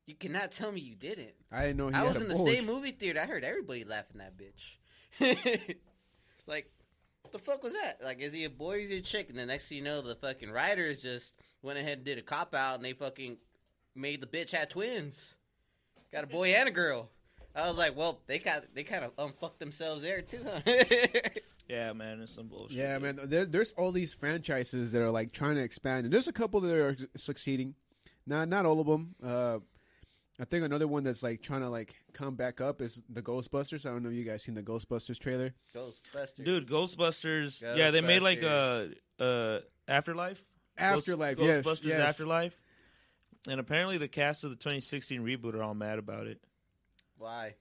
You 0.06 0.16
cannot 0.16 0.52
tell 0.52 0.72
me 0.72 0.82
you 0.82 0.96
didn't. 0.96 1.34
I 1.52 1.68
didn't 1.68 1.78
know 1.78 1.88
he 1.88 1.94
I 1.96 2.00
had 2.00 2.08
was 2.08 2.18
a 2.18 2.22
in 2.22 2.28
the 2.30 2.36
bulge. 2.36 2.52
same 2.52 2.66
movie 2.66 2.92
theater. 2.92 3.20
I 3.20 3.26
heard 3.26 3.44
everybody 3.44 3.84
laughing 3.84 4.20
that 4.20 4.34
bitch. 4.38 5.76
like, 6.48 6.70
the 7.32 7.40
fuck 7.40 7.64
was 7.64 7.74
that? 7.74 8.00
Like, 8.04 8.20
is 8.20 8.32
he 8.32 8.44
a 8.44 8.50
boy 8.50 8.82
is 8.82 8.90
he 8.90 8.98
a 8.98 9.02
chick? 9.02 9.30
And 9.30 9.38
the 9.38 9.46
next 9.46 9.68
thing 9.70 9.80
you 9.80 9.84
know, 9.84 10.02
the 10.02 10.16
fucking 10.16 10.52
writers 10.52 11.02
just 11.02 11.34
went 11.62 11.80
ahead 11.80 11.98
and 11.98 12.06
did 12.06 12.20
a 12.20 12.22
cop 12.22 12.54
out 12.54 12.76
and 12.76 12.86
they 12.86 12.94
fucking 12.94 13.38
made 13.96 14.22
the 14.22 14.28
bitch 14.28 14.52
have 14.52 14.70
twins. 14.70 15.36
Got 16.12 16.24
a 16.26 16.28
boy 16.28 16.50
and 16.50 16.70
a 16.70 16.72
girl. 16.72 17.10
I 17.56 17.68
was 17.68 17.78
like, 17.78 17.96
well, 17.96 18.20
they 18.28 18.38
got 18.38 18.64
they 18.74 18.84
kind 18.84 19.06
of 19.06 19.12
unfucked 19.18 19.60
themselves 19.60 20.02
there 20.02 20.22
too, 20.22 20.44
huh? 20.46 20.60
yeah, 21.70 21.94
man, 21.94 22.22
it's 22.22 22.36
some 22.36 22.48
bullshit. 22.48 22.78
Yeah, 22.78 23.00
dude. 23.00 23.18
man. 23.18 23.20
There, 23.30 23.46
there's 23.46 23.74
all 23.74 23.92
these 23.94 24.14
franchises 24.14 24.92
that 24.92 25.02
are 25.02 25.10
like 25.12 25.32
trying 25.32 25.56
to 25.56 25.62
expand, 25.62 26.06
and 26.06 26.14
there's 26.14 26.28
a 26.28 26.34
couple 26.34 26.60
that 26.62 26.76
are 26.76 26.98
succeeding. 27.16 27.74
Not 28.28 28.50
not 28.50 28.66
all 28.66 28.82
of 28.82 28.88
them. 28.88 29.16
Uh, 29.24 29.60
I 30.40 30.44
think 30.46 30.66
another 30.66 30.88
one 30.88 31.04
that's 31.04 31.24
like 31.24 31.42
trying 31.42 31.62
to 31.62 31.70
like 31.70 31.96
come 32.14 32.36
back 32.36 32.60
up 32.60 32.82
is 32.82 33.02
the 33.10 33.22
Ghostbusters. 33.22 33.86
I 33.86 33.90
don't 33.94 34.04
know 34.04 34.10
if 34.10 34.16
you 34.16 34.24
guys 34.26 34.44
seen 34.44 34.56
the 34.56 34.64
Ghostbusters 34.64 35.18
trailer. 35.20 35.54
Ghostbusters, 35.74 36.44
Dude, 36.44 36.68
Ghostbusters. 36.68 37.64
Yeah, 37.78 37.92
they 37.92 38.02
made 38.02 38.22
like 38.22 38.42
a 38.42 38.92
uh, 39.20 39.60
Afterlife. 39.88 40.44
Afterlife, 40.78 41.38
Ghost- 41.38 41.48
yes, 41.48 41.66
Ghostbusters 41.66 41.84
yes. 41.86 42.00
Afterlife. 42.02 42.60
And 43.48 43.60
apparently, 43.60 43.98
the 43.98 44.08
cast 44.08 44.44
of 44.44 44.50
the 44.50 44.56
2016 44.58 45.22
reboot 45.22 45.54
are 45.54 45.64
all 45.64 45.76
mad 45.76 46.00
about 46.00 46.26
it 46.28 46.42
Why? 47.18 47.56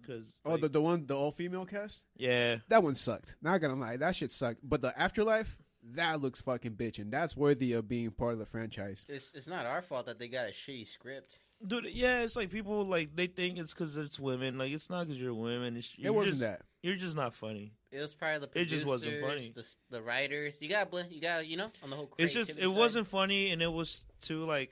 because 0.00 0.40
Oh, 0.44 0.56
the 0.56 0.68
the 0.68 0.80
one 0.80 1.06
the 1.06 1.14
all 1.16 1.32
female 1.32 1.66
cast. 1.66 2.04
yeah, 2.16 2.56
That 2.68 2.82
one 2.82 2.94
sucked. 2.94 3.36
Not 3.42 3.60
gonna 3.60 3.74
lie, 3.74 3.96
that 3.98 4.16
shit 4.16 4.30
sucked. 4.30 4.60
But 4.62 4.80
the 4.80 4.98
Afterlife, 4.98 5.58
that 5.92 6.20
looks 6.22 6.40
fucking 6.40 6.72
bitch, 6.76 6.98
and 6.98 7.12
that's 7.12 7.36
worthy 7.36 7.72
of 7.74 7.86
being 7.88 8.10
part 8.12 8.32
of 8.32 8.38
the 8.38 8.46
franchise. 8.46 9.04
It's 9.08 9.30
it's 9.34 9.46
not 9.48 9.66
our 9.66 9.82
fault 9.82 10.06
that 10.06 10.18
they 10.18 10.28
got 10.28 10.46
a 10.48 10.52
shitty 10.52 10.86
script. 10.86 11.38
Dude. 11.66 11.86
Yeah, 11.92 12.22
it's 12.22 12.36
like 12.36 12.50
people 12.50 12.84
like 12.86 13.14
they 13.14 13.26
think 13.26 13.58
it's 13.58 13.72
because 13.74 13.96
it's 13.96 14.18
women. 14.18 14.58
Like 14.58 14.72
it's 14.72 14.88
not 14.90 15.06
because 15.06 15.20
you're 15.20 15.34
women. 15.34 15.76
It's, 15.76 15.90
It 16.00 16.10
wasn't 16.14 16.38
just, 16.38 16.48
that. 16.48 16.62
You're 16.82 16.96
just 16.96 17.16
not 17.16 17.34
funny. 17.34 17.72
It 17.90 18.00
was 18.00 18.14
probably 18.14 18.38
the 18.38 18.44
It 18.46 18.52
producers, 18.52 18.78
just 18.80 18.86
wasn't 18.86 19.20
funny. 19.20 19.52
The, 19.54 19.66
the 19.90 20.02
writers. 20.02 20.54
You 20.60 20.68
got 20.68 20.92
you 21.12 21.20
got 21.20 21.46
you 21.46 21.56
know 21.56 21.70
on 21.82 21.90
the 21.90 21.96
whole. 21.96 22.12
It's 22.18 22.34
just 22.34 22.50
it 22.50 22.54
side. 22.62 22.66
wasn't 22.68 23.06
funny, 23.06 23.50
and 23.50 23.62
it 23.62 23.72
was 23.72 24.04
too 24.20 24.44
like 24.44 24.70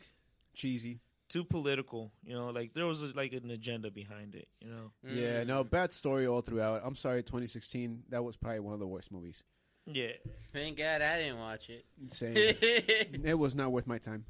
Cheesy. 0.54 1.00
too 1.28 1.44
political. 1.44 2.12
You 2.24 2.34
know, 2.34 2.50
like 2.50 2.72
there 2.74 2.86
was 2.86 3.14
like 3.14 3.32
an 3.32 3.50
agenda 3.50 3.90
behind 3.90 4.34
it. 4.34 4.48
You 4.60 4.68
know. 4.70 4.90
Yeah, 5.04 5.44
Mm. 5.44 5.46
no, 5.46 5.64
bad 5.64 5.92
story 5.92 6.26
all 6.26 6.40
throughout. 6.42 6.82
I'm 6.84 6.94
sorry, 6.96 7.22
2016. 7.22 8.02
That 8.10 8.22
was 8.24 8.36
probably 8.36 8.60
one 8.60 8.74
of 8.74 8.80
the 8.80 8.86
worst 8.86 9.10
movies. 9.12 9.42
Yeah. 9.86 10.12
Thank 10.52 10.78
God 10.78 11.02
I 11.02 11.18
didn't 11.18 11.38
watch 11.38 11.70
it. 11.70 11.84
Same. 12.08 12.34
it 12.36 13.38
was 13.38 13.54
not 13.54 13.72
worth 13.72 13.86
my 13.86 13.98
time. 13.98 14.24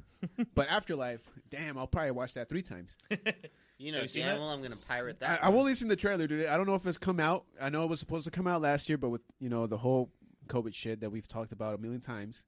But 0.55 0.69
Afterlife, 0.69 1.21
damn, 1.49 1.77
I'll 1.77 1.87
probably 1.87 2.11
watch 2.11 2.33
that 2.35 2.47
three 2.49 2.61
times. 2.61 2.95
you 3.77 3.91
know, 3.91 3.99
Have 3.99 4.15
you 4.15 4.21
damn 4.21 4.35
that? 4.35 4.39
well 4.39 4.49
I'm 4.49 4.61
gonna 4.61 4.77
pirate 4.87 5.17
I, 5.21 5.27
that. 5.27 5.43
I've 5.43 5.53
one. 5.53 5.59
only 5.61 5.75
seen 5.75 5.89
the 5.89 5.95
trailer, 5.97 6.27
dude. 6.27 6.47
I 6.47 6.55
don't 6.57 6.65
know 6.65 6.75
if 6.75 6.85
it's 6.87 6.97
come 6.97 7.19
out. 7.19 7.43
I 7.61 7.69
know 7.69 7.83
it 7.83 7.89
was 7.89 7.99
supposed 7.99 8.23
to 8.25 8.31
come 8.31 8.47
out 8.47 8.61
last 8.61 8.87
year, 8.89 8.97
but 8.97 9.09
with 9.09 9.21
you 9.39 9.49
know 9.49 9.67
the 9.67 9.77
whole 9.77 10.11
COVID 10.47 10.73
shit 10.73 11.01
that 11.01 11.09
we've 11.09 11.27
talked 11.27 11.51
about 11.51 11.75
a 11.75 11.77
million 11.77 11.99
times, 12.01 12.45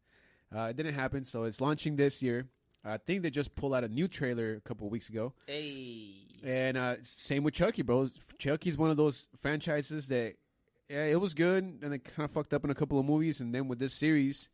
uh, 0.56 0.68
it 0.70 0.78
didn't 0.78 0.94
happen. 0.96 1.26
So 1.26 1.44
it's 1.44 1.60
launching 1.60 1.96
this 1.98 2.24
year. 2.24 2.48
I 2.86 2.98
think 2.98 3.24
they 3.24 3.30
just 3.30 3.54
pulled 3.56 3.74
out 3.74 3.84
a 3.84 3.88
new 3.90 4.08
trailer 4.08 4.54
a 4.56 4.62
couple 4.62 4.86
of 4.88 4.92
weeks 4.92 5.10
ago. 5.10 5.34
Hey, 5.48 6.12
And 6.44 6.78
uh, 6.78 6.96
same 7.02 7.44
with 7.44 7.56
Chucky, 7.56 7.82
bro. 7.82 8.08
Chucky's 8.38 8.78
one 8.78 8.92
of 8.92 8.96
those 8.98 9.28
franchises 9.40 10.08
that 10.10 10.36
yeah, 10.90 11.06
it 11.06 11.20
was 11.20 11.34
good, 11.34 11.64
and 11.82 11.94
it 11.94 12.04
kind 12.04 12.26
of 12.26 12.32
fucked 12.32 12.54
up 12.54 12.64
in 12.64 12.70
a 12.70 12.76
couple 12.76 13.00
of 13.00 13.06
movies, 13.06 13.42
and 13.42 13.54
then 13.54 13.68
with 13.68 13.80
this 13.80 13.94
series, 13.94 14.50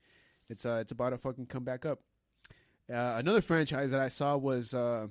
it's 0.49 0.65
uh, 0.65 0.79
it's 0.81 0.91
about 0.91 1.11
to 1.11 1.17
fucking 1.17 1.45
come 1.47 1.63
back 1.63 1.85
up. 1.85 1.99
Uh, 2.91 3.15
another 3.17 3.41
franchise 3.41 3.91
that 3.91 3.99
I 3.99 4.07
saw 4.07 4.37
was 4.37 4.73
uh, 4.73 5.07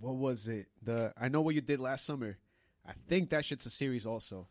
what 0.00 0.16
was 0.16 0.48
it? 0.48 0.66
The 0.82 1.12
I 1.20 1.28
know 1.28 1.40
what 1.40 1.54
you 1.54 1.60
did 1.60 1.80
last 1.80 2.04
summer. 2.04 2.36
I 2.86 2.92
think 3.08 3.30
that 3.30 3.44
shit's 3.44 3.66
a 3.66 3.70
series 3.70 4.06
also. 4.06 4.48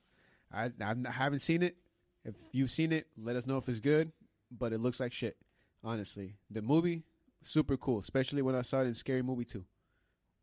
I 0.51 0.71
I 0.81 0.95
haven't 1.11 1.39
seen 1.39 1.63
it. 1.63 1.77
If 2.23 2.35
you've 2.51 2.71
seen 2.71 2.91
it, 2.91 3.07
let 3.17 3.35
us 3.35 3.47
know 3.47 3.57
if 3.57 3.69
it's 3.69 3.79
good. 3.79 4.11
But 4.51 4.73
it 4.73 4.79
looks 4.79 4.99
like 4.99 5.13
shit. 5.13 5.37
Honestly, 5.83 6.35
the 6.49 6.61
movie 6.61 7.03
super 7.41 7.77
cool, 7.77 7.99
especially 7.99 8.41
when 8.41 8.55
I 8.55 8.61
saw 8.61 8.81
it 8.81 8.85
in 8.87 8.93
Scary 8.93 9.21
Movie 9.21 9.45
two. 9.45 9.65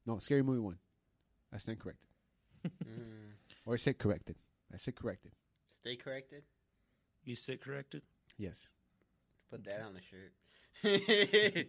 No, 0.07 0.19
Scary 0.19 0.43
Movie 0.43 0.61
one. 0.61 0.79
I 1.53 1.59
stand 1.59 1.79
corrected, 1.79 2.09
or 3.65 3.75
I 3.75 3.77
said 3.77 3.99
corrected. 3.99 4.37
I 4.75 4.77
said 4.77 4.97
corrected. 4.97 5.33
stay 5.81 5.97
corrected. 5.97 6.43
You 7.25 7.35
sit 7.37 7.63
corrected. 7.63 8.03
Yes. 8.37 8.69
Put 9.51 9.65
that 9.65 9.81
on 9.83 9.95
the 9.95 10.03
shirt. 10.03 10.33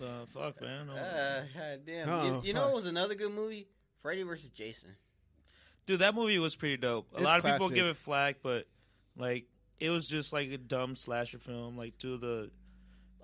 Uh, 0.00 0.26
fuck, 0.26 0.60
man. 0.60 0.88
No. 0.88 0.92
uh, 0.94 1.42
God 1.56 1.80
damn. 1.86 2.08
Oh, 2.08 2.24
you, 2.24 2.42
you 2.48 2.52
know 2.52 2.60
fuck. 2.62 2.68
what 2.70 2.76
was 2.76 2.86
another 2.86 3.14
good 3.14 3.32
movie? 3.32 3.68
Freddy 4.02 4.22
versus 4.22 4.50
Jason. 4.50 4.90
Dude, 5.86 6.00
that 6.00 6.14
movie 6.14 6.38
was 6.38 6.56
pretty 6.56 6.76
dope. 6.76 7.06
A 7.12 7.16
It's 7.16 7.24
lot 7.24 7.38
of 7.38 7.44
people 7.44 7.58
classic. 7.58 7.74
give 7.76 7.86
it 7.86 7.96
flack, 7.96 8.36
but 8.42 8.66
like 9.16 9.46
it 9.78 9.90
was 9.90 10.08
just 10.08 10.32
like 10.32 10.50
a 10.50 10.58
dumb 10.58 10.96
slasher 10.96 11.38
film, 11.38 11.76
like 11.76 11.96
two 11.98 12.14
of 12.14 12.20
the 12.20 12.50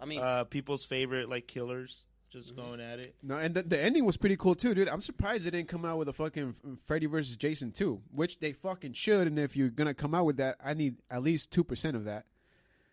I 0.00 0.04
mean, 0.04 0.20
uh, 0.20 0.44
people's 0.44 0.84
favorite 0.84 1.28
like 1.28 1.46
killers 1.48 2.04
just 2.30 2.50
Mm-hmm. 2.54 2.60
going 2.60 2.80
at 2.80 2.98
it. 3.00 3.14
No, 3.22 3.36
and 3.36 3.54
the, 3.54 3.62
the 3.62 3.80
ending 3.80 4.04
was 4.04 4.16
pretty 4.16 4.36
cool 4.36 4.54
too, 4.54 4.72
dude. 4.74 4.88
I'm 4.88 5.00
surprised 5.00 5.44
they 5.44 5.50
didn't 5.50 5.68
come 5.68 5.84
out 5.84 5.98
with 5.98 6.08
a 6.08 6.12
fucking 6.12 6.54
Freddy 6.84 7.06
versus 7.06 7.36
Jason 7.36 7.72
2, 7.72 8.00
which 8.12 8.38
they 8.40 8.52
fucking 8.52 8.92
should. 8.92 9.26
And 9.26 9.38
if 9.38 9.56
you're 9.56 9.68
gonna 9.70 9.94
come 9.94 10.14
out 10.14 10.24
with 10.26 10.36
that, 10.38 10.56
I 10.64 10.74
need 10.74 10.96
at 11.10 11.22
least 11.22 11.50
two 11.50 11.64
percent 11.64 11.96
of 11.96 12.04
that. 12.04 12.26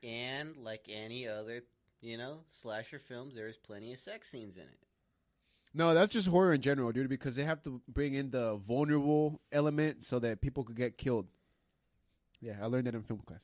and 0.04 0.56
like 0.64 0.90
any 0.90 1.28
other, 1.28 1.64
you 2.02 2.18
know, 2.18 2.40
slasher 2.50 3.00
films, 3.00 3.36
there 3.36 3.48
is 3.48 3.58
plenty 3.58 3.94
of 3.94 4.00
sex 4.00 4.30
scenes 4.30 4.58
in 4.58 4.64
it. 4.64 4.78
No, 5.74 5.94
that's 5.94 6.12
just 6.12 6.28
horror 6.28 6.54
in 6.54 6.62
general, 6.62 6.92
dude. 6.92 7.10
Because 7.10 7.36
they 7.36 7.44
have 7.44 7.62
to 7.64 7.82
bring 7.88 8.16
in 8.16 8.32
the 8.32 8.56
vulnerable 8.58 9.40
element 9.52 10.04
so 10.04 10.18
that 10.20 10.42
people 10.42 10.64
could 10.64 10.76
get 10.78 10.98
killed. 10.98 11.28
Yeah, 12.42 12.56
I 12.62 12.66
learned 12.68 12.88
that 12.88 12.96
in 12.96 13.04
film 13.04 13.22
class. 13.26 13.44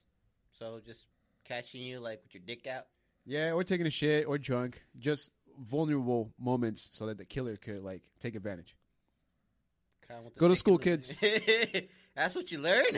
So 0.51 0.79
just 0.85 1.05
catching 1.45 1.81
you 1.81 1.99
like 1.99 2.21
with 2.23 2.33
your 2.33 2.41
dick 2.45 2.65
out. 2.67 2.85
Yeah, 3.25 3.51
or 3.53 3.63
taking 3.63 3.87
a 3.87 3.91
shit 3.91 4.25
or 4.27 4.37
drunk, 4.37 4.83
just 4.99 5.29
vulnerable 5.59 6.31
moments 6.39 6.89
so 6.93 7.05
that 7.07 7.17
the 7.17 7.25
killer 7.25 7.55
could 7.55 7.83
like 7.83 8.03
take 8.19 8.35
advantage. 8.35 8.75
Go 10.37 10.47
to 10.47 10.55
school, 10.55 10.77
kids. 10.77 11.13
That's 12.15 12.35
what 12.35 12.51
you 12.51 12.59
learn. 12.59 12.85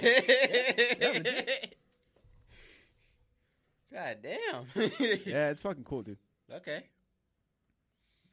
God 3.94 4.18
damn. 4.22 4.66
Yeah, 5.26 5.50
it's 5.50 5.62
fucking 5.62 5.86
cool, 5.86 6.02
dude. 6.02 6.18
Okay. 6.54 6.84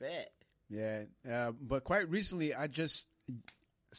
Bet. 0.01 0.33
Yeah, 0.69 1.03
uh, 1.31 1.53
but 1.61 1.85
quite 1.85 2.11
recently, 2.11 2.55
I 2.55 2.67
just 2.67 3.07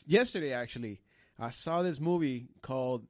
yesterday 0.07 0.51
actually, 0.53 0.99
I 1.39 1.49
saw 1.51 1.81
this 1.83 1.99
movie 2.01 2.47
called, 2.61 3.05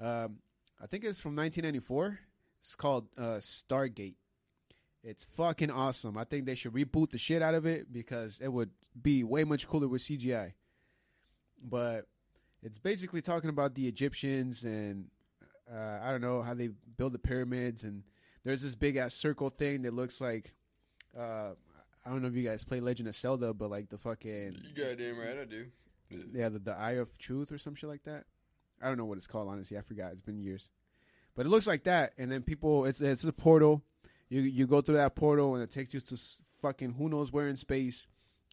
um, 0.00 0.38
I 0.80 0.86
think 0.86 1.04
it's 1.04 1.20
from 1.20 1.36
1994. 1.36 2.18
It's 2.60 2.74
called 2.74 3.08
uh, 3.18 3.40
Stargate. 3.40 4.14
It's 5.04 5.24
fucking 5.24 5.70
awesome. 5.70 6.16
I 6.16 6.24
think 6.24 6.46
they 6.46 6.54
should 6.54 6.72
reboot 6.72 7.10
the 7.10 7.18
shit 7.18 7.42
out 7.42 7.54
of 7.54 7.66
it 7.66 7.92
because 7.92 8.38
it 8.40 8.48
would 8.48 8.70
be 9.00 9.24
way 9.24 9.44
much 9.44 9.66
cooler 9.66 9.88
with 9.88 10.02
CGI. 10.02 10.52
But 11.62 12.06
It's 12.62 12.78
basically 12.78 13.20
talking 13.22 13.50
about 13.50 13.74
the 13.74 13.88
Egyptians 13.88 14.64
and 14.64 15.06
uh, 15.72 15.98
I 16.02 16.10
don't 16.10 16.20
know 16.20 16.42
how 16.42 16.54
they 16.54 16.68
build 16.96 17.12
the 17.12 17.18
pyramids 17.18 17.82
and 17.84 18.02
there's 18.44 18.62
this 18.62 18.74
big 18.74 18.96
ass 18.96 19.14
circle 19.14 19.50
thing 19.50 19.82
that 19.82 19.94
looks 19.94 20.20
like 20.20 20.52
uh, 21.18 21.50
I 22.04 22.10
don't 22.10 22.22
know 22.22 22.28
if 22.28 22.34
you 22.34 22.42
guys 22.48 22.64
play 22.64 22.80
Legend 22.80 23.08
of 23.08 23.16
Zelda, 23.16 23.52
but 23.54 23.70
like 23.70 23.88
the 23.88 23.98
fucking 23.98 24.56
you 24.62 24.74
goddamn 24.84 25.18
right 25.18 25.38
I 25.40 25.44
do. 25.44 25.66
yeah 26.32 26.48
the, 26.48 26.58
the 26.58 26.72
Eye 26.72 26.92
of 26.92 27.16
Truth 27.18 27.50
or 27.52 27.58
some 27.58 27.74
shit 27.74 27.88
like 27.88 28.04
that. 28.04 28.24
I 28.82 28.88
don't 28.88 28.98
know 28.98 29.04
what 29.04 29.18
it's 29.18 29.26
called 29.26 29.48
honestly. 29.48 29.76
I 29.78 29.80
forgot. 29.82 30.12
It's 30.12 30.22
been 30.22 30.38
years, 30.40 30.68
but 31.36 31.46
it 31.46 31.48
looks 31.48 31.66
like 31.66 31.84
that. 31.84 32.12
And 32.18 32.30
then 32.30 32.42
people, 32.42 32.84
it's 32.84 33.00
it's 33.00 33.24
a 33.24 33.32
portal. 33.32 33.82
You 34.32 34.40
you 34.40 34.66
go 34.66 34.80
through 34.80 34.96
that 34.96 35.14
portal 35.14 35.54
and 35.54 35.62
it 35.62 35.70
takes 35.70 35.92
you 35.92 36.00
to 36.00 36.16
fucking 36.62 36.94
who 36.94 37.10
knows 37.10 37.30
where 37.30 37.48
in 37.48 37.56
space. 37.56 38.06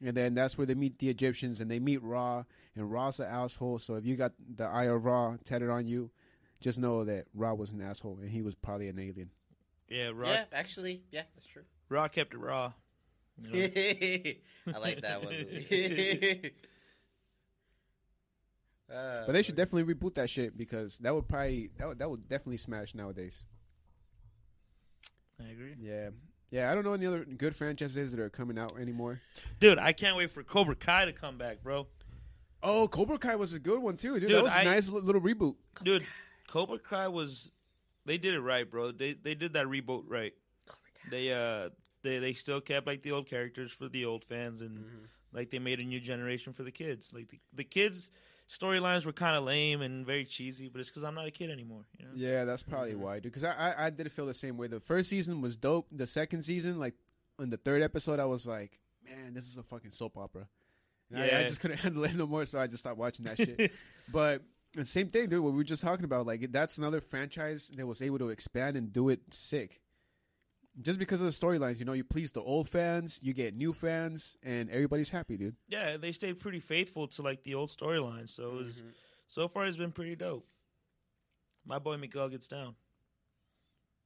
And 0.04 0.16
then 0.16 0.34
that's 0.34 0.58
where 0.58 0.68
they 0.68 0.76
meet 0.76 1.00
the 1.00 1.08
Egyptians 1.08 1.62
and 1.62 1.72
they 1.72 1.80
meet 1.80 2.04
Ra. 2.04 2.44
And 2.76 2.92
Ra's 2.92 3.22
an 3.22 3.28
asshole. 3.28 3.80
So 3.80 3.96
if 3.96 4.06
you 4.06 4.18
got 4.18 4.34
the 4.56 4.66
Eye 4.66 4.86
of 4.86 5.06
Ra 5.06 5.38
tatted 5.46 5.70
on 5.70 5.88
you, 5.88 6.12
just 6.60 6.80
know 6.80 7.06
that 7.06 7.28
Ra 7.34 7.54
was 7.54 7.72
an 7.72 7.82
asshole 7.82 8.18
and 8.22 8.30
he 8.30 8.42
was 8.42 8.56
probably 8.56 8.90
an 8.90 9.00
alien. 9.00 9.30
Yeah, 9.88 10.12
Raw. 10.14 10.30
Yeah, 10.30 10.44
actually, 10.52 11.04
yeah, 11.12 11.24
that's 11.36 11.48
true. 11.48 11.64
Ra 11.88 12.10
kept 12.10 12.34
it 12.34 12.40
raw. 12.40 12.74
You 13.42 13.50
know? 13.50 13.56
I 14.76 14.78
like 14.80 15.02
that 15.02 15.24
one. 15.24 15.34
Uh, 18.92 19.24
But 19.26 19.32
they 19.34 19.44
should 19.44 19.56
definitely 19.56 19.94
reboot 19.94 20.16
that 20.16 20.30
shit 20.30 20.58
because 20.58 20.98
that 21.00 21.14
would 21.14 21.28
probably 21.28 21.70
that 21.78 21.88
would, 21.88 22.00
that 22.00 22.10
would 22.10 22.28
definitely 22.28 22.58
smash 22.58 22.94
nowadays. 22.96 23.44
I 25.44 25.50
agree, 25.52 25.76
Yeah. 25.80 26.10
Yeah, 26.52 26.72
I 26.72 26.74
don't 26.74 26.84
know 26.84 26.94
any 26.94 27.06
other 27.06 27.26
good 27.26 27.56
franchises 27.56 28.10
that 28.12 28.20
are 28.20 28.30
coming 28.30 28.58
out 28.58 28.80
anymore. 28.80 29.22
dude. 29.60 29.78
I 29.78 29.92
can't 29.94 30.18
wait 30.18 30.32
for 30.32 30.42
Cobra 30.42 30.74
Kai 30.74 31.06
to 31.06 31.14
come 31.14 31.38
back, 31.38 31.62
bro. 31.62 31.86
Oh, 32.64 32.88
Cobra 32.88 33.20
Kai 33.20 33.36
was 33.36 33.54
a 33.54 33.60
good 33.60 33.80
one 33.80 33.98
too, 33.98 34.20
dude. 34.20 34.30
Dude, 34.30 34.38
that 34.38 34.44
was 34.44 34.54
a 34.54 34.58
I- 34.58 34.64
nice 34.64 34.90
little 34.90 35.22
reboot. 35.22 35.56
Dude, 35.84 36.04
Cobra 36.48 36.80
Kai 36.80 37.08
was 37.08 37.52
they 38.06 38.18
did 38.18 38.34
it 38.34 38.40
right, 38.42 38.70
bro. 38.70 38.92
They 38.92 39.14
they 39.14 39.36
did 39.36 39.54
that 39.54 39.68
reboot 39.68 40.06
right. 40.08 40.34
They 41.12 41.32
uh 41.32 41.70
they 42.02 42.18
they 42.18 42.34
still 42.34 42.62
kept 42.62 42.88
like 42.88 43.04
the 43.04 43.12
old 43.12 43.28
characters 43.30 43.72
for 43.72 43.88
the 43.88 44.06
old 44.06 44.26
fans 44.26 44.62
and 44.64 44.80
Mm-hmm. 44.80 45.06
like 45.32 45.52
they 45.52 45.60
made 45.60 45.80
a 45.80 45.84
new 45.84 46.00
generation 46.00 46.52
for 46.54 46.64
the 46.64 46.72
kids. 46.72 47.12
Like 47.14 47.28
the, 47.30 47.40
the 47.54 47.64
kids 47.64 48.10
storylines 48.50 49.06
were 49.06 49.14
kind 49.14 49.36
of 49.36 49.44
lame 49.44 49.82
and 49.82 50.06
very 50.06 50.26
cheesy, 50.26 50.70
but 50.70 50.80
it's 50.80 50.90
cuz 50.90 51.04
I'm 51.04 51.16
not 51.16 51.28
a 51.28 51.32
kid 51.32 51.52
anymore, 51.52 51.86
you 51.98 52.06
know? 52.06 52.12
Yeah, 52.16 52.46
that's 52.46 52.64
probably 52.64 52.94
mm-hmm. 52.94 53.02
why, 53.02 53.16
dude. 53.16 53.32
Because 53.32 53.44
I, 53.44 53.54
I 53.54 53.86
I 53.86 53.90
did 53.90 54.12
feel 54.12 54.26
the 54.26 54.34
same 54.34 54.58
way. 54.58 54.68
The 54.68 54.80
first 54.80 55.10
season 55.10 55.42
was 55.42 55.56
dope. 55.56 55.88
The 55.92 56.08
second 56.08 56.44
season, 56.44 56.80
like 56.80 56.96
in 57.40 57.50
the 57.50 57.58
third 57.58 57.82
episode, 57.82 58.20
I 58.20 58.26
was 58.26 58.46
like, 58.48 58.80
man, 59.06 59.34
this 59.34 59.48
is 59.48 59.58
a 59.58 59.64
fucking 59.64 59.92
soap 59.92 60.18
opera. 60.18 60.48
And 61.12 61.22
I, 61.22 61.40
I 61.40 61.44
just 61.44 61.60
couldn't 61.60 61.78
handle 61.82 62.04
it 62.04 62.16
no 62.16 62.28
more, 62.28 62.46
so 62.46 62.60
I 62.60 62.68
just 62.68 62.84
stopped 62.84 62.98
watching 62.98 63.26
that 63.26 63.38
shit. 63.38 63.72
but 64.12 64.44
the 64.74 64.86
same 64.86 65.10
thing, 65.10 65.30
dude. 65.30 65.42
What 65.42 65.52
we 65.52 65.58
were 65.58 65.64
just 65.64 65.82
talking 65.82 66.06
about, 66.06 66.26
like 66.26 66.52
that's 66.52 66.78
another 66.78 67.02
franchise 67.02 67.72
that 67.76 67.86
was 67.86 68.02
able 68.02 68.20
to 68.20 68.30
expand 68.30 68.78
and 68.78 68.92
do 68.92 69.10
it 69.10 69.22
sick. 69.32 69.82
Just 70.82 70.98
because 71.00 71.20
of 71.22 71.26
the 71.28 71.32
storylines, 71.34 71.80
you 71.80 71.86
know, 71.86 71.94
you 71.94 72.04
please 72.06 72.32
the 72.32 72.42
old 72.42 72.70
fans, 72.70 73.20
you 73.22 73.34
get 73.34 73.54
new 73.56 73.74
fans, 73.74 74.38
and 74.44 74.70
everybody's 74.70 75.10
happy, 75.10 75.36
dude. 75.36 75.56
Yeah, 75.68 75.98
they 75.98 76.12
stayed 76.14 76.40
pretty 76.40 76.60
faithful 76.62 77.08
to 77.10 77.22
like 77.22 77.44
the 77.44 77.56
old 77.56 77.70
storyline. 77.70 78.30
So 78.30 78.44
Mm-hmm. 78.44 78.58
was 78.64 78.84
so 79.28 79.48
far 79.48 79.66
it's 79.66 79.78
been 79.78 79.92
pretty 79.92 80.16
dope. 80.16 80.46
My 81.66 81.80
boy 81.80 81.98
Miguel 81.98 82.30
gets 82.30 82.48
down. 82.48 82.76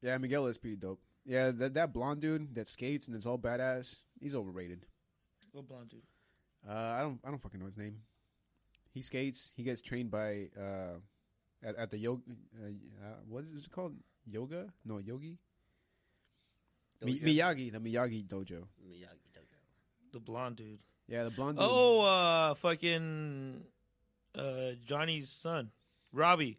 Yeah, 0.02 0.18
Miguel 0.18 0.48
is 0.48 0.58
pretty 0.58 0.76
dope. 0.76 1.00
Yeah, 1.26 1.52
that 1.52 1.76
that 1.76 1.94
blonde 1.94 2.22
dude 2.22 2.56
that 2.56 2.68
skates 2.68 3.08
and 3.08 3.16
is 3.16 3.26
all 3.26 3.38
badass, 3.38 3.96
he's 4.20 4.36
overrated. 4.36 4.86
Go 5.54 5.62
blonde 5.62 5.90
dude. 5.90 6.02
Uh, 6.68 6.74
I 6.74 7.02
don't 7.02 7.20
I 7.24 7.30
don't 7.30 7.42
fucking 7.42 7.60
know 7.60 7.68
his 7.68 7.78
name. 7.78 7.98
He 8.92 9.02
skates. 9.02 9.52
He 9.56 9.64
gets 9.64 9.82
trained 9.82 10.12
by 10.12 10.50
uh, 10.60 10.98
at, 11.64 11.76
at 11.78 11.92
the 11.92 11.98
yoga. 11.98 12.24
Uh, 12.62 12.68
uh, 13.06 13.16
what 13.28 13.46
is 13.56 13.66
it 13.66 13.72
called? 13.72 13.94
Yoga? 14.26 14.68
No, 14.84 14.98
yogi. 14.98 15.38
Mi- 17.06 17.20
Miyagi, 17.20 17.72
the 17.72 17.80
Miyagi 17.80 18.26
dojo. 18.26 18.64
Miyagi 18.88 19.30
Dojo. 19.36 19.60
The 20.12 20.20
blonde 20.20 20.58
dude. 20.58 20.80
Yeah, 21.08 21.24
the 21.26 21.32
blonde. 21.32 21.58
dude. 21.58 21.68
Oh, 21.70 22.02
uh, 22.02 22.54
fucking 22.56 23.64
uh, 24.36 24.72
Johnny's 24.86 25.30
son, 25.30 25.72
Robbie, 26.12 26.58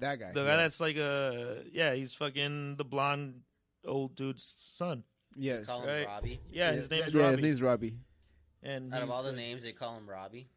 that 0.00 0.18
guy. 0.18 0.32
the 0.32 0.40
yeah. 0.40 0.46
guy 0.46 0.56
that's 0.56 0.80
like 0.80 0.96
a 0.96 1.62
yeah, 1.72 1.94
he's 1.94 2.14
fucking 2.14 2.76
the 2.76 2.84
blonde 2.84 3.42
old 3.84 4.14
dude's 4.16 4.54
son. 4.58 5.04
yes. 5.36 5.66
Call 5.66 5.82
him 5.82 5.88
Right. 5.88 6.06
Robbie. 6.06 6.40
Yeah, 6.50 6.72
his 6.72 6.90
name's 6.90 7.12
yeah, 7.14 7.22
Robbie. 7.22 7.32
his 7.36 7.42
name's 7.42 7.62
Robbie. 7.62 7.96
and 8.62 8.92
Out 8.94 9.02
of 9.02 9.08
he's, 9.08 9.14
all 9.14 9.22
the 9.22 9.28
like- 9.28 9.36
names, 9.36 9.62
they 9.62 9.72
call 9.72 9.96
him 9.96 10.08
Robbie. 10.08 10.48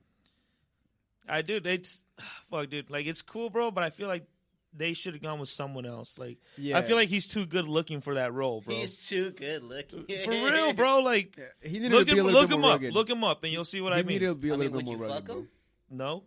I 1.27 1.41
dude, 1.43 1.67
it's 1.67 2.01
fuck, 2.49 2.69
dude. 2.69 2.89
Like 2.89 3.05
it's 3.05 3.21
cool, 3.21 3.49
bro, 3.49 3.69
but 3.71 3.83
I 3.83 3.89
feel 3.89 4.07
like 4.07 4.25
they 4.73 4.93
should 4.93 5.13
have 5.13 5.21
gone 5.23 5.39
with 5.39 5.49
someone 5.49 5.85
else. 5.85 6.17
Like 6.17 6.37
Yeah, 6.57 6.77
I 6.77 6.81
feel 6.83 6.95
like 6.95 7.09
he's 7.09 7.27
too 7.27 7.45
good 7.45 7.67
looking 7.67 8.01
for 8.01 8.15
that 8.15 8.33
role, 8.33 8.61
bro. 8.61 8.75
He's 8.75 9.07
too 9.07 9.31
good 9.31 9.63
looking. 9.63 10.05
for 10.23 10.29
real, 10.31 10.73
bro. 10.73 10.99
Like 10.99 11.35
Yeah, 11.37 11.45
he 11.69 11.79
needed 11.79 11.91
look 11.91 12.07
to 12.07 12.13
be 12.13 12.19
him, 12.19 12.25
a 12.25 12.27
little 12.27 12.41
look 12.41 12.51
him 12.51 12.63
up, 12.63 12.71
rugged. 12.73 12.93
look 12.93 13.09
him 13.09 13.23
up, 13.23 13.43
and 13.43 13.51
you'll 13.53 13.65
see 13.65 13.81
what 13.81 13.93
he 13.93 13.99
I 13.99 14.03
mean. 14.03 14.07
needed 14.15 14.27
to 14.27 14.35
be 14.35 14.49
a 14.49 14.53
I 14.53 14.57
mean, 14.57 14.71
little 14.71 14.75
would 14.77 14.85
bit 14.85 14.91
you 14.91 14.97
more 14.97 15.07
fuck 15.09 15.27
rugged. 15.27 15.35
him? 15.43 15.49
No, 15.91 16.23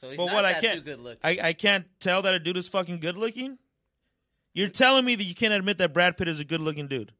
So 0.00 0.08
he's 0.08 0.16
But 0.18 0.26
not 0.26 0.34
what, 0.34 0.44
I 0.44 0.52
that 0.52 0.62
can't- 0.62 0.78
too 0.78 0.84
good 0.84 1.00
looking. 1.00 1.20
I 1.24 1.38
I 1.48 1.52
can't 1.54 1.86
tell 2.00 2.22
that 2.22 2.34
a 2.34 2.38
dude 2.38 2.56
is 2.58 2.68
fucking 2.68 3.00
good 3.00 3.16
looking. 3.16 3.58
You're 4.54 4.68
telling 4.68 5.04
me 5.06 5.14
that 5.14 5.24
you 5.24 5.34
can't 5.34 5.54
admit 5.54 5.78
that 5.78 5.94
Brad 5.94 6.16
Pitt 6.18 6.28
is 6.28 6.38
a 6.38 6.44
good 6.44 6.60
looking 6.60 6.86
dude. 6.86 7.12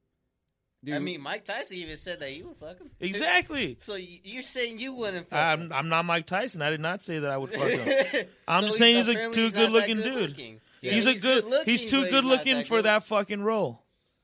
Dude, 0.85 0.95
I 0.97 0.99
mean, 0.99 1.20
Mike 1.20 1.45
Tyson 1.45 1.76
even 1.76 1.97
said 1.97 2.18
that 2.20 2.33
you 2.35 2.49
would 2.49 2.57
fuck 2.57 2.78
him. 2.80 2.91
Exactly. 2.99 3.78
So 3.83 3.95
you're 3.95 4.43
saying 4.43 4.78
you 4.80 4.93
wouldn't 4.95 5.30
fuck 5.30 5.39
I'm 5.39 5.61
him? 5.62 5.72
I'm 5.72 5.89
not 5.89 6.05
Mike 6.05 6.26
Tyson. 6.26 6.61
I 6.62 6.70
did 6.70 6.80
not 6.80 7.03
say 7.03 7.20
that 7.20 7.30
I 7.30 7.37
would 7.39 7.53
fuck 7.53 7.68
him. 7.68 8.26
I'm 8.49 8.62
So 8.64 8.66
just 8.68 8.78
saying 8.78 8.97
he's 8.97 9.09
a 9.09 9.30
too 9.30 9.43
he's 9.43 9.53
good 9.53 9.70
looking 9.70 9.99
that 9.99 10.03
dude. 10.05 10.14
good-looking. 10.14 10.61
Yeah, 10.80 10.93
he's 10.93 11.07
a 11.07 11.14
good. 11.14 11.45
good-looking, 11.45 11.70
he's 11.70 11.85
too 11.85 12.03
good 12.11 12.24
not 12.24 12.39
looking 12.39 12.57
that 12.57 12.66
for 12.66 12.78
good- 12.78 12.87
that 12.87 13.05
fucking 13.05 13.43
role. 13.43 13.78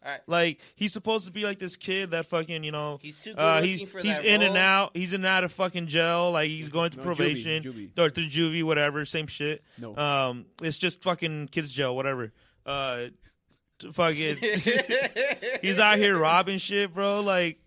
All 0.05 0.13
right. 0.13 0.21
Like 0.27 0.61
he's 0.77 0.93
supposed 0.93 1.27
to 1.27 1.33
be 1.33 1.43
like 1.45 1.59
this 1.61 1.77
kid 1.77 2.11
that 2.13 2.27
fucking 2.27 2.63
you 2.65 2.71
know. 2.73 2.99
He's 3.03 3.19
too 3.23 3.35
good 3.35 3.41
Uh, 3.41 3.57
looking 3.57 3.79
he's 3.79 3.89
for 3.91 3.99
he's 4.01 4.17
that 4.17 4.25
in 4.25 4.43
and 4.43 4.57
out. 4.57 4.93
He's 4.97 5.13
in 5.13 5.21
and 5.21 5.27
out 5.27 5.45
of 5.45 5.53
fucking 5.53 5.87
jail. 5.89 6.31
Like 6.33 6.49
he's 6.49 6.69
going 6.69 6.91
to 6.91 6.97
No, 6.99 7.03
probation 7.05 7.63
juvie. 7.63 7.91
or 7.99 8.09
through 8.11 8.27
juvie, 8.27 8.63
whatever. 8.65 9.05
Same 9.05 9.27
shit. 9.29 9.63
No. 9.79 9.97
Um, 9.97 10.47
it's 10.63 10.79
just 10.79 11.03
fucking 11.03 11.49
kids 11.49 11.73
jail, 11.73 11.95
whatever. 11.97 12.33
Uh, 12.65 12.97
t- 13.07 13.13
fucking. 13.93 14.37
he's 15.63 15.79
out 15.79 15.99
here 15.99 16.17
robbing 16.19 16.59
shit, 16.59 16.93
bro. 16.95 17.21
Like 17.21 17.61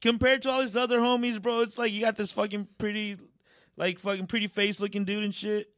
compared 0.00 0.42
to 0.42 0.50
all 0.50 0.60
his 0.60 0.76
other 0.76 0.98
homies, 1.00 1.40
bro, 1.40 1.60
it's 1.62 1.78
like 1.78 1.92
you 1.92 2.00
got 2.00 2.16
this 2.16 2.30
fucking 2.32 2.68
pretty, 2.78 3.16
like 3.76 3.98
fucking 3.98 4.26
pretty 4.26 4.48
face 4.48 4.80
looking 4.80 5.04
dude 5.04 5.24
and 5.24 5.34
shit, 5.34 5.70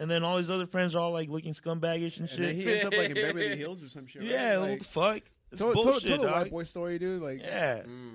and 0.00 0.10
then 0.10 0.22
all 0.24 0.36
his 0.36 0.50
other 0.50 0.66
friends 0.66 0.94
are 0.94 1.00
all 1.00 1.12
like 1.12 1.28
looking 1.28 1.52
scumbagish 1.52 2.18
and 2.20 2.28
and 2.30 2.38
then 2.44 2.48
shit. 2.48 2.54
he 2.56 2.72
ends 2.72 2.84
up 2.84 2.96
like 2.96 3.08
in 3.10 3.14
Beverly 3.14 3.56
Hills 3.56 3.82
or 3.82 3.88
some 3.88 4.06
shit. 4.06 4.22
right? 4.22 4.30
yeah, 4.30 4.58
like, 4.58 4.70
what 4.70 4.78
the 4.80 4.84
fuck? 4.84 5.22
It's 5.52 5.60
total, 5.60 5.74
total, 5.74 5.92
bullshit, 5.92 6.10
total 6.10 6.24
dog. 6.26 6.34
white 6.42 6.50
boy 6.50 6.62
story, 6.64 6.98
dude. 6.98 7.22
Like, 7.22 7.40
Yeah, 7.40 7.82
Mm. 7.82 8.14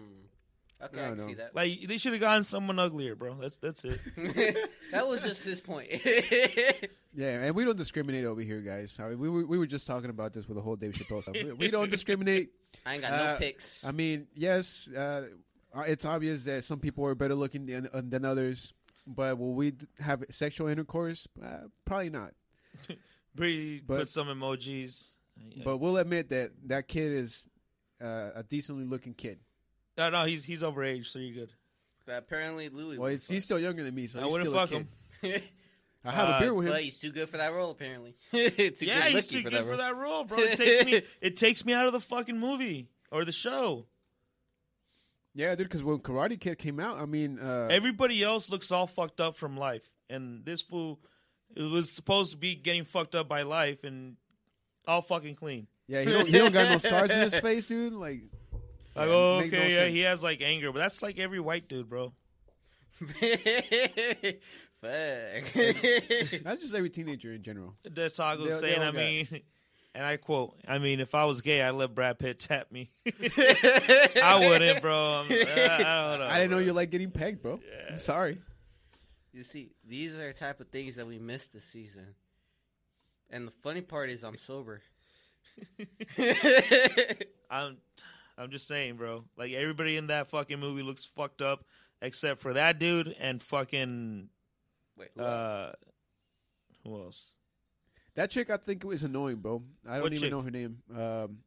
Okay, 0.83 0.99
I 0.99 1.05
I, 1.05 1.07
don't 1.09 1.27
see 1.27 1.33
that. 1.35 1.53
like 1.55 1.79
they 1.87 1.99
should 1.99 2.13
have 2.13 2.19
gotten 2.21 2.43
someone 2.43 2.79
uglier, 2.79 3.13
bro. 3.15 3.35
That's 3.35 3.57
that's 3.57 3.85
it. 3.85 3.99
that 4.91 5.07
was 5.07 5.21
just 5.21 5.43
his 5.43 5.61
point. 5.61 5.89
Yeah, 7.13 7.41
and 7.43 7.55
we 7.55 7.65
don't 7.65 7.77
discriminate 7.77 8.23
over 8.25 8.41
here, 8.41 8.61
guys. 8.61 8.97
I 8.99 9.09
mean, 9.09 9.19
we 9.19 9.29
were 9.29 9.45
we 9.45 9.57
were 9.57 9.67
just 9.67 9.85
talking 9.85 10.09
about 10.09 10.31
this 10.33 10.47
with 10.47 10.55
the 10.55 10.61
whole 10.61 10.75
Dave 10.77 10.93
Chappelle 10.93 11.21
stuff. 11.21 11.35
We, 11.35 11.51
we 11.53 11.71
don't 11.71 11.89
discriminate. 11.91 12.51
I 12.85 12.93
ain't 12.93 13.01
got 13.03 13.11
Uh, 13.13 13.33
no 13.33 13.37
picks. 13.37 13.83
I 13.85 13.91
mean, 13.91 14.27
yes, 14.33 14.87
uh, 14.87 15.27
it's 15.87 16.05
obvious 16.05 16.45
that 16.45 16.63
some 16.63 16.79
people 16.79 17.05
are 17.05 17.15
better 17.15 17.35
looking 17.35 17.65
than, 17.65 17.89
uh, 17.93 18.01
than 18.03 18.23
others, 18.23 18.73
but 19.05 19.37
will 19.37 19.53
we 19.55 19.73
have 19.99 20.23
sexual 20.29 20.67
intercourse? 20.67 21.27
Uh, 21.43 21.67
probably 21.85 22.09
not. 22.11 22.31
Bree 23.35 23.81
But- 23.85 23.99
put 23.99 24.09
some 24.09 24.27
emojis. 24.27 25.13
But 25.65 25.77
we'll 25.77 25.97
admit 25.97 26.29
that 26.29 26.51
that 26.67 26.87
kid 26.87 27.11
is 27.13 27.49
uh, 28.01 28.29
a 28.35 28.43
decently 28.43 28.85
looking 28.85 29.13
kid. 29.15 29.39
no, 29.97 30.09
no, 30.11 30.25
he's 30.25 30.43
he's 30.43 30.61
overage, 30.61 31.07
so 31.07 31.17
you're 31.19 31.33
good. 31.45 31.49
But 32.05 32.19
apparently, 32.19 32.69
Louis. 32.69 32.97
Well, 32.99 33.09
he's, 33.09 33.27
he's 33.27 33.43
still 33.43 33.59
younger 33.59 33.83
than 33.83 33.95
me, 33.95 34.07
so 34.07 34.19
I 34.19 34.23
he's 34.23 34.31
wouldn't 34.31 34.49
still 34.49 34.59
a 34.61 34.67
fuck 34.67 34.85
kid. 35.21 35.31
him. 35.35 35.41
I 36.03 36.11
have 36.11 36.29
Uh, 36.29 36.33
a 36.33 36.39
beer 36.39 36.53
with 36.53 36.67
him. 36.67 36.73
but 36.73 36.81
he's 36.83 36.99
too 36.99 37.11
good 37.11 37.29
for 37.29 37.37
that 37.37 37.53
role. 37.53 37.71
Apparently, 37.71 38.15
too 38.31 38.39
yeah, 38.81 39.03
good 39.03 39.11
he's 39.13 39.27
too 39.27 39.43
for 39.43 39.49
good 39.49 39.59
that 39.59 39.65
for 39.65 39.77
that 39.77 39.95
role, 39.95 40.23
bro. 40.23 40.39
It 40.39 40.57
takes 40.57 40.85
me 40.85 41.01
it 41.21 41.37
takes 41.37 41.63
me 41.65 41.73
out 41.73 41.85
of 41.87 41.93
the 41.93 41.99
fucking 41.99 42.39
movie 42.39 42.87
or 43.11 43.23
the 43.25 43.31
show. 43.31 43.85
Yeah, 45.33 45.55
dude. 45.55 45.67
Because 45.67 45.83
when 45.83 45.99
Karate 45.99 46.39
Kid 46.39 46.57
came 46.57 46.79
out, 46.79 46.97
I 46.97 47.05
mean, 47.05 47.39
uh, 47.39 47.67
Everybody 47.71 48.21
else 48.23 48.49
looks 48.49 48.71
all 48.71 48.87
fucked 48.87 49.21
up 49.21 49.35
from 49.37 49.55
life, 49.57 49.89
and 50.09 50.43
this 50.43 50.61
fool 50.61 50.99
it 51.55 51.61
was 51.63 51.91
supposed 51.91 52.31
to 52.31 52.37
be 52.37 52.55
getting 52.55 52.83
fucked 52.85 53.13
up 53.15 53.27
by 53.29 53.43
life 53.43 53.83
and 53.83 54.15
all 54.87 55.01
fucking 55.01 55.35
clean. 55.35 55.67
yeah, 55.87 56.01
he 56.01 56.11
don't, 56.11 56.25
he 56.25 56.31
don't 56.37 56.51
got 56.51 56.69
no 56.71 56.77
scars 56.89 57.11
in 57.11 57.19
his 57.19 57.37
face, 57.39 57.67
dude. 57.67 57.93
Like, 57.93 58.21
Like, 58.95 59.07
Yeah, 59.07 59.13
oh, 59.13 59.39
make 59.41 59.51
no 59.51 59.57
okay, 59.59 59.69
yeah, 59.71 59.77
sense. 59.77 59.93
he 59.95 59.99
has 60.01 60.23
like 60.23 60.41
anger, 60.41 60.71
but 60.71 60.79
that's 60.79 61.01
like 61.01 61.19
every 61.19 61.39
white 61.39 61.67
dude, 61.69 61.87
bro. 61.89 62.13
Fuck. 64.81 65.53
that's 66.43 66.61
just 66.61 66.73
every 66.75 66.89
teenager 66.89 67.31
in 67.33 67.43
general. 67.43 67.75
That's 67.83 68.19
all 68.19 68.27
I 68.29 68.35
was 68.35 68.59
They- 68.61 68.67
they 68.69 68.73
saying. 68.75 68.77
all 68.81 68.89
I 68.89 68.91
got- 68.91 68.95
mean, 68.95 69.41
and 69.95 70.05
I 70.05 70.17
quote, 70.17 70.55
I 70.67 70.79
mean, 70.79 70.99
if 70.99 71.13
I 71.13 71.25
was 71.25 71.41
gay, 71.41 71.61
I'd 71.61 71.71
let 71.75 71.93
Brad 71.93 72.17
Pitt 72.19 72.39
tap 72.39 72.71
me. 72.71 72.89
I 73.05 74.43
wouldn't, 74.47 74.81
bro. 74.81 74.95
I'm, 75.25 75.31
I, 75.31 75.75
I 75.85 76.09
don't 76.09 76.19
know. 76.19 76.27
I 76.27 76.37
didn't 76.37 76.51
know 76.51 76.57
bro. 76.57 76.65
you 76.65 76.73
like 76.73 76.89
getting 76.89 77.11
pegged, 77.11 77.41
bro. 77.41 77.59
Yeah. 77.63 77.93
I'm 77.93 77.99
sorry. 77.99 78.39
You 79.33 79.43
see, 79.43 79.71
these 79.87 80.13
are 80.15 80.27
the 80.27 80.33
type 80.33 80.59
of 80.59 80.67
things 80.69 80.95
that 80.95 81.05
we 81.07 81.19
missed 81.19 81.53
this 81.53 81.63
season. 81.63 82.15
And 83.29 83.47
the 83.47 83.53
funny 83.63 83.81
part 83.81 84.09
is, 84.09 84.23
I'm 84.23 84.37
sober. 84.37 84.81
I'm 87.49 87.77
I'm 88.37 88.49
just 88.49 88.67
saying, 88.67 88.95
bro. 88.95 89.23
Like 89.37 89.51
everybody 89.53 89.97
in 89.97 90.07
that 90.07 90.27
fucking 90.29 90.59
movie 90.59 90.81
looks 90.83 91.05
fucked 91.05 91.41
up 91.41 91.65
except 92.01 92.41
for 92.41 92.53
that 92.53 92.79
dude 92.79 93.15
and 93.19 93.41
fucking 93.41 94.29
Wait, 95.01 95.09
who 95.15 95.21
else? 95.23 95.29
uh 95.29 95.73
who 96.85 97.01
else? 97.03 97.33
That 98.15 98.29
chick, 98.29 98.49
I 98.49 98.57
think, 98.57 98.83
was 98.83 99.03
annoying, 99.03 99.37
bro. 99.37 99.63
I 99.87 99.93
don't 99.95 100.03
What 100.03 100.13
even 100.13 100.21
chick? 100.23 100.31
know 100.31 100.41
her 100.41 100.51
name. 100.51 100.77
Um, 100.91 101.37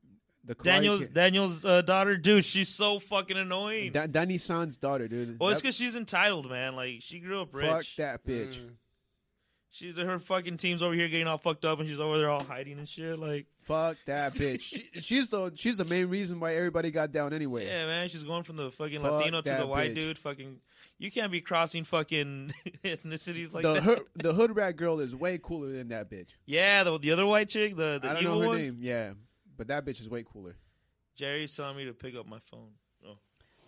the 0.47 0.55
Karate 0.55 0.63
Daniel's 0.65 1.01
Kid- 1.01 1.15
Daniel's 1.15 1.65
uh, 1.65 1.83
daughter, 1.83 2.17
dude. 2.17 2.45
She's 2.45 2.69
so 2.69 2.99
fucking 2.99 3.37
annoying. 3.37 3.93
Da- 3.93 4.07
Danny 4.07 4.39
San's 4.39 4.77
daughter, 4.77 5.09
dude. 5.09 5.39
well, 5.39 5.51
it's 5.51 5.59
That- 5.61 5.63
because 5.65 5.77
she's 5.77 5.97
entitled, 5.97 6.51
man. 6.51 6.77
Like 6.77 6.97
she 7.01 7.19
grew 7.21 7.41
up 7.43 7.55
rich. 7.55 7.67
fuck 7.67 7.85
that 7.99 8.25
bitch. 8.27 8.59
Mm. 8.61 8.71
She's 9.77 9.99
her 9.99 10.21
fucking 10.21 10.57
team's 10.59 10.85
over 10.85 10.95
here 10.95 11.09
getting 11.09 11.27
all 11.27 11.37
fucked 11.37 11.65
up, 11.65 11.81
and 11.81 11.89
she's 11.89 11.99
over 11.99 12.17
there 12.17 12.31
all 12.31 12.45
hiding 12.45 12.79
and 12.79 12.89
shit. 12.89 13.19
Like, 13.19 13.47
Fuck 13.63 13.97
that 14.07 14.33
bitch. 14.35 14.61
She, 14.61 14.89
she's 15.01 15.31
the 15.31 15.51
she's 15.57 15.77
the 15.79 15.85
main 15.85 16.07
reason 16.09 16.39
why 16.39 16.55
everybody 16.55 16.93
got 16.93 17.11
down 17.11 17.33
anyway. 17.33 17.67
yeah, 17.67 17.85
man, 17.87 18.07
she's 18.07 18.23
going 18.23 18.45
from 18.45 18.55
the 18.55 18.71
fucking 18.71 19.03
Fuck 19.03 19.11
Latino 19.15 19.41
to 19.41 19.51
the 19.51 19.57
that 19.59 19.69
white 19.69 19.91
bitch. 19.91 19.95
dude. 19.97 20.19
Fucking, 20.19 20.61
you 20.99 21.11
can't 21.11 21.33
be 21.33 21.41
crossing 21.41 21.83
fucking 21.83 22.53
ethnicities 22.85 23.53
like 23.53 23.65
the 23.65 23.73
that. 23.75 23.83
hood, 23.83 24.03
the 24.15 24.33
hood 24.33 24.55
rat 24.55 24.77
girl 24.77 25.01
is 25.01 25.17
way 25.17 25.39
cooler 25.43 25.73
than 25.73 25.89
that 25.89 26.09
bitch. 26.09 26.29
yeah, 26.47 26.85
the 26.85 26.97
the 26.97 27.11
other 27.11 27.27
white 27.27 27.49
chick, 27.49 27.75
the 27.75 27.99
the 28.01 28.09
I 28.11 28.13
don't 28.15 28.23
evil 28.23 28.35
know 28.37 28.41
her 28.43 28.47
one. 28.47 28.59
name. 28.59 28.79
Yeah, 28.81 29.15
but 29.57 29.67
that 29.67 29.85
bitch 29.85 30.01
is 30.01 30.09
way 30.09 30.23
cooler. 30.23 30.55
Jerry's 31.17 31.57
telling 31.57 31.77
me 31.77 31.85
to 31.87 31.93
pick 31.93 32.15
up 32.15 32.29
my 32.29 32.39
phone. 32.39 32.71
Oh. 33.05 33.19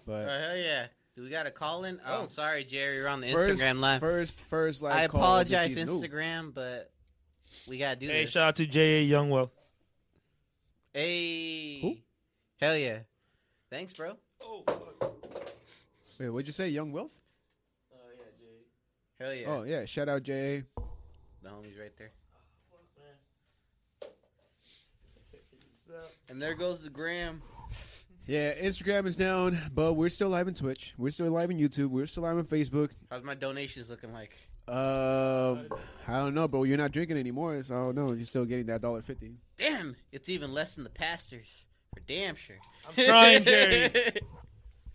But 0.06 0.28
Oh, 0.28 0.40
hell 0.40 0.56
yeah. 0.56 0.86
Do 1.16 1.22
we 1.22 1.30
got 1.30 1.46
a 1.46 1.50
call 1.50 1.84
in? 1.84 1.98
Oh, 2.04 2.18
Oh. 2.18 2.22
I'm 2.24 2.30
sorry, 2.30 2.62
Jerry. 2.64 2.98
We're 3.00 3.08
on 3.08 3.20
the 3.22 3.32
first, 3.32 3.60
Instagram 3.62 3.80
live. 3.80 4.00
first, 4.00 4.38
first, 4.48 4.82
like 4.82 4.94
I 4.94 5.06
call 5.08 5.20
of 5.20 5.24
apologize, 5.24 5.68
season. 5.74 5.88
Ooh. 5.88 6.00
Instagram, 6.00 6.52
but 6.52 6.90
we 7.66 7.78
got 7.78 7.94
to 7.98 8.06
do 8.06 8.12
Hey, 8.12 8.24
this. 8.24 8.32
shout 8.32 8.48
out 8.48 8.56
to 8.56 8.66
J.A. 8.66 9.08
Youngwell. 9.08 9.50
Hey. 10.92 11.80
Who? 11.80 11.96
Hell 12.60 12.76
yeah. 12.76 12.98
Thanks, 13.70 13.92
bro. 13.94 14.16
Oh, 14.42 14.62
Wait, 16.18 16.28
what'd 16.30 16.46
you 16.46 16.52
say? 16.52 16.68
Young 16.68 16.92
Wealth? 16.92 17.12
Uh, 17.92 17.96
oh 17.98 18.10
yeah, 18.14 18.24
Jay. 18.38 19.24
Hell 19.24 19.34
yeah. 19.34 19.46
Oh 19.48 19.62
yeah, 19.64 19.84
shout 19.84 20.08
out 20.08 20.22
Jay. 20.22 20.62
The 21.42 21.48
homie's 21.50 21.78
right 21.78 21.92
there. 21.98 22.10
Ah, 25.90 26.06
and 26.30 26.40
there 26.40 26.54
goes 26.54 26.82
the 26.82 26.88
gram. 26.90 27.42
Yeah, 28.26 28.54
Instagram 28.54 29.06
is 29.06 29.16
down, 29.16 29.56
but 29.72 29.92
we're 29.92 30.08
still 30.08 30.28
live 30.28 30.48
on 30.48 30.54
Twitch. 30.54 30.94
We're 30.98 31.10
still 31.10 31.30
live 31.30 31.48
on 31.48 31.56
YouTube. 31.56 31.90
We're 31.90 32.06
still 32.06 32.24
live 32.24 32.36
on 32.36 32.44
Facebook. 32.44 32.90
How's 33.08 33.22
my 33.22 33.34
donations 33.34 33.88
looking 33.88 34.12
like? 34.12 34.36
Um, 34.66 35.68
I 36.08 36.18
don't 36.18 36.34
know, 36.34 36.48
but 36.48 36.62
you're 36.62 36.76
not 36.76 36.90
drinking 36.90 37.18
anymore, 37.18 37.62
so 37.62 37.74
I 37.74 37.78
don't 37.78 37.94
know. 37.94 38.12
You're 38.12 38.24
still 38.24 38.44
getting 38.44 38.66
that 38.66 38.80
dollar 38.80 39.00
fifty. 39.00 39.36
Damn, 39.56 39.94
it's 40.10 40.28
even 40.28 40.52
less 40.52 40.74
than 40.74 40.82
the 40.82 40.90
pastors. 40.90 41.66
For 41.94 42.00
damn 42.00 42.34
sure. 42.34 42.56
I'm 42.88 43.04
trying, 43.04 43.44
Jerry. 43.44 43.90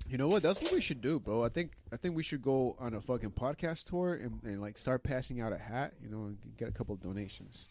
You 0.09 0.17
know 0.17 0.27
what? 0.27 0.43
That's 0.43 0.61
what 0.61 0.73
we 0.73 0.81
should 0.81 0.99
do, 0.99 1.21
bro. 1.21 1.41
I 1.41 1.47
think 1.47 1.71
I 1.93 1.95
think 1.95 2.17
we 2.17 2.23
should 2.23 2.41
go 2.41 2.75
on 2.79 2.95
a 2.95 2.99
fucking 2.99 3.31
podcast 3.31 3.85
tour 3.85 4.15
and, 4.15 4.41
and 4.43 4.61
like 4.61 4.77
start 4.77 5.03
passing 5.03 5.39
out 5.39 5.53
a 5.53 5.57
hat, 5.57 5.93
you 6.03 6.09
know, 6.09 6.23
and 6.23 6.37
get 6.57 6.67
a 6.67 6.71
couple 6.73 6.93
of 6.93 7.01
donations. 7.01 7.69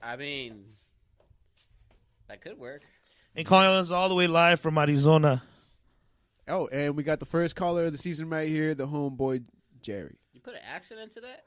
I 0.00 0.16
mean, 0.16 0.64
that 2.28 2.40
could 2.40 2.58
work. 2.58 2.80
And 3.38 3.46
calling 3.46 3.68
us 3.68 3.92
all 3.92 4.08
the 4.08 4.16
way 4.16 4.26
live 4.26 4.58
from 4.58 4.76
Arizona. 4.78 5.44
Oh, 6.48 6.66
and 6.66 6.96
we 6.96 7.04
got 7.04 7.20
the 7.20 7.24
first 7.26 7.54
caller 7.54 7.84
of 7.84 7.92
the 7.92 7.98
season 7.98 8.28
right 8.28 8.48
here, 8.48 8.74
the 8.74 8.88
homeboy 8.88 9.44
Jerry. 9.80 10.16
You 10.32 10.40
put 10.40 10.54
an 10.54 10.60
accent 10.68 11.00
into 11.00 11.20
that? 11.20 11.44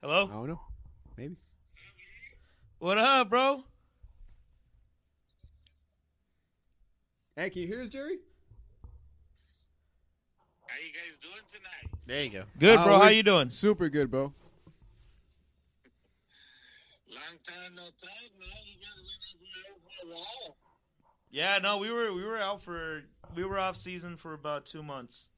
Hello? 0.00 0.24
I 0.24 0.26
Hello? 0.28 0.36
don't 0.38 0.48
know, 0.48 0.60
maybe. 1.18 1.36
What 2.78 2.96
up, 2.96 3.28
bro? 3.28 3.62
Hey, 7.36 7.50
can 7.50 7.60
you 7.60 7.68
hear 7.68 7.82
us, 7.82 7.90
Jerry? 7.90 8.16
How 10.66 10.76
you 10.78 10.92
guys 10.94 11.18
doing 11.20 11.44
tonight? 11.52 11.98
There 12.06 12.22
you 12.22 12.30
go. 12.30 12.42
Good, 12.58 12.78
Uh, 12.78 12.84
bro. 12.84 12.98
How 13.00 13.08
you 13.08 13.22
doing? 13.22 13.50
Super 13.50 13.90
good, 13.90 14.10
bro. 14.10 14.32
Long 17.10 17.38
time 17.42 17.74
no 17.74 17.82
time, 17.82 18.30
man. 18.38 18.48
You 18.64 18.76
guys 18.80 19.00
been 19.32 19.72
out 19.72 19.80
for 19.80 20.06
a 20.06 20.14
while. 20.14 20.56
Yeah, 21.30 21.58
no, 21.58 21.76
we 21.76 21.90
were 21.92 22.12
we 22.12 22.24
were 22.24 22.38
out 22.38 22.62
for 22.62 23.02
we 23.36 23.44
were 23.44 23.58
off 23.58 23.76
season 23.76 24.16
for 24.16 24.32
about 24.32 24.64
two 24.64 24.82
months. 24.82 25.28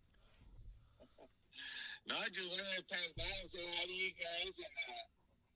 No, 2.07 2.15
I 2.15 2.29
just 2.31 2.47
wanted 2.47 2.75
to 2.79 2.85
pass 2.87 3.11
by 3.19 3.27
and 3.27 3.51
say 3.51 3.63
hi 3.75 3.85
to 3.87 3.93
you 3.93 4.11
guys, 4.15 4.55
and 4.55 4.77
uh, 4.87 5.07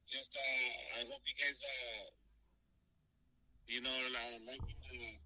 just 0.06 0.34
uh, 0.34 0.98
I 0.98 1.00
hope 1.06 1.22
you 1.22 1.34
guys, 1.38 1.58
uh, 1.62 2.06
you 3.66 3.80
know, 3.80 3.94
uh, 3.94 4.38
liking 4.50 4.74
the 4.90 5.18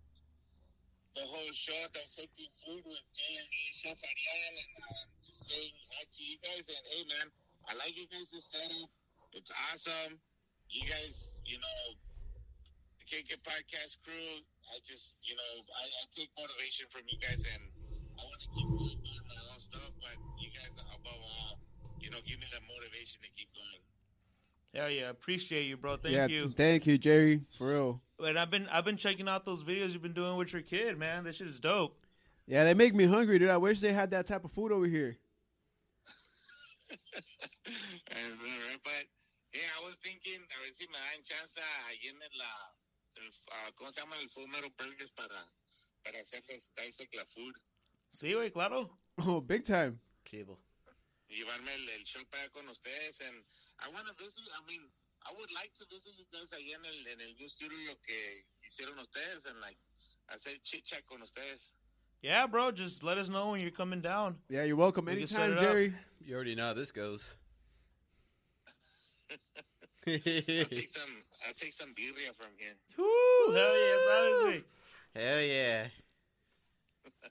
the 1.16 1.24
whole 1.24 1.52
show, 1.56 1.80
dissecting 1.96 2.52
food 2.64 2.84
with 2.84 3.04
Jay 3.16 3.32
and 3.32 3.48
Chef 3.80 3.96
Ariel, 3.96 4.54
and 4.60 4.72
uh, 4.92 5.04
just 5.24 5.48
saying 5.48 5.72
hi 5.96 6.04
to 6.04 6.20
you 6.20 6.36
guys. 6.44 6.68
And 6.68 6.84
hey, 6.92 7.02
man, 7.08 7.32
I 7.68 7.80
like 7.80 7.96
you 7.96 8.04
guys' 8.12 8.36
setup. 8.44 8.92
It's 9.32 9.52
awesome. 9.72 10.20
You 10.68 10.84
guys, 10.84 11.40
you 11.48 11.56
know, 11.56 11.80
the 13.00 13.04
KK 13.08 13.40
Podcast 13.40 14.04
crew. 14.04 14.44
I 14.74 14.78
just, 14.84 15.16
you 15.22 15.34
know, 15.34 15.52
I, 15.72 15.84
I 15.84 16.02
take 16.14 16.30
motivation 16.36 16.86
from 16.90 17.02
you 17.08 17.18
guys, 17.18 17.40
and 17.54 17.62
I 18.18 18.22
want 18.24 18.40
to 18.42 18.48
keep 18.52 18.68
going 18.68 19.00
doing 19.00 19.26
my 19.28 19.40
own 19.52 19.60
stuff. 19.60 19.90
But 20.00 20.16
you 20.38 20.50
guys, 20.50 20.72
are 20.76 20.92
above 20.96 21.20
all, 21.20 21.60
you 22.00 22.10
know, 22.10 22.18
give 22.26 22.38
me 22.38 22.46
that 22.52 22.62
motivation 22.68 23.20
to 23.22 23.30
keep 23.36 23.48
going. 23.54 23.82
Hell 24.74 24.90
yeah, 24.90 25.10
appreciate 25.10 25.64
you, 25.64 25.76
bro. 25.76 25.96
Thank 25.96 26.14
yeah, 26.14 26.26
you. 26.26 26.50
thank 26.50 26.86
you, 26.86 26.98
Jerry, 26.98 27.40
for 27.56 27.68
real. 27.68 28.00
And 28.20 28.38
I've 28.38 28.50
been 28.50 28.68
I've 28.68 28.84
been 28.84 28.96
checking 28.96 29.28
out 29.28 29.44
those 29.44 29.64
videos 29.64 29.92
you've 29.92 30.02
been 30.02 30.12
doing 30.12 30.36
with 30.36 30.52
your 30.52 30.62
kid, 30.62 30.98
man. 30.98 31.24
This 31.24 31.36
shit 31.36 31.46
is 31.46 31.60
dope. 31.60 31.96
Yeah, 32.46 32.64
they 32.64 32.74
make 32.74 32.94
me 32.94 33.04
hungry, 33.04 33.38
dude. 33.38 33.50
I 33.50 33.56
wish 33.56 33.80
they 33.80 33.92
had 33.92 34.10
that 34.12 34.26
type 34.26 34.44
of 34.44 34.52
food 34.52 34.72
over 34.72 34.86
here. 34.86 35.16
And, 37.68 38.32
but 38.82 39.04
yeah, 39.52 39.68
I 39.76 39.84
was 39.84 39.96
thinking, 40.00 40.40
a 40.40 40.56
ver 40.56 40.72
si 40.72 40.86
me 40.88 40.96
dan 40.96 41.20
chance 41.24 41.60
ahí 41.60 42.08
en 42.08 42.16
el, 42.16 42.40
ah, 42.40 42.72
el, 43.22 43.32
ah, 43.52 43.70
¿cómo 43.76 43.92
se 43.92 44.00
llama? 44.00 44.16
El 44.18 44.28
Fumero 44.30 44.68
Burgers 44.78 45.12
para, 45.12 45.50
para 46.04 46.20
hacerles 46.20 46.72
dissect 46.76 47.14
la 47.14 47.24
food. 47.26 47.54
Sí, 48.12 48.32
güey, 48.34 48.50
claro. 48.50 48.98
Oh, 49.18 49.40
big 49.40 49.64
time. 49.64 49.98
Cable. 50.24 50.58
Llevarme 51.28 51.74
el, 51.74 51.88
el 51.90 52.04
show 52.04 52.24
para 52.30 52.48
con 52.50 52.68
ustedes. 52.68 53.20
And 53.20 53.44
I 53.84 53.88
want 53.92 54.06
to 54.06 54.14
visit, 54.14 54.42
I 54.54 54.64
mean, 54.66 54.88
I 55.26 55.32
would 55.36 55.50
like 55.52 55.72
to 55.78 55.84
visit 55.90 56.14
you 56.16 56.24
guys 56.32 56.50
ahí 56.52 56.72
en 56.72 56.84
el, 56.84 57.12
en 57.12 57.20
el 57.20 57.34
new 57.38 57.48
studio 57.48 57.96
que 58.06 58.44
hicieron 58.66 58.98
ustedes 58.98 59.46
and 59.46 59.60
like 59.60 59.78
hacer 60.28 60.58
chit 60.62 60.84
chat 60.84 61.04
con 61.06 61.20
ustedes. 61.22 61.72
Yeah, 62.22 62.46
bro. 62.46 62.72
Just 62.72 63.02
let 63.02 63.18
us 63.18 63.28
know 63.28 63.50
when 63.50 63.60
you're 63.60 63.70
coming 63.70 64.00
down. 64.00 64.36
Yeah, 64.48 64.64
you're 64.64 64.76
welcome 64.76 65.04
We 65.04 65.12
anytime, 65.12 65.52
it 65.52 65.58
up. 65.58 65.64
Jerry. 65.64 65.94
You 66.20 66.34
already 66.34 66.54
know 66.54 66.66
how 66.66 66.74
this 66.74 66.90
goes. 66.90 67.36
I'll 70.06 70.14
take 70.14 70.90
some, 70.90 71.22
I'll 71.46 71.54
take 71.54 71.72
some 71.72 71.94
birria 71.94 72.34
from 72.34 72.50
here. 72.58 72.74
Woo, 72.98 73.54
hell 73.54 73.76
yeah, 73.78 73.98
sabes, 74.06 74.38
güey. 74.42 74.64
Hell 75.14 75.42
yeah. 75.42 75.86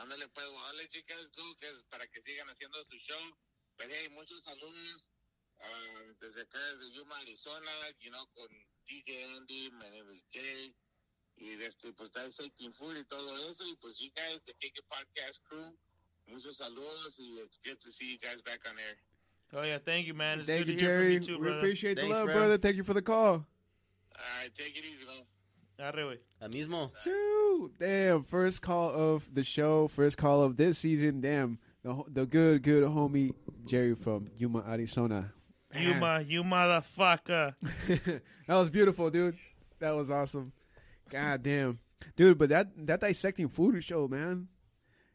Ándale, 0.00 0.28
pues, 0.32 0.46
I'll 0.46 0.76
let 0.76 0.94
you 0.94 1.02
guys 1.06 1.28
go 1.36 1.44
que 1.60 1.68
es 1.68 1.82
para 1.90 2.06
que 2.06 2.22
sigan 2.22 2.48
haciendo 2.48 2.82
su 2.88 2.96
show. 2.96 3.36
Pero 3.76 3.90
hey, 3.92 4.08
muchos 4.10 4.42
saludos 4.44 5.08
ah, 5.60 6.14
desde 6.20 6.42
acá, 6.42 6.58
desde 6.76 6.92
Yuma, 6.92 7.16
Arizona, 7.18 7.70
you 8.00 8.10
know, 8.10 8.26
con 8.34 8.48
DJ 8.88 9.24
Andy, 9.36 9.70
my 9.72 9.90
name 9.90 10.10
is 10.12 10.24
Jay. 10.32 10.74
Y 11.36 11.56
desde, 11.56 11.92
pues, 11.92 12.10
está 12.10 12.30
Taking 12.30 12.72
Food 12.72 12.96
y 12.96 13.04
todo 13.04 13.50
eso. 13.50 13.66
Y 13.66 13.76
pues, 13.76 13.98
you 13.98 14.10
guys, 14.14 14.42
the 14.44 14.54
KK 14.54 14.80
Podcast 14.88 15.42
crew, 15.44 15.76
muchos 16.26 16.56
saludos. 16.56 17.18
Y 17.18 17.40
it's 17.40 17.58
good 17.64 17.78
to 17.80 17.90
see 17.92 18.12
you 18.12 18.18
guys 18.18 18.40
back 18.42 18.60
on 18.66 18.78
air. 18.78 18.96
Oh 19.52 19.62
yeah, 19.62 19.78
thank 19.84 20.06
you, 20.06 20.14
man. 20.14 20.40
It's 20.40 20.46
Thank 20.48 20.66
you, 20.66 20.76
to 20.76 20.84
hear 20.84 20.96
from 20.96 21.02
Jerry. 21.02 21.12
you 21.14 21.20
too, 21.20 21.32
we 21.38 21.42
brother. 21.42 21.58
appreciate 21.58 21.96
Thanks, 21.98 22.08
the 22.08 22.14
love, 22.14 22.26
bro. 22.26 22.34
brother. 22.36 22.58
Thank 22.58 22.76
you 22.76 22.84
for 22.84 22.94
the 22.94 23.02
call. 23.02 23.32
All 23.32 23.42
right, 24.42 24.50
take 24.54 24.76
it 24.76 24.84
easy, 24.84 25.04
man. 25.06 25.24
Arre, 25.78 26.04
güey. 26.04 26.18
Mismo. 26.50 26.90
Shoo! 27.02 27.70
Damn, 27.78 28.22
first 28.24 28.62
call 28.62 28.90
of 28.90 29.28
the 29.32 29.42
show, 29.42 29.88
first 29.88 30.16
call 30.18 30.42
of 30.42 30.56
this 30.56 30.78
season. 30.78 31.20
Damn, 31.20 31.58
the 31.82 32.02
the 32.06 32.26
good 32.26 32.62
good 32.62 32.84
homie 32.84 33.32
Jerry 33.66 33.94
from 33.94 34.28
Yuma, 34.36 34.64
Arizona. 34.68 35.32
You 35.74 35.94
ma, 35.94 36.18
you 36.18 36.42
motherfucker. 36.42 37.54
that 38.46 38.54
was 38.54 38.70
beautiful, 38.70 39.10
dude. 39.10 39.36
That 39.78 39.92
was 39.92 40.10
awesome. 40.10 40.52
God 41.10 41.42
damn, 41.42 41.78
dude. 42.16 42.38
But 42.38 42.50
that 42.50 42.68
that 42.86 43.00
dissecting 43.00 43.48
food 43.48 43.82
show, 43.82 44.06
man, 44.06 44.48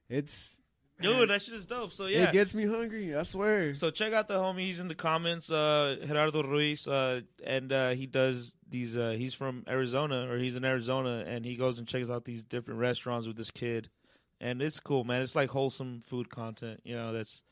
it's 0.09 0.57
Dude, 1.02 1.30
that 1.30 1.41
shit 1.41 1.54
is 1.56 1.66
dope. 1.66 1.91
So 1.91 2.06
yeah. 2.06 2.24
it 2.24 2.32
gets 2.32 2.56
me 2.56 2.66
hungry. 2.66 3.14
I 3.16 3.24
swear. 3.24 3.76
So 3.76 3.89
check 3.89 4.14
out 4.14 4.28
the 4.30 4.36
homie. 4.36 4.62
He's 4.62 4.80
in 4.80 4.88
the 4.88 4.96
comments. 4.96 5.52
Uh, 5.52 5.98
Gerardo 6.06 6.41
Ruiz, 6.43 6.88
uh, 6.88 7.22
and 7.46 7.72
uh, 7.74 7.89
he 7.91 8.06
does 8.08 8.56
these. 8.70 8.96
Uh, 8.96 9.12
he's 9.18 9.34
from 9.34 9.66
Arizona, 9.68 10.28
or 10.32 10.38
he's 10.38 10.56
in 10.56 10.64
Arizona, 10.64 11.24
and 11.28 11.43
he 11.46 11.56
goes 11.58 11.80
and 11.80 11.88
checks 11.88 12.10
out 12.10 12.24
these 12.24 12.43
different 12.43 12.80
restaurants 12.80 13.28
with 13.28 13.36
this 13.36 13.52
kid. 13.52 13.89
and 14.39 14.62
it's 14.62 14.80
cool, 14.80 15.04
man. 15.04 15.22
It's 15.22 15.36
like 15.36 15.50
wholesome 15.50 16.02
food 16.06 16.30
content. 16.30 16.80
You 16.86 16.96
know, 16.96 17.12
that's 17.12 17.43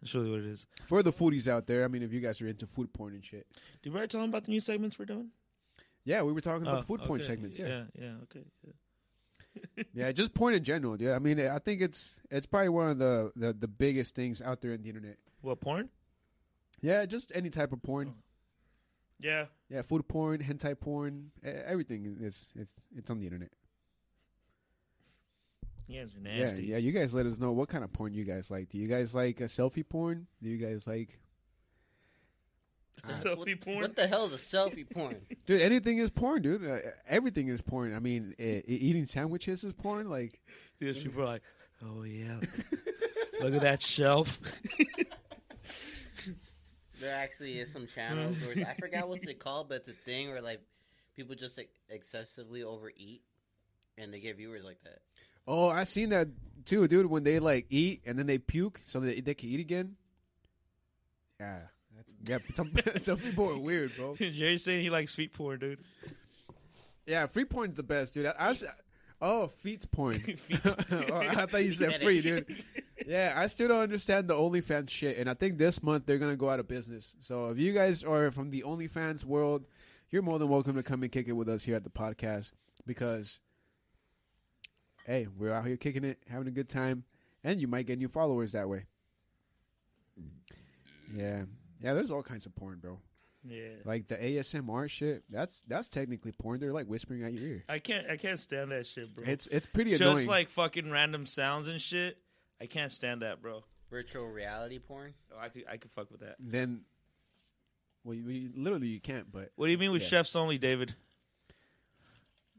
that's 0.00 0.12
really 0.16 0.30
what 0.30 0.40
it 0.40 0.46
is. 0.46 0.66
For 0.86 1.02
the 1.04 1.12
foodies 1.12 1.46
out 1.46 1.66
there, 1.68 1.84
I 1.84 1.88
mean, 1.88 2.02
if 2.02 2.12
you 2.12 2.20
guys 2.20 2.42
are 2.42 2.48
into 2.48 2.66
food 2.66 2.92
porn 2.92 3.14
and 3.14 3.24
shit, 3.24 3.46
Did 3.82 3.90
we 3.92 3.96
already 3.96 4.10
tell 4.10 4.20
them 4.22 4.30
about 4.30 4.44
the 4.44 4.50
new 4.50 4.60
segments 4.60 4.98
we're 4.98 5.04
doing? 5.04 5.28
yeah, 6.04 6.22
we 6.22 6.32
were 6.32 6.40
talking 6.40 6.62
about 6.62 6.78
Oh, 6.78 6.80
the 6.80 6.86
food 6.86 7.00
porn 7.02 7.22
segments. 7.22 7.58
Yeah. 7.60 7.68
yeah, 7.68 7.84
yeah. 7.94 8.12
Okay. 8.24 8.44
Yeah. 8.66 8.72
Yeah, 9.94 10.12
just 10.12 10.34
porn 10.34 10.54
in 10.54 10.64
general, 10.64 10.96
dude. 10.96 11.12
I 11.12 11.18
mean, 11.18 11.40
I 11.40 11.58
think 11.58 11.80
it's 11.80 12.20
it's 12.30 12.46
probably 12.46 12.70
one 12.70 12.90
of 12.90 12.98
the, 12.98 13.32
the 13.36 13.52
the 13.52 13.68
biggest 13.68 14.14
things 14.14 14.40
out 14.40 14.60
there 14.60 14.72
in 14.72 14.82
the 14.82 14.88
internet. 14.88 15.18
What 15.40 15.60
porn? 15.60 15.88
Yeah, 16.80 17.04
just 17.06 17.32
any 17.34 17.50
type 17.50 17.72
of 17.72 17.82
porn. 17.82 18.08
Oh. 18.10 18.22
Yeah. 19.20 19.46
Yeah, 19.68 19.82
food 19.82 20.08
porn, 20.08 20.40
hentai 20.40 20.78
porn, 20.78 21.30
everything 21.42 22.18
is 22.20 22.52
it's 22.56 22.72
it's 22.96 23.10
on 23.10 23.20
the 23.20 23.26
internet. 23.26 23.50
You 25.88 26.00
guys 26.00 26.14
are 26.16 26.20
nasty. 26.20 26.64
Yeah, 26.64 26.76
yeah. 26.76 26.78
You 26.78 26.92
guys 26.92 27.12
let 27.12 27.26
us 27.26 27.38
know 27.38 27.52
what 27.52 27.68
kind 27.68 27.84
of 27.84 27.92
porn 27.92 28.14
you 28.14 28.24
guys 28.24 28.50
like. 28.50 28.70
Do 28.70 28.78
you 28.78 28.88
guys 28.88 29.14
like 29.14 29.40
a 29.40 29.44
selfie 29.44 29.86
porn? 29.86 30.26
Do 30.42 30.48
you 30.48 30.56
guys 30.56 30.86
like, 30.86 31.18
Selfie 33.06 33.36
what, 33.36 33.60
porn. 33.60 33.80
What 33.80 33.96
the 33.96 34.06
hell 34.06 34.26
is 34.26 34.32
a 34.32 34.36
selfie 34.36 34.88
porn? 34.88 35.16
dude? 35.46 35.60
Anything 35.60 35.98
is 35.98 36.10
porn, 36.10 36.42
dude. 36.42 36.64
Uh, 36.64 36.78
everything 37.08 37.48
is 37.48 37.60
porn. 37.60 37.94
I 37.94 37.98
mean, 37.98 38.34
e- 38.38 38.62
eating 38.66 39.06
sandwiches 39.06 39.64
is 39.64 39.72
porn. 39.72 40.08
Like, 40.08 40.40
These 40.78 41.02
people 41.02 41.22
are 41.22 41.26
like, 41.26 41.42
oh 41.84 42.04
yeah, 42.04 42.38
look 43.40 43.54
at 43.54 43.62
that 43.62 43.82
shelf. 43.82 44.40
There 47.00 47.16
actually 47.16 47.58
is 47.58 47.72
some 47.72 47.88
channels 47.88 48.36
where 48.46 48.64
I 48.64 48.74
forgot 48.80 49.08
what's 49.08 49.26
it 49.26 49.40
called, 49.40 49.68
but 49.68 49.78
it's 49.78 49.88
a 49.88 49.92
thing 49.92 50.30
where 50.30 50.40
like 50.40 50.60
people 51.16 51.34
just 51.34 51.58
like, 51.58 51.70
excessively 51.88 52.62
overeat, 52.62 53.22
and 53.98 54.14
they 54.14 54.20
get 54.20 54.36
viewers 54.36 54.62
like 54.62 54.78
that. 54.84 55.00
oh, 55.48 55.68
I 55.68 55.82
seen 55.82 56.10
that 56.10 56.28
too, 56.64 56.86
dude. 56.86 57.06
When 57.06 57.24
they 57.24 57.40
like 57.40 57.66
eat 57.70 58.02
and 58.06 58.16
then 58.16 58.26
they 58.26 58.38
puke 58.38 58.80
so 58.84 59.00
that 59.00 59.24
they 59.24 59.34
can 59.34 59.48
eat 59.48 59.58
again. 59.58 59.96
Yeah, 61.40 61.58
that's, 61.58 61.81
yeah. 62.24 62.38
Some 62.54 62.72
some 63.02 63.18
people 63.18 63.50
are 63.50 63.58
weird, 63.58 63.96
bro. 63.96 64.14
Jerry's 64.16 64.64
saying 64.64 64.82
he 64.82 64.90
likes 64.90 65.14
feet 65.14 65.32
porn, 65.32 65.58
dude. 65.58 65.78
Yeah, 67.06 67.26
free 67.26 67.44
porn's 67.44 67.76
the 67.76 67.82
best, 67.82 68.14
dude. 68.14 68.26
I, 68.26 68.32
I 68.38 68.54
oh, 69.20 69.48
feet 69.48 69.90
porn. 69.90 70.14
Feet. 70.20 70.38
oh, 70.90 71.16
I 71.16 71.46
thought 71.46 71.64
you 71.64 71.72
said 71.72 72.00
free, 72.00 72.20
dude. 72.20 72.64
Yeah, 73.06 73.34
I 73.36 73.48
still 73.48 73.68
don't 73.68 73.80
understand 73.80 74.28
the 74.28 74.34
OnlyFans 74.34 74.90
shit, 74.90 75.18
and 75.18 75.28
I 75.28 75.34
think 75.34 75.58
this 75.58 75.82
month 75.82 76.06
they're 76.06 76.18
gonna 76.18 76.36
go 76.36 76.50
out 76.50 76.60
of 76.60 76.68
business. 76.68 77.16
So 77.20 77.50
if 77.50 77.58
you 77.58 77.72
guys 77.72 78.04
are 78.04 78.30
from 78.30 78.50
the 78.50 78.62
OnlyFans 78.66 79.24
world, 79.24 79.64
you're 80.10 80.22
more 80.22 80.38
than 80.38 80.48
welcome 80.48 80.74
to 80.74 80.82
come 80.82 81.02
and 81.02 81.10
kick 81.10 81.26
it 81.26 81.32
with 81.32 81.48
us 81.48 81.64
here 81.64 81.74
at 81.74 81.84
the 81.84 81.90
podcast 81.90 82.52
because, 82.86 83.40
hey, 85.06 85.26
we're 85.38 85.52
out 85.52 85.66
here 85.66 85.76
kicking 85.76 86.04
it, 86.04 86.18
having 86.28 86.48
a 86.48 86.52
good 86.52 86.68
time, 86.68 87.04
and 87.42 87.60
you 87.60 87.66
might 87.66 87.86
get 87.86 87.98
new 87.98 88.08
followers 88.08 88.52
that 88.52 88.68
way. 88.68 88.84
Yeah, 91.14 91.42
yeah. 91.82 91.94
There's 91.94 92.10
all 92.10 92.22
kinds 92.22 92.46
of 92.46 92.54
porn, 92.54 92.78
bro. 92.78 92.98
Yeah. 93.44 93.70
Like 93.84 94.06
the 94.06 94.16
ASMR 94.16 94.88
shit. 94.88 95.24
That's 95.28 95.62
that's 95.66 95.88
technically 95.88 96.32
porn. 96.32 96.60
They're 96.60 96.72
like 96.72 96.86
whispering 96.86 97.24
at 97.24 97.32
your 97.32 97.42
ear. 97.42 97.64
I 97.68 97.78
can't. 97.80 98.08
I 98.08 98.16
can't 98.16 98.38
stand 98.38 98.70
that 98.70 98.86
shit, 98.86 99.14
bro. 99.16 99.24
It's 99.26 99.46
it's 99.48 99.66
pretty 99.66 99.90
just 99.90 100.02
annoying. 100.02 100.28
like 100.28 100.50
fucking 100.50 100.90
random 100.90 101.26
sounds 101.26 101.66
and 101.66 101.80
shit. 101.80 102.18
I 102.60 102.66
can't 102.66 102.92
stand 102.92 103.22
that, 103.22 103.42
bro. 103.42 103.64
Virtual 103.90 104.28
reality 104.28 104.78
porn. 104.78 105.12
Oh, 105.34 105.40
I 105.40 105.48
could. 105.48 105.64
I 105.68 105.76
could 105.76 105.90
fuck 105.90 106.10
with 106.12 106.20
that. 106.20 106.36
then, 106.38 106.82
well, 108.04 108.14
you, 108.14 108.22
you- 108.28 108.50
literally 108.56 108.86
you 108.86 109.00
can't. 109.00 109.30
But 109.32 109.50
What 109.56 109.66
do 109.66 109.72
you 109.72 109.78
mean 109.78 109.90
with 109.92 110.02
Yeah. 110.02 110.08
chefs 110.08 110.36
only, 110.36 110.56
David? 110.58 110.94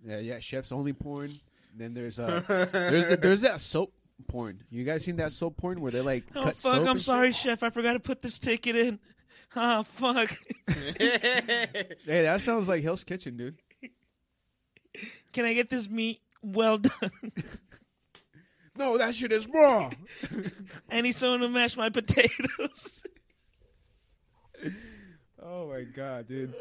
yeah, 0.05 0.19
yeah, 0.19 0.39
chefs 0.39 0.71
only 0.71 0.93
porn. 0.93 1.31
Then 1.75 1.93
there's 1.93 2.19
uh 2.19 2.41
there's 2.71 3.07
the, 3.07 3.17
there's 3.17 3.41
that 3.41 3.61
soap 3.61 3.93
porn. 4.27 4.61
You 4.69 4.83
guys 4.83 5.03
seen 5.05 5.15
that 5.15 5.31
soap 5.31 5.57
porn 5.57 5.81
where 5.81 5.91
they 5.91 6.01
like 6.01 6.25
Oh 6.35 6.43
cut 6.43 6.53
fuck! 6.55 6.73
soap? 6.73 6.81
I'm 6.81 6.87
and 6.87 7.01
sorry, 7.01 7.31
chef. 7.31 7.63
I 7.63 7.69
forgot 7.69 7.93
to 7.93 7.99
put 7.99 8.21
this 8.21 8.37
ticket 8.37 8.75
in. 8.75 8.99
Ah 9.55 9.83
fuck! 9.83 10.35
Hey, 10.67 11.95
that 12.05 12.41
sounds 12.41 12.67
like 12.67 12.83
Hell's 12.83 13.03
Kitchen, 13.03 13.37
dude. 13.37 13.59
Can 15.31 15.45
I 15.45 15.53
get 15.53 15.69
this 15.69 15.89
meat 15.89 16.21
well 16.41 16.77
done? 16.79 17.11
No, 18.75 18.97
that 18.97 19.13
shit 19.13 19.31
is 19.31 19.47
raw. 19.53 19.91
I 20.89 21.01
need 21.01 21.13
someone 21.13 21.41
to 21.41 21.47
mash 21.49 21.77
my 21.77 21.89
potatoes. 21.89 23.03
oh 25.41 25.69
my 25.69 25.83
god, 25.83 26.27
dude. 26.27 26.55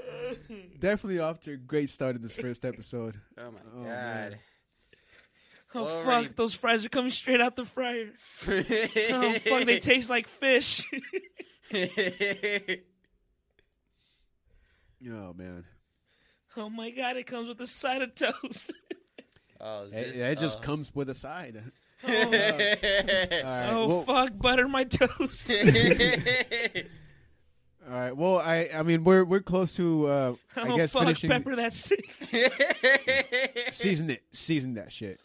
Definitely 0.78 1.20
off 1.20 1.40
to 1.40 1.52
a 1.52 1.56
great 1.56 1.88
start 1.88 2.16
in 2.16 2.20
this 2.20 2.34
first 2.36 2.66
episode. 2.66 3.18
Oh 3.38 3.50
my 3.50 3.58
Oh, 3.74 3.78
god. 3.78 3.84
man. 3.86 4.36
Oh 5.74 5.86
Already- 5.86 6.26
fuck! 6.26 6.36
Those 6.36 6.54
fries 6.54 6.84
are 6.84 6.90
coming 6.90 7.10
straight 7.10 7.40
out 7.40 7.56
the 7.56 7.64
fryer. 7.64 8.10
Oh 8.46 8.62
oh 9.12 9.32
fuck! 9.38 9.64
They 9.64 9.78
taste 9.78 10.10
like 10.10 10.28
fish. 10.28 10.84
Oh 15.10 15.32
man, 15.36 15.64
oh 16.56 16.70
my 16.70 16.90
god! 16.90 17.16
It 17.16 17.26
comes 17.26 17.48
with 17.48 17.60
a 17.60 17.66
side 17.66 18.02
of 18.02 18.14
toast. 18.14 18.72
oh, 19.60 19.82
is 19.84 19.92
it, 19.92 20.12
this, 20.12 20.16
it 20.16 20.38
just 20.38 20.58
oh. 20.58 20.62
comes 20.62 20.94
with 20.94 21.10
a 21.10 21.14
side. 21.14 21.60
oh, 22.06 22.08
All 22.08 22.30
right, 22.30 23.68
oh, 23.68 23.88
well, 23.88 24.02
fuck! 24.02 24.38
Butter 24.38 24.68
my 24.68 24.84
toast. 24.84 25.50
all 27.84 27.98
right. 27.98 28.16
Well, 28.16 28.38
I 28.38 28.70
I 28.72 28.84
mean 28.84 29.02
we're 29.02 29.24
we're 29.24 29.40
close 29.40 29.74
to 29.74 30.06
uh, 30.06 30.34
I 30.54 30.68
oh 30.68 30.76
guess 30.76 30.92
fuck! 30.92 31.02
finishing 31.02 31.30
Pepper 31.30 31.56
that 31.56 31.72
stick. 31.72 32.14
season 33.72 34.10
it 34.10 34.22
season 34.30 34.74
that 34.74 34.92
shit. 34.92 35.18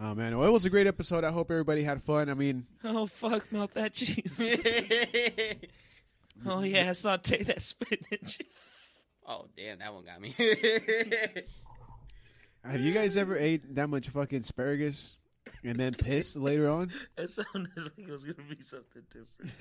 Oh 0.00 0.14
man, 0.14 0.38
well, 0.38 0.48
it 0.48 0.52
was 0.52 0.64
a 0.64 0.70
great 0.70 0.86
episode. 0.86 1.22
I 1.24 1.30
hope 1.30 1.50
everybody 1.50 1.82
had 1.82 2.02
fun. 2.02 2.30
I 2.30 2.34
mean, 2.34 2.66
Oh 2.84 3.06
fuck! 3.06 3.50
Melt 3.52 3.74
that 3.74 3.92
cheese. 3.94 4.32
Oh 6.44 6.64
yeah, 6.64 6.90
saute 6.92 7.44
that 7.44 7.62
spinach. 7.62 8.40
oh 9.28 9.46
damn, 9.56 9.78
that 9.78 9.94
one 9.94 10.04
got 10.04 10.20
me. 10.20 10.34
have 12.64 12.80
you 12.80 12.92
guys 12.92 13.16
ever 13.16 13.36
ate 13.36 13.76
that 13.76 13.88
much 13.88 14.08
fucking 14.08 14.40
asparagus 14.40 15.18
and 15.62 15.78
then 15.78 15.94
piss 15.94 16.34
later 16.34 16.68
on? 16.68 16.90
That 17.16 17.30
sounded 17.30 17.70
like 17.76 17.92
it 17.96 18.10
was 18.10 18.24
gonna 18.24 18.42
be 18.48 18.60
something 18.60 19.02
different. 19.12 19.52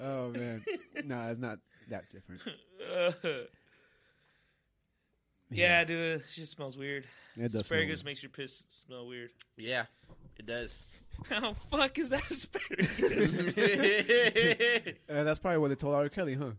Oh 0.00 0.30
man, 0.30 0.64
no, 1.04 1.28
it's 1.30 1.40
not 1.40 1.58
that 1.90 2.04
different. 2.08 2.40
Yeah, 5.50 5.84
dude, 5.84 6.20
it 6.20 6.22
just 6.34 6.52
smells 6.52 6.76
weird. 6.76 7.04
it 7.36 7.52
does. 7.52 7.60
Asparagus 7.62 8.00
smell 8.00 8.10
makes 8.10 8.22
your 8.22 8.30
piss 8.30 8.64
smell 8.68 9.06
weird. 9.06 9.30
yeah, 9.56 9.84
it 10.38 10.46
does. 10.46 10.84
How 11.30 11.54
fuck 11.54 11.98
is 11.98 12.10
that 12.10 12.28
asparagus? 12.30 13.54
weird. 13.56 14.96
Uh, 15.08 15.22
that's 15.24 15.38
probably 15.38 15.58
what 15.58 15.68
they 15.68 15.74
told 15.76 15.94
R. 15.94 16.08
Kelly, 16.08 16.34
huh? 16.34 16.50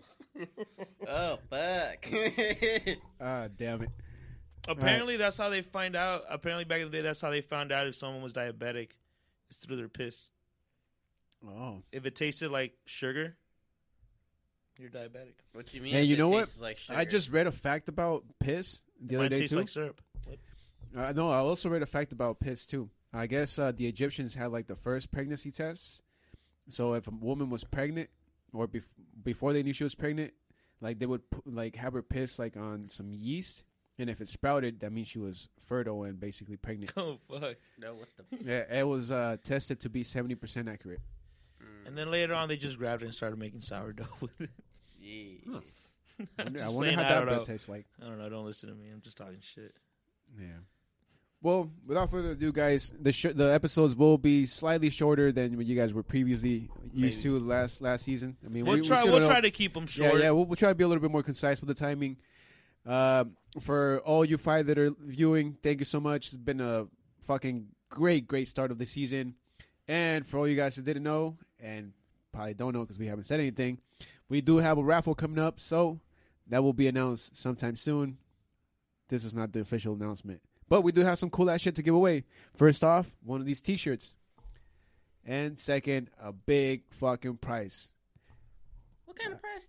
oh 1.07 1.37
fuck. 1.49 2.05
Ah, 3.21 3.47
damn 3.55 3.83
it. 3.83 3.89
Apparently, 4.67 5.17
that's 5.17 5.37
how 5.37 5.49
they 5.49 5.61
find 5.61 5.95
out. 5.95 6.23
Apparently, 6.29 6.63
back 6.65 6.81
in 6.81 6.89
the 6.91 6.97
day, 6.97 7.01
that's 7.01 7.21
how 7.21 7.29
they 7.29 7.41
found 7.41 7.71
out 7.71 7.87
if 7.87 7.95
someone 7.95 8.21
was 8.21 8.33
diabetic. 8.33 8.89
It's 9.49 9.59
through 9.65 9.77
their 9.77 9.87
piss. 9.87 10.29
Oh, 11.47 11.83
If 11.91 12.05
it 12.05 12.15
tasted 12.15 12.49
like 12.51 12.73
sugar, 12.85 13.35
you're 14.79 14.89
diabetic. 14.89 15.33
what 15.53 15.65
do 15.67 15.77
you 15.77 15.83
mean? 15.83 15.93
Hey, 15.93 16.03
you 16.03 16.15
it 16.15 16.19
know 16.19 16.29
what? 16.29 16.45
tastes 16.45 16.61
Like 16.61 16.79
I 16.89 17.05
just 17.05 17.31
read 17.31 17.47
a 17.47 17.51
fact 17.51 17.87
about 17.89 18.23
piss 18.39 18.81
the 19.01 19.15
Mine 19.17 19.25
other 19.27 19.29
day 19.35 19.41
tastes 19.41 19.53
too. 19.53 19.59
like 19.59 19.69
syrup. 19.69 20.01
What? 20.25 20.37
Uh, 20.95 21.11
no, 21.13 21.29
I 21.29 21.37
also 21.37 21.69
read 21.69 21.81
a 21.81 21.85
fact 21.87 22.11
about 22.11 22.39
piss 22.39 22.65
too. 22.65 22.89
I 23.13 23.27
guess 23.27 23.57
uh, 23.59 23.71
the 23.71 23.87
Egyptians 23.87 24.35
had 24.35 24.51
like 24.51 24.67
the 24.67 24.75
first 24.75 25.11
pregnancy 25.11 25.51
tests. 25.51 26.01
So 26.69 26.93
if 26.93 27.07
a 27.07 27.11
woman 27.11 27.49
was 27.49 27.63
pregnant, 27.63 28.09
or 28.53 28.67
bef- 28.67 28.83
before 29.23 29.53
they 29.53 29.63
knew 29.63 29.73
she 29.73 29.83
was 29.83 29.95
pregnant, 29.95 30.33
like 30.81 30.99
they 30.99 31.05
would 31.05 31.29
pu- 31.29 31.43
like 31.45 31.75
have 31.75 31.93
her 31.93 32.01
piss 32.01 32.37
like 32.39 32.57
on 32.57 32.89
some 32.89 33.13
yeast, 33.13 33.63
and 33.97 34.09
if 34.09 34.19
it 34.21 34.27
sprouted, 34.27 34.81
that 34.81 34.91
means 34.91 35.07
she 35.07 35.19
was 35.19 35.47
fertile 35.65 36.03
and 36.03 36.19
basically 36.19 36.57
pregnant. 36.57 36.91
Oh 36.97 37.17
fuck! 37.29 37.55
No, 37.79 37.93
what 37.95 38.07
the? 38.17 38.37
yeah, 38.43 38.79
it 38.79 38.87
was 38.87 39.11
uh, 39.11 39.37
tested 39.43 39.79
to 39.81 39.89
be 39.89 40.03
seventy 40.03 40.35
percent 40.35 40.67
accurate. 40.67 40.99
And 41.85 41.97
then 41.97 42.11
later 42.11 42.33
on, 42.33 42.49
they 42.49 42.57
just 42.57 42.77
grabbed 42.77 43.01
it 43.01 43.05
and 43.05 43.15
started 43.15 43.39
making 43.39 43.61
sourdough 43.61 44.05
with 44.19 44.41
it. 44.41 44.49
Yeah. 45.45 45.53
Huh. 45.53 45.59
I 46.39 46.43
wonder, 46.43 46.63
I 46.63 46.67
wonder 46.69 46.91
how 46.93 46.97
that 47.03 47.15
don't 47.15 47.25
bread 47.25 47.43
tastes 47.45 47.69
like. 47.69 47.85
I 48.01 48.05
don't 48.07 48.17
know. 48.17 48.27
Don't 48.29 48.45
listen 48.45 48.69
to 48.69 48.75
me. 48.75 48.85
I'm 48.91 49.01
just 49.01 49.17
talking 49.17 49.37
shit. 49.41 49.73
Yeah. 50.39 50.47
Well, 51.43 51.71
without 51.85 52.09
further 52.09 52.31
ado, 52.31 52.51
guys, 52.51 52.91
the 52.99 53.11
sh- 53.11 53.27
the 53.35 53.53
episodes 53.53 53.95
will 53.95 54.17
be 54.17 54.47
slightly 54.47 54.89
shorter 54.89 55.31
than 55.31 55.55
what 55.55 55.67
you 55.67 55.75
guys 55.75 55.93
were 55.93 56.01
previously 56.01 56.69
used 56.91 57.19
Maybe. 57.23 57.39
to 57.39 57.45
last 57.45 57.81
last 57.81 58.03
season. 58.05 58.35
I 58.43 58.49
mean, 58.49 58.65
We'll 58.65 58.75
we, 58.75 58.81
we 58.81 58.87
try. 58.87 59.01
still 59.01 59.11
We'll 59.13 59.21
know- 59.21 59.27
try 59.27 59.41
to 59.41 59.51
keep 59.51 59.73
them 59.75 59.85
short. 59.85 60.19
yeah, 60.19 60.31
we'll, 60.31 60.45
we'll 60.45 60.55
try 60.55 60.69
to 60.69 60.75
be 60.75 60.83
a 60.83 60.87
little 60.87 61.01
bit 61.01 61.11
more 61.11 61.21
concise 61.23 61.61
with 61.61 61.67
the 61.67 61.75
timing. 61.75 62.17
Um, 62.85 63.35
for 63.61 63.99
all 63.99 64.25
you 64.25 64.37
five 64.39 64.65
that 64.67 64.79
are 64.79 64.91
viewing, 64.99 65.57
thank 65.61 65.79
you 65.79 65.85
so 65.85 65.99
much. 65.99 66.27
It's 66.27 66.35
been 66.37 66.61
a 66.61 66.87
fucking 67.21 67.67
great, 67.89 68.27
great 68.27 68.47
start 68.47 68.71
of 68.71 68.77
the 68.79 68.85
season. 68.85 69.35
And 69.87 70.25
for 70.25 70.37
all 70.39 70.47
you 70.47 70.55
guys 70.55 70.75
that 70.77 70.85
didn't 70.85 71.03
know, 71.03 71.37
and 71.59 71.93
probably 72.31 72.53
don't 72.55 72.73
know 72.73 72.81
because 72.81 72.97
we 72.97 73.07
haven't 73.07 73.25
said 73.25 73.39
anything, 73.39 73.77
we 74.29 74.41
do 74.41 74.57
have 74.57 74.77
a 74.77 74.83
raffle 74.83 75.15
coming 75.15 75.39
up, 75.39 75.59
so 75.59 75.99
that 76.47 76.63
will 76.63 76.73
be 76.73 76.87
announced 76.87 77.35
sometime 77.37 77.75
soon. 77.75 78.17
this 79.09 79.23
is 79.23 79.33
not 79.33 79.53
the 79.53 79.61
official 79.61 79.93
announcement. 79.93 80.41
But 80.69 80.81
we 80.81 80.91
do 80.91 81.01
have 81.01 81.17
some 81.17 81.29
cool 81.29 81.49
ass 81.49 81.61
shit 81.61 81.75
to 81.75 81.81
give 81.83 81.95
away. 81.95 82.25
First 82.55 82.83
off, 82.83 83.09
one 83.23 83.39
of 83.39 83.45
these 83.45 83.61
T-shirts, 83.61 84.15
and 85.25 85.57
second, 85.59 86.09
a 86.21 86.31
big 86.33 86.83
fucking 86.89 87.37
price. 87.37 87.93
What 89.05 89.17
kind 89.17 89.33
of 89.33 89.41
price 89.41 89.67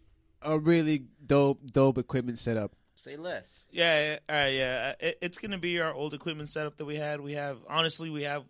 a 0.43 0.59
really 0.59 1.05
dope, 1.25 1.61
dope 1.71 1.97
equipment 1.97 2.37
setup. 2.37 2.73
Say 2.99 3.17
less. 3.17 3.65
yeah, 3.71 4.01
yeah, 4.13 4.19
all 4.29 4.35
right, 4.37 4.55
yeah. 4.55 4.95
It, 4.99 5.19
it's 5.23 5.39
gonna 5.39 5.59
be 5.59 5.79
our 5.81 5.93
old 5.95 6.15
equipment 6.15 6.49
setup 6.49 6.77
that 6.79 6.85
we 6.85 6.97
had. 6.97 7.21
We 7.21 7.35
have 7.35 7.59
honestly, 7.69 8.11
we 8.11 8.25
have 8.25 8.45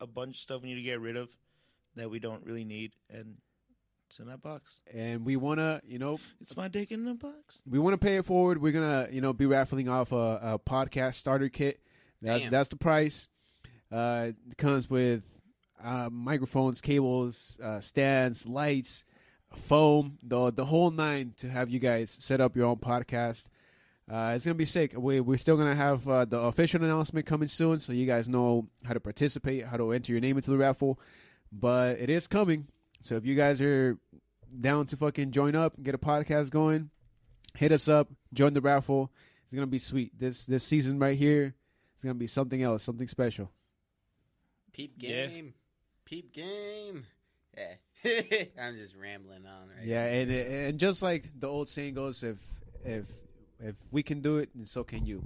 a 0.00 0.06
bunch 0.06 0.36
of 0.36 0.40
stuff 0.40 0.62
we 0.62 0.68
need 0.70 0.74
to 0.76 0.82
get 0.82 1.00
rid 1.00 1.16
of 1.16 1.28
that 1.94 2.10
we 2.10 2.18
don't 2.18 2.44
really 2.44 2.64
need, 2.64 2.92
and 3.08 3.36
it's 4.08 4.18
in 4.18 4.26
that 4.26 4.42
box. 4.42 4.82
And 4.92 5.24
we 5.24 5.36
wanna, 5.36 5.80
you 5.86 5.98
know, 6.00 6.18
It's 6.40 6.56
my 6.56 6.66
dick 6.68 6.90
in 6.90 7.04
the 7.04 7.14
box. 7.14 7.62
we 7.64 7.78
want 7.78 7.94
to 7.94 8.04
pay 8.04 8.16
it 8.16 8.24
forward. 8.24 8.60
We're 8.60 8.72
gonna, 8.72 9.06
you 9.10 9.20
know, 9.20 9.32
be 9.32 9.46
raffling 9.46 9.88
off 9.88 10.10
a, 10.10 10.16
a 10.42 10.58
podcast 10.58 11.14
starter 11.14 11.48
kit. 11.48 11.80
That's 12.20 12.42
Damn. 12.42 12.50
that's 12.50 12.68
the 12.70 12.76
price. 12.76 13.28
Uh, 13.92 14.30
it 14.50 14.56
comes 14.58 14.90
with 14.90 15.22
uh, 15.82 16.08
microphones, 16.10 16.80
cables, 16.80 17.56
uh, 17.62 17.78
stands, 17.78 18.46
lights, 18.46 19.04
foam, 19.54 20.18
the 20.24 20.50
the 20.50 20.64
whole 20.64 20.90
nine 20.90 21.34
to 21.36 21.48
have 21.48 21.70
you 21.70 21.78
guys 21.78 22.10
set 22.10 22.40
up 22.40 22.56
your 22.56 22.66
own 22.66 22.76
podcast. 22.78 23.46
Uh, 24.10 24.32
it's 24.36 24.44
gonna 24.44 24.54
be 24.54 24.64
sick. 24.64 24.94
We 24.96 25.20
we're 25.20 25.36
still 25.36 25.56
gonna 25.56 25.74
have 25.74 26.06
uh, 26.08 26.24
the 26.24 26.38
official 26.38 26.82
announcement 26.84 27.26
coming 27.26 27.48
soon, 27.48 27.80
so 27.80 27.92
you 27.92 28.06
guys 28.06 28.28
know 28.28 28.68
how 28.84 28.94
to 28.94 29.00
participate, 29.00 29.64
how 29.64 29.76
to 29.76 29.92
enter 29.92 30.12
your 30.12 30.20
name 30.20 30.36
into 30.36 30.50
the 30.50 30.58
raffle. 30.58 31.00
But 31.50 31.98
it 31.98 32.08
is 32.10 32.26
coming. 32.28 32.68
So 33.00 33.16
if 33.16 33.26
you 33.26 33.34
guys 33.34 33.60
are 33.60 33.98
down 34.60 34.86
to 34.86 34.96
fucking 34.96 35.32
join 35.32 35.56
up, 35.56 35.74
and 35.76 35.84
get 35.84 35.94
a 35.94 35.98
podcast 35.98 36.50
going, 36.50 36.90
hit 37.54 37.72
us 37.72 37.88
up, 37.88 38.08
join 38.32 38.52
the 38.54 38.60
raffle. 38.60 39.10
It's 39.42 39.52
gonna 39.52 39.66
be 39.66 39.78
sweet. 39.80 40.16
This 40.18 40.46
this 40.46 40.62
season 40.62 40.98
right 41.00 41.16
here, 41.18 41.54
it's 41.94 42.04
gonna 42.04 42.14
be 42.14 42.28
something 42.28 42.62
else, 42.62 42.84
something 42.84 43.08
special. 43.08 43.50
Peep 44.72 44.94
Yeah. 44.98 45.26
game. 45.26 45.54
Peep 46.04 46.32
game. 46.32 47.06
Yeah. 47.56 47.74
I'm 48.60 48.76
just 48.76 48.94
rambling 48.94 49.46
on 49.46 49.68
right 49.76 49.84
Yeah, 49.84 50.04
and 50.06 50.30
and 50.30 50.78
just 50.78 51.02
like 51.02 51.24
the 51.40 51.48
old 51.48 51.68
saying 51.68 51.94
goes, 51.94 52.22
if 52.22 52.36
if 52.84 53.10
if 53.60 53.74
we 53.90 54.02
can 54.02 54.20
do 54.20 54.38
it, 54.38 54.50
then 54.54 54.64
so 54.66 54.84
can 54.84 55.04
you, 55.06 55.22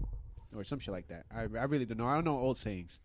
or 0.55 0.65
some 0.65 0.79
shit 0.79 0.93
like 0.93 1.09
that. 1.09 1.27
I 1.35 1.43
I 1.43 1.65
really 1.65 1.85
don't 1.85 1.99
know. 1.99 2.07
I 2.07 2.15
don't 2.15 2.25
know 2.25 2.39
old 2.39 2.59
sayings, 2.59 3.01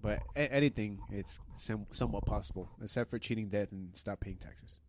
but 0.00 0.20
a- 0.36 0.52
anything 0.52 0.98
it's 1.10 1.38
some, 1.56 1.86
somewhat 1.92 2.24
possible, 2.26 2.68
except 2.82 3.10
for 3.10 3.18
cheating 3.18 3.48
death 3.48 3.72
and 3.72 3.96
stop 3.96 4.20
paying 4.20 4.36
taxes. 4.36 4.80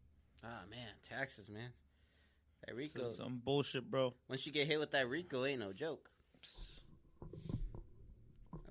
Oh 0.43 0.67
man, 0.69 0.89
taxes, 1.07 1.49
man. 1.49 1.69
That 2.61 2.71
So, 2.71 2.75
Rico. 2.77 3.11
some 3.11 3.41
bullshit, 3.43 3.89
bro. 3.89 4.13
Once 4.29 4.45
you 4.45 4.51
get 4.51 4.67
hit 4.67 4.79
with 4.79 4.91
that 4.91 5.07
Rico, 5.09 5.45
ain't 5.45 5.59
no 5.59 5.73
joke. 5.73 6.09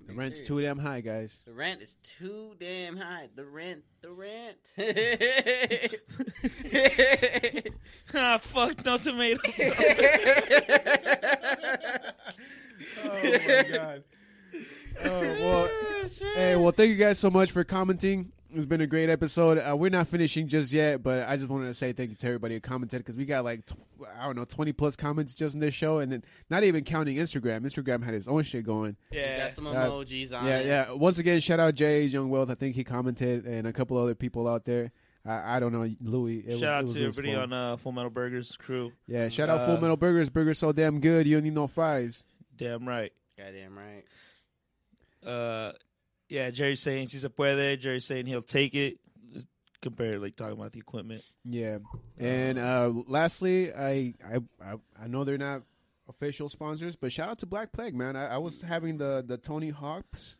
I'm 0.09 0.15
The 0.15 0.19
rent's 0.19 0.39
serious. 0.39 0.47
too 0.47 0.61
damn 0.61 0.79
high, 0.79 1.01
guys. 1.01 1.37
The 1.45 1.53
rent 1.53 1.81
is 1.81 1.95
too 2.03 2.55
damn 2.59 2.97
high. 2.97 3.29
The 3.35 3.45
rent, 3.45 3.83
the 4.01 4.11
rent. 4.11 4.57
ah, 8.13 8.37
fuck, 8.37 8.85
no 8.85 8.97
tomatoes. 8.97 9.59
Oh 13.05 13.19
my 13.23 13.65
god. 13.71 14.03
Oh 15.03 15.21
well. 15.21 15.69
Hey, 16.35 16.55
well, 16.55 16.71
thank 16.71 16.89
you 16.89 16.95
guys 16.95 17.19
so 17.19 17.29
much 17.29 17.51
for 17.51 17.63
commenting. 17.63 18.31
It's 18.55 18.65
been 18.67 18.81
a 18.81 18.87
great 18.87 19.09
episode. 19.09 19.57
Uh, 19.57 19.75
we're 19.75 19.89
not 19.89 20.07
finishing 20.07 20.47
just 20.47 20.71
yet, 20.71 21.01
but 21.01 21.27
I 21.27 21.35
just 21.37 21.49
wanted 21.49 21.67
to 21.67 21.73
say 21.73 21.91
thank 21.91 22.11
you 22.11 22.15
to 22.17 22.27
everybody 22.27 22.53
who 22.55 22.59
commented 22.61 22.99
because 22.99 23.15
we 23.15 23.25
got 23.25 23.43
like 23.43 23.65
tw- 23.65 23.73
I 24.19 24.25
don't 24.25 24.35
know 24.35 24.45
twenty 24.45 24.71
plus 24.73 24.95
comments 24.95 25.33
just 25.33 25.55
in 25.55 25.59
this 25.61 25.73
show, 25.73 25.99
and 25.99 26.11
then 26.11 26.23
not 26.49 26.63
even 26.63 26.83
counting 26.83 27.17
Instagram. 27.17 27.61
Instagram 27.65 28.03
had 28.03 28.13
his 28.13 28.27
own 28.27 28.43
shit 28.43 28.63
going. 28.65 28.95
yeah, 29.11 29.37
Got 29.43 29.51
some 29.53 29.67
Uh, 29.67 29.73
emojis 29.73 30.37
on 30.37 30.45
yeah, 30.45 30.57
it. 30.59 30.65
yeah. 30.67 30.91
Once 30.91 31.17
again, 31.17 31.39
shout 31.39 31.59
out 31.59 31.73
Jay's 31.75 32.13
Young 32.13 32.29
Wealth. 32.29 32.49
I 32.51 32.55
think 32.55 32.75
he 32.75 32.83
commented, 32.83 33.45
and 33.45 33.65
a 33.65 33.73
couple 33.73 33.97
other 33.97 34.15
people 34.15 34.47
out 34.47 34.65
there. 34.65 34.91
I, 35.25 35.55
I 35.55 35.59
don't 35.59 35.71
know 35.71 35.89
Louis. 36.01 36.39
It 36.39 36.51
was- 36.51 36.59
Shout 36.59 36.63
it 36.63 36.67
out 36.77 36.83
was- 36.83 36.93
to 36.93 37.03
it 37.03 37.05
was 37.07 37.17
everybody 37.19 37.35
fun. 37.41 37.53
on 37.53 37.71
uh, 37.73 37.77
Full 37.77 37.91
Metal 37.91 38.09
Burgers 38.11 38.55
crew. 38.57 38.91
Yeah, 39.07 39.29
shout 39.29 39.49
out 39.49 39.61
uh, 39.61 39.65
Full 39.65 39.81
Metal 39.81 39.97
Burgers. 39.97 40.29
Burgers 40.29 40.59
so 40.59 40.71
damn 40.71 40.99
good. 40.99 41.25
You 41.27 41.37
don't 41.37 41.43
need 41.45 41.53
no 41.55 41.67
fries. 41.67 42.25
Damn 42.55 42.87
right. 42.87 43.11
Goddamn 43.37 43.75
right. 43.77 44.03
Uh, 45.27 45.71
yeah, 46.33 46.49
Jerry's 46.49 46.81
saying 46.81 47.07
si 47.07 47.19
se 47.19 47.29
puede. 47.29 47.79
Jerry's 47.79 48.05
saying 48.05 48.25
he'll 48.25 48.41
take 48.41 48.73
it. 48.73 48.97
Just 49.31 49.47
Compare 49.81 50.17
like 50.17 50.35
talking 50.35 50.57
about 50.57 50.71
the 50.71 50.79
equipment. 50.79 51.21
Yeah, 51.45 51.77
and 52.17 52.57
uh, 52.57 52.91
lastly, 53.07 53.71
I, 53.71 54.15
I 54.25 54.39
I 54.59 54.73
I 55.03 55.07
know 55.07 55.23
they're 55.23 55.37
not 55.37 55.61
official 56.09 56.49
sponsors, 56.49 56.95
but 56.95 57.11
shout 57.11 57.29
out 57.29 57.37
to 57.39 57.45
Black 57.45 57.71
Plague, 57.71 57.93
man. 57.93 58.15
I, 58.15 58.25
I 58.29 58.37
was 58.39 58.63
having 58.63 58.97
the 58.97 59.23
the 59.25 59.37
Tony 59.37 59.69
Hawks 59.69 60.37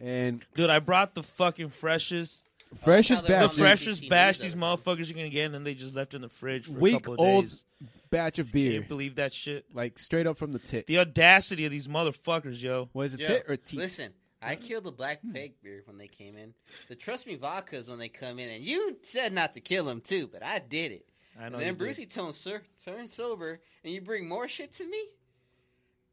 and 0.00 0.44
Dude, 0.56 0.70
I 0.70 0.78
brought 0.80 1.14
the 1.14 1.22
fucking 1.22 1.68
freshest, 1.68 2.44
freshest 2.82 3.22
how 3.22 3.28
they're 3.28 3.36
the 3.38 3.42
on 3.44 3.48
batch, 3.48 3.56
the 3.56 3.62
freshest 3.62 4.08
batch 4.08 4.38
these 4.40 4.54
motherfuckers 4.54 5.10
are 5.10 5.14
gonna 5.14 5.28
get, 5.28 5.44
and 5.44 5.54
then 5.54 5.62
they 5.62 5.74
just 5.74 5.94
left 5.94 6.14
in 6.14 6.22
the 6.22 6.28
fridge 6.28 6.66
for 6.66 6.72
Week 6.72 6.94
a 6.94 7.00
couple 7.00 7.14
of 7.14 7.20
old 7.20 7.44
days. 7.44 7.64
batch 8.10 8.38
of 8.38 8.50
beer. 8.50 8.64
Can 8.64 8.72
you 8.72 8.80
beer, 8.80 8.88
believe 8.88 9.14
that 9.16 9.32
shit? 9.32 9.66
like 9.74 9.98
straight 9.98 10.26
up 10.26 10.38
from 10.38 10.52
the 10.52 10.58
tit. 10.58 10.86
The 10.86 10.98
audacity 10.98 11.66
of 11.66 11.70
these 11.70 11.86
motherfuckers, 11.86 12.62
yo. 12.62 12.88
Was 12.94 13.14
it 13.14 13.20
Yo, 13.20 13.26
tit 13.28 13.44
or 13.48 13.56
teeth? 13.56 13.78
Listen, 13.78 14.12
I 14.42 14.56
killed 14.56 14.84
the 14.84 14.92
Black 14.92 15.20
Plague 15.32 15.54
beer 15.62 15.82
when 15.84 15.98
they 15.98 16.08
came 16.08 16.36
in. 16.36 16.54
The 16.88 16.94
Trust 16.96 17.26
Me 17.26 17.36
vodkas 17.36 17.88
when 17.88 17.98
they 17.98 18.08
come 18.08 18.38
in, 18.38 18.48
and 18.48 18.64
you 18.64 18.96
said 19.02 19.32
not 19.32 19.52
to 19.54 19.60
kill 19.60 19.84
them 19.84 20.00
too, 20.00 20.28
but 20.32 20.42
I 20.42 20.58
did 20.60 20.92
it. 20.92 21.06
I 21.38 21.44
And 21.44 21.52
know. 21.52 21.58
then. 21.58 21.74
Brucey 21.74 22.06
turned 22.06 22.34
sir, 22.34 22.62
turn 22.84 23.08
sober, 23.08 23.60
and 23.84 23.92
you 23.92 24.00
bring 24.00 24.26
more 24.28 24.48
shit 24.48 24.72
to 24.74 24.88
me. 24.88 25.02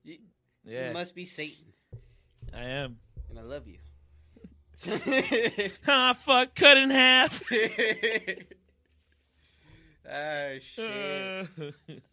You, 0.03 0.17
yeah, 0.65 0.87
you 0.89 0.93
must 0.93 1.15
be 1.15 1.25
Satan, 1.25 1.73
I 2.53 2.63
am. 2.65 2.97
and 3.29 3.39
I 3.39 3.41
love 3.43 3.65
you. 3.67 3.77
Ah, 5.87 6.13
fuck, 6.19 6.53
cut 6.53 6.77
in 6.77 6.89
half. 6.91 7.41
oh 10.09 10.59
shit! 10.59 10.85
Uh, 10.85 11.45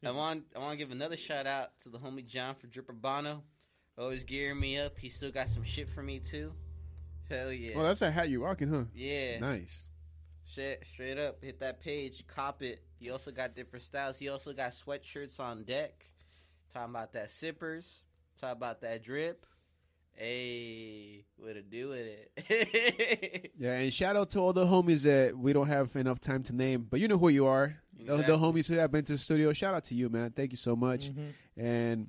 I 0.04 0.10
want 0.10 0.44
I 0.56 0.58
want 0.60 0.72
to 0.72 0.76
give 0.78 0.90
another 0.90 1.16
shout 1.16 1.46
out 1.46 1.70
to 1.82 1.88
the 1.90 1.98
homie 1.98 2.26
John 2.26 2.54
for 2.54 2.66
Dripper 2.66 2.98
Bono. 3.00 3.42
Always 3.96 4.24
gearing 4.24 4.58
me 4.60 4.78
up. 4.78 4.98
He 4.98 5.08
still 5.08 5.30
got 5.30 5.48
some 5.48 5.64
shit 5.64 5.88
for 5.88 6.02
me 6.02 6.18
too. 6.18 6.52
Hell 7.30 7.52
yeah! 7.52 7.76
Well, 7.76 7.86
that's 7.86 8.02
a 8.02 8.10
hat 8.10 8.28
you 8.28 8.42
rocking, 8.44 8.68
huh? 8.68 8.84
yeah. 8.94 9.38
Nice. 9.38 9.88
Shit, 10.46 10.84
straight 10.86 11.18
up, 11.18 11.42
hit 11.42 11.58
that 11.60 11.80
page, 11.80 12.26
cop 12.26 12.62
it. 12.62 12.80
He 12.98 13.08
also 13.10 13.30
got 13.30 13.54
different 13.56 13.82
styles. 13.82 14.18
He 14.18 14.28
also 14.28 14.52
got 14.52 14.72
sweatshirts 14.72 15.40
on 15.40 15.64
deck. 15.64 16.04
Talking 16.72 16.94
about 16.94 17.12
that 17.14 17.30
sippers. 17.30 18.02
Talking 18.38 18.56
about 18.58 18.80
that 18.82 19.02
drip. 19.02 19.46
Hey, 20.12 21.24
what 21.36 21.54
to 21.54 21.62
do 21.62 21.88
with 21.88 22.06
it? 22.48 23.50
Yeah, 23.58 23.74
and 23.78 23.92
shout 23.92 24.16
out 24.16 24.30
to 24.32 24.40
all 24.40 24.52
the 24.52 24.66
homies 24.66 25.02
that 25.04 25.36
we 25.36 25.52
don't 25.52 25.68
have 25.68 25.94
enough 25.96 26.20
time 26.20 26.42
to 26.44 26.52
name, 26.54 26.86
but 26.90 27.00
you 27.00 27.08
know 27.08 27.16
who 27.18 27.28
you 27.28 27.46
are. 27.46 27.74
The- 27.98 28.16
The, 28.18 28.36
homies 28.38 28.68
who 28.68 28.74
have 28.74 28.90
been 28.92 29.04
to 29.04 29.12
the 29.12 29.18
studio. 29.18 29.52
Shout 29.52 29.74
out 29.74 29.84
to 29.84 29.94
you, 29.94 30.08
man. 30.10 30.30
Thank 30.32 30.50
you 30.52 30.56
so 30.58 30.74
much. 30.76 31.10
mhm. 31.10 31.32
And 31.56 32.08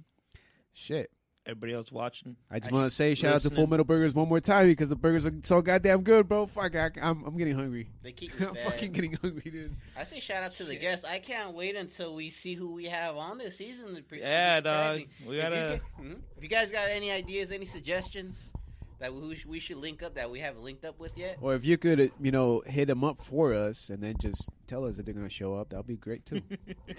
shit. 0.73 1.09
Everybody 1.47 1.73
else 1.73 1.91
watching. 1.91 2.35
I 2.49 2.57
just 2.59 2.71
want 2.71 2.89
to 2.89 2.95
say 2.95 3.13
shout 3.13 3.35
out 3.35 3.41
to. 3.41 3.51
Full 3.51 3.67
Metal 3.67 3.85
Burgers 3.85 4.15
one 4.15 4.27
more 4.27 4.39
time 4.39 4.65
because 4.65 4.89
the 4.89 4.95
burgers 4.95 5.27
are 5.27 5.33
so 5.43 5.61
goddamn 5.61 6.01
good, 6.01 6.27
bro. 6.27 6.47
Fuck, 6.47 6.75
I, 6.75 6.89
am 6.97 7.23
I'm 7.23 7.37
getting 7.37 7.53
hungry. 7.53 7.87
they 8.01 8.11
keep 8.13 8.39
me 8.39 8.47
I'm 8.47 8.55
fed. 8.55 8.63
fucking 8.65 8.91
getting 8.93 9.13
hungry, 9.13 9.51
dude. 9.51 9.75
I 9.95 10.05
say 10.05 10.19
shout 10.19 10.41
out 10.43 10.53
to 10.53 10.63
the 10.63 10.75
guests. 10.75 11.05
I 11.05 11.19
can't 11.19 11.53
wait 11.53 11.75
until 11.75 12.15
we 12.15 12.31
see 12.31 12.55
who 12.55 12.73
we 12.73 12.85
have 12.85 13.15
on 13.15 13.37
this 13.37 13.57
season. 13.57 14.03
pre- 14.07 14.21
Yeah, 14.21 14.59
describe 14.59 14.63
dog. 14.63 14.97
me. 14.97 15.07
We 15.27 15.27
If 15.27 15.35
you 15.35 15.41
gotta. 15.49 15.81
get- 15.99 16.05
mhm. 16.05 16.19
If 16.37 16.43
you 16.43 16.49
guys 16.49 16.71
got 16.71 16.89
any 16.89 17.11
ideas, 17.11 17.51
any 17.51 17.65
suggestions 17.67 18.51
that 18.97 19.13
we, 19.13 19.37
we 19.47 19.59
should 19.59 19.77
link 19.77 20.01
up 20.01 20.15
that 20.15 20.31
we 20.31 20.39
haven't 20.39 20.63
linked 20.63 20.83
up 20.85 20.97
with 20.99 21.15
yet, 21.17 21.37
Or 21.41 21.53
if 21.53 21.63
you 21.65 21.77
could, 21.77 21.99
uh, 21.99 22.07
you 22.19 22.31
know, 22.31 22.61
hit 22.65 22.87
them 22.87 23.03
up 23.03 23.21
for 23.21 23.53
us 23.53 23.89
and 23.89 24.01
then 24.01 24.15
just 24.19 24.47
tell 24.65 24.83
us 24.85 24.95
that 24.97 25.05
they're 25.05 25.13
gonna 25.13 25.29
show 25.29 25.53
up, 25.53 25.69
that'd 25.69 25.85
be 25.85 25.95
great 25.97 26.25
too. 26.25 26.41
yeah. 26.87 26.95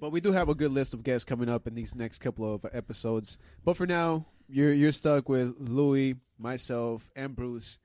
But 0.00 0.10
we 0.10 0.20
do 0.20 0.32
have 0.32 0.48
a 0.48 0.54
good 0.54 0.72
list 0.72 0.94
of 0.94 1.02
guests 1.02 1.24
coming 1.24 1.48
up 1.48 1.66
in 1.66 1.74
these 1.74 1.94
next 1.94 2.18
couple 2.18 2.52
of 2.52 2.64
episodes. 2.72 3.38
But 3.64 3.76
for 3.76 3.86
now, 3.86 4.26
you're 4.48 4.72
you're 4.72 4.92
stuck 4.92 5.28
with 5.28 5.54
Louis, 5.58 6.16
myself, 6.38 7.10
and 7.16 7.34
Bruce 7.34 7.78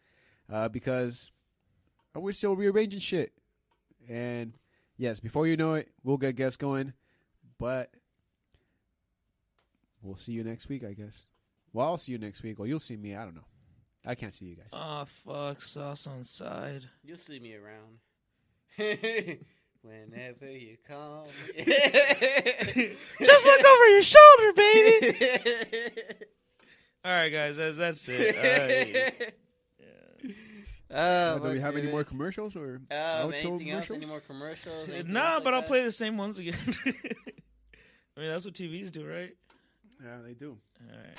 uh, 0.51 0.69
because 0.69 1.31
we're 2.15 2.31
still 2.31 2.55
rearranging 2.55 2.99
shit. 2.99 3.33
And 4.07 4.53
yes, 4.97 5.19
before 5.19 5.47
you 5.47 5.57
know 5.57 5.75
it, 5.75 5.89
we'll 6.03 6.17
get 6.17 6.35
guests 6.35 6.57
going. 6.57 6.93
But 7.57 7.91
we'll 10.01 10.15
see 10.15 10.31
you 10.31 10.43
next 10.43 10.69
week, 10.69 10.83
I 10.83 10.93
guess. 10.93 11.23
Well, 11.73 11.87
I'll 11.87 11.97
see 11.97 12.13
you 12.13 12.17
next 12.17 12.41
week, 12.41 12.59
or 12.59 12.67
you'll 12.67 12.79
see 12.79 12.95
me. 12.97 13.15
I 13.15 13.25
don't 13.25 13.35
know. 13.35 13.45
I 14.05 14.15
can't 14.15 14.33
see 14.33 14.45
you 14.45 14.55
guys. 14.55 14.69
Oh 14.71 15.05
fuck, 15.05 15.61
sauce 15.61 16.07
on 16.07 16.23
side. 16.23 16.89
You'll 17.03 17.17
see 17.17 17.39
me 17.39 17.55
around. 17.55 17.99
Whenever 19.81 20.51
you 20.51 20.77
come. 20.87 21.23
Just 21.57 23.45
look 23.45 23.65
over 23.65 23.87
your 23.89 24.01
shoulder, 24.03 24.53
baby. 24.55 25.15
All 27.05 27.11
right, 27.13 27.29
guys, 27.29 27.55
that's 27.55 27.77
that's 27.77 28.09
it. 28.09 28.35
All 28.37 28.43
right. 28.43 29.33
Yeah. 29.79 30.31
Oh, 30.91 30.95
Uh, 30.97 31.37
do 31.37 31.43
my 31.45 31.51
we 31.53 31.59
have 31.59 31.73
any 31.75 31.81
goodness. 31.83 31.91
more 31.93 32.03
commercials 32.03 32.55
or 32.57 32.75
Um, 32.75 32.97
outro 32.97 33.33
anything 33.33 33.71
else? 33.71 33.85
commercials? 33.87 33.97
Any 33.97 34.05
more 34.07 34.19
commercials? 34.21 34.89
Anything 34.89 35.13
Nah, 35.13 35.35
else 35.35 35.43
but 35.43 35.45
like 35.45 35.53
I'll 35.53 35.61
that? 35.61 35.67
play 35.67 35.83
the 35.85 35.91
same 35.91 36.17
ones 36.17 36.39
again. 36.39 36.55
I 36.85 38.19
mean, 38.19 38.29
that's 38.31 38.43
what 38.43 38.53
TVs 38.55 38.91
do, 38.91 39.05
right? 39.07 39.31
Yeah, 40.03 40.17
they 40.25 40.33
do. 40.33 40.57
All 40.91 40.97
right. 40.97 41.17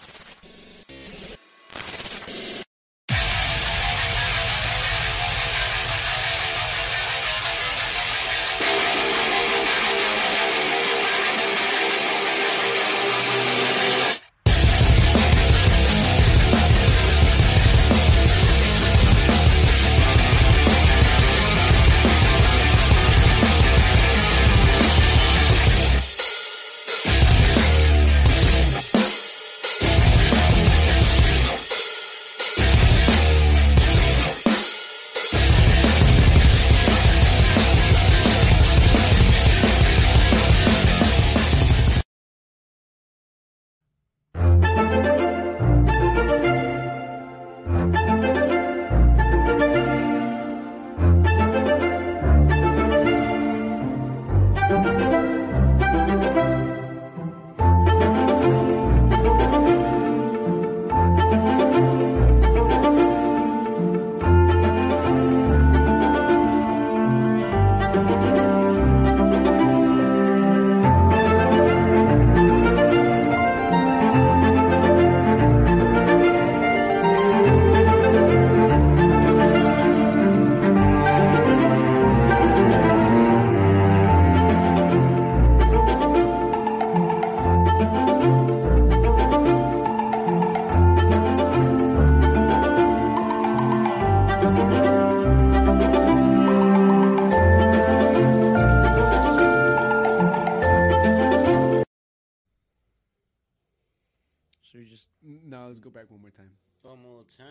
One 107.20 107.26
more 107.38 107.46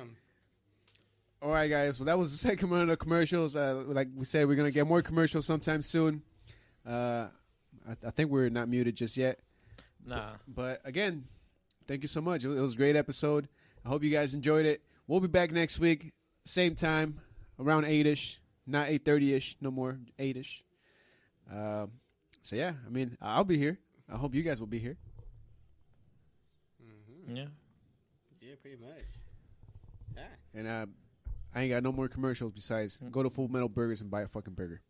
time. 0.00 0.16
All 1.40 1.50
right, 1.50 1.68
guys. 1.68 1.98
Well, 1.98 2.06
that 2.06 2.18
was 2.18 2.32
the 2.32 2.38
second 2.38 2.70
round 2.70 2.90
of 2.90 2.98
commercials. 2.98 3.54
Uh, 3.56 3.82
like 3.86 4.08
we 4.16 4.24
said, 4.24 4.46
we're 4.48 4.54
gonna 4.56 4.70
get 4.70 4.86
more 4.86 5.02
commercials 5.02 5.46
sometime 5.46 5.82
soon. 5.82 6.22
Uh, 6.86 7.28
I, 7.88 7.96
I 8.06 8.10
think 8.10 8.30
we're 8.30 8.48
not 8.48 8.68
muted 8.68 8.96
just 8.96 9.16
yet. 9.16 9.38
nah? 10.04 10.32
But 10.48 10.80
again, 10.84 11.24
thank 11.86 12.02
you 12.02 12.08
so 12.08 12.20
much. 12.20 12.44
It 12.44 12.48
was, 12.48 12.58
it 12.58 12.60
was 12.60 12.74
a 12.74 12.76
great 12.76 12.96
episode. 12.96 13.48
I 13.84 13.88
hope 13.88 14.02
you 14.02 14.10
guys 14.10 14.34
enjoyed 14.34 14.66
it. 14.66 14.82
We'll 15.06 15.20
be 15.20 15.28
back 15.28 15.50
next 15.52 15.78
week, 15.80 16.12
same 16.44 16.74
time, 16.74 17.20
around 17.58 17.84
eight 17.84 18.06
ish, 18.06 18.40
not 18.66 18.88
eight 18.88 19.04
thirty 19.04 19.34
ish, 19.34 19.56
no 19.60 19.70
more 19.70 19.98
eight 20.18 20.36
ish. 20.36 20.62
Um, 21.52 21.90
so 22.40 22.56
yeah, 22.56 22.72
I 22.86 22.90
mean, 22.90 23.16
I'll 23.20 23.44
be 23.44 23.58
here. 23.58 23.78
I 24.12 24.16
hope 24.16 24.34
you 24.34 24.42
guys 24.42 24.60
will 24.60 24.66
be 24.68 24.78
here. 24.78 24.96
hmm 26.80 27.36
Yeah. 27.36 27.46
Yeah, 28.52 28.56
pretty 28.60 28.76
much. 28.82 29.04
Yeah. 30.14 30.60
And 30.60 30.68
uh, 30.68 30.86
I 31.54 31.62
ain't 31.62 31.72
got 31.72 31.82
no 31.82 31.90
more 31.90 32.06
commercials 32.06 32.52
besides 32.52 33.00
go 33.10 33.22
to 33.22 33.30
Full 33.30 33.48
Metal 33.48 33.68
Burgers 33.68 34.02
and 34.02 34.10
buy 34.10 34.22
a 34.22 34.28
fucking 34.28 34.52
burger. 34.52 34.82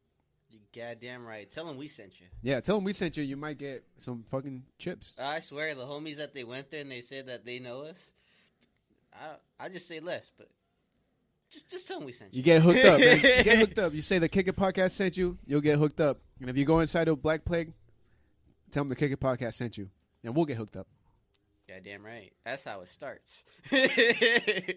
You 0.50 0.58
goddamn 0.74 1.24
right. 1.24 1.48
Tell 1.48 1.66
them 1.66 1.76
we 1.78 1.86
sent 1.86 2.20
you. 2.20 2.26
Yeah, 2.42 2.58
tell 2.60 2.74
them 2.76 2.84
we 2.84 2.92
sent 2.92 3.16
you. 3.16 3.22
You 3.22 3.36
might 3.36 3.58
get 3.58 3.84
some 3.98 4.24
fucking 4.30 4.64
chips. 4.78 5.14
I 5.16 5.38
swear, 5.38 5.76
the 5.76 5.84
homies 5.84 6.16
that 6.16 6.34
they 6.34 6.42
went 6.42 6.72
there 6.72 6.80
and 6.80 6.90
they 6.90 7.02
said 7.02 7.28
that 7.28 7.44
they 7.44 7.60
know 7.60 7.82
us. 7.82 8.12
I 9.14 9.64
I 9.64 9.68
just 9.68 9.86
say 9.86 10.00
less, 10.00 10.32
but 10.36 10.48
just 11.48 11.70
just 11.70 11.86
tell 11.86 11.98
them 11.98 12.06
we 12.06 12.12
sent 12.12 12.34
you. 12.34 12.38
You 12.38 12.42
get 12.42 12.62
hooked 12.62 12.84
up. 12.84 12.98
man. 12.98 13.16
You 13.16 13.44
get 13.44 13.58
hooked 13.60 13.78
up. 13.78 13.94
You 13.94 14.02
say 14.02 14.18
the 14.18 14.28
Kick 14.28 14.48
It 14.48 14.56
Podcast 14.56 14.90
sent 14.92 15.16
you, 15.16 15.38
you'll 15.46 15.60
get 15.60 15.78
hooked 15.78 16.00
up. 16.00 16.18
And 16.40 16.50
if 16.50 16.56
you 16.56 16.64
go 16.64 16.80
inside 16.80 17.06
of 17.06 17.22
Black 17.22 17.44
Plague, 17.44 17.72
tell 18.72 18.80
them 18.82 18.88
the 18.88 18.96
Kick 18.96 19.12
It 19.12 19.20
Podcast 19.20 19.54
sent 19.54 19.78
you, 19.78 19.88
and 20.24 20.34
we'll 20.34 20.46
get 20.46 20.56
hooked 20.56 20.76
up. 20.76 20.88
Goddamn 21.72 22.04
right. 22.04 22.32
That's 22.44 22.64
how 22.64 22.80
it 22.82 22.88
starts. 22.88 23.42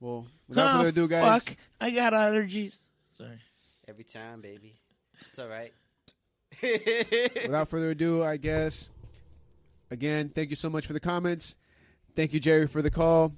Well, 0.00 0.26
without 0.48 0.66
Ah, 0.66 0.76
further 0.78 0.88
ado, 0.88 1.06
guys. 1.08 1.44
Fuck, 1.44 1.56
I 1.80 1.90
got 1.92 2.12
allergies. 2.12 2.80
Sorry. 3.16 3.38
Every 3.86 4.02
time, 4.02 4.40
baby. 4.40 4.74
It's 5.30 5.38
all 5.38 5.46
right. 5.48 5.72
Without 7.46 7.68
further 7.68 7.90
ado, 7.90 8.20
I 8.24 8.36
guess. 8.36 8.90
Again, 9.92 10.28
thank 10.34 10.50
you 10.50 10.56
so 10.56 10.68
much 10.68 10.88
for 10.88 10.92
the 10.92 10.98
comments. 10.98 11.54
Thank 12.16 12.32
you, 12.32 12.40
Jerry, 12.40 12.66
for 12.66 12.82
the 12.82 12.90
call. 12.90 13.32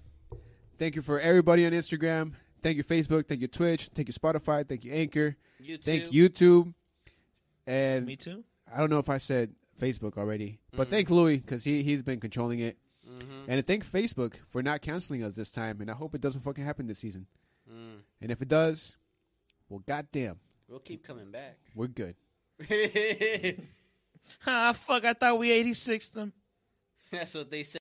Thank 0.78 0.96
you 0.96 1.02
for 1.02 1.20
everybody 1.20 1.66
on 1.66 1.72
Instagram. 1.72 2.32
Thank 2.62 2.78
you, 2.78 2.84
Facebook. 2.84 3.28
Thank 3.28 3.42
you, 3.42 3.48
Twitch. 3.48 3.90
Thank 3.94 4.08
you, 4.08 4.14
Spotify. 4.14 4.66
Thank 4.66 4.84
you, 4.86 4.92
Anchor. 4.94 5.36
you 5.60 5.76
too. 5.76 5.82
Thank 5.82 6.04
YouTube. 6.06 6.72
And 7.66 8.06
Me 8.06 8.16
too. 8.16 8.42
I 8.74 8.78
don't 8.78 8.88
know 8.88 9.00
if 9.00 9.10
I 9.10 9.18
said 9.18 9.50
Facebook 9.80 10.16
already, 10.16 10.58
but 10.72 10.86
Mhm. 10.86 10.90
thank 10.90 11.10
Louis 11.10 11.38
because 11.38 11.64
he 11.64 11.82
he's 11.82 12.02
been 12.02 12.20
controlling 12.20 12.60
it, 12.60 12.76
Mm-hmm. 13.08 13.50
and 13.50 13.66
thank 13.66 13.84
Facebook 13.84 14.36
for 14.48 14.62
not 14.62 14.80
canceling 14.80 15.22
us 15.22 15.34
this 15.34 15.50
time. 15.50 15.80
And 15.82 15.90
I 15.90 15.94
hope 15.94 16.14
it 16.14 16.20
doesn't 16.22 16.40
fucking 16.40 16.64
happen 16.64 16.86
this 16.86 16.98
season. 17.00 17.26
Mm. 17.70 18.00
And 18.22 18.30
if 18.32 18.40
it 18.40 18.48
does, 18.48 18.96
well, 19.68 19.80
goddamn, 19.86 20.38
We'll 20.68 20.78
keep 20.80 21.02
coming 21.04 21.30
back. 21.30 21.58
we're 21.74 21.88
good. 21.88 22.16
Ah, 24.46 24.72
fuck, 24.72 25.04
I 25.04 25.12
thought 25.12 25.38
we 25.38 25.50
86 25.50 26.06
them. 26.08 26.32
That's 27.10 27.34
what 27.34 27.50
they 27.50 27.62
say. 27.62 27.72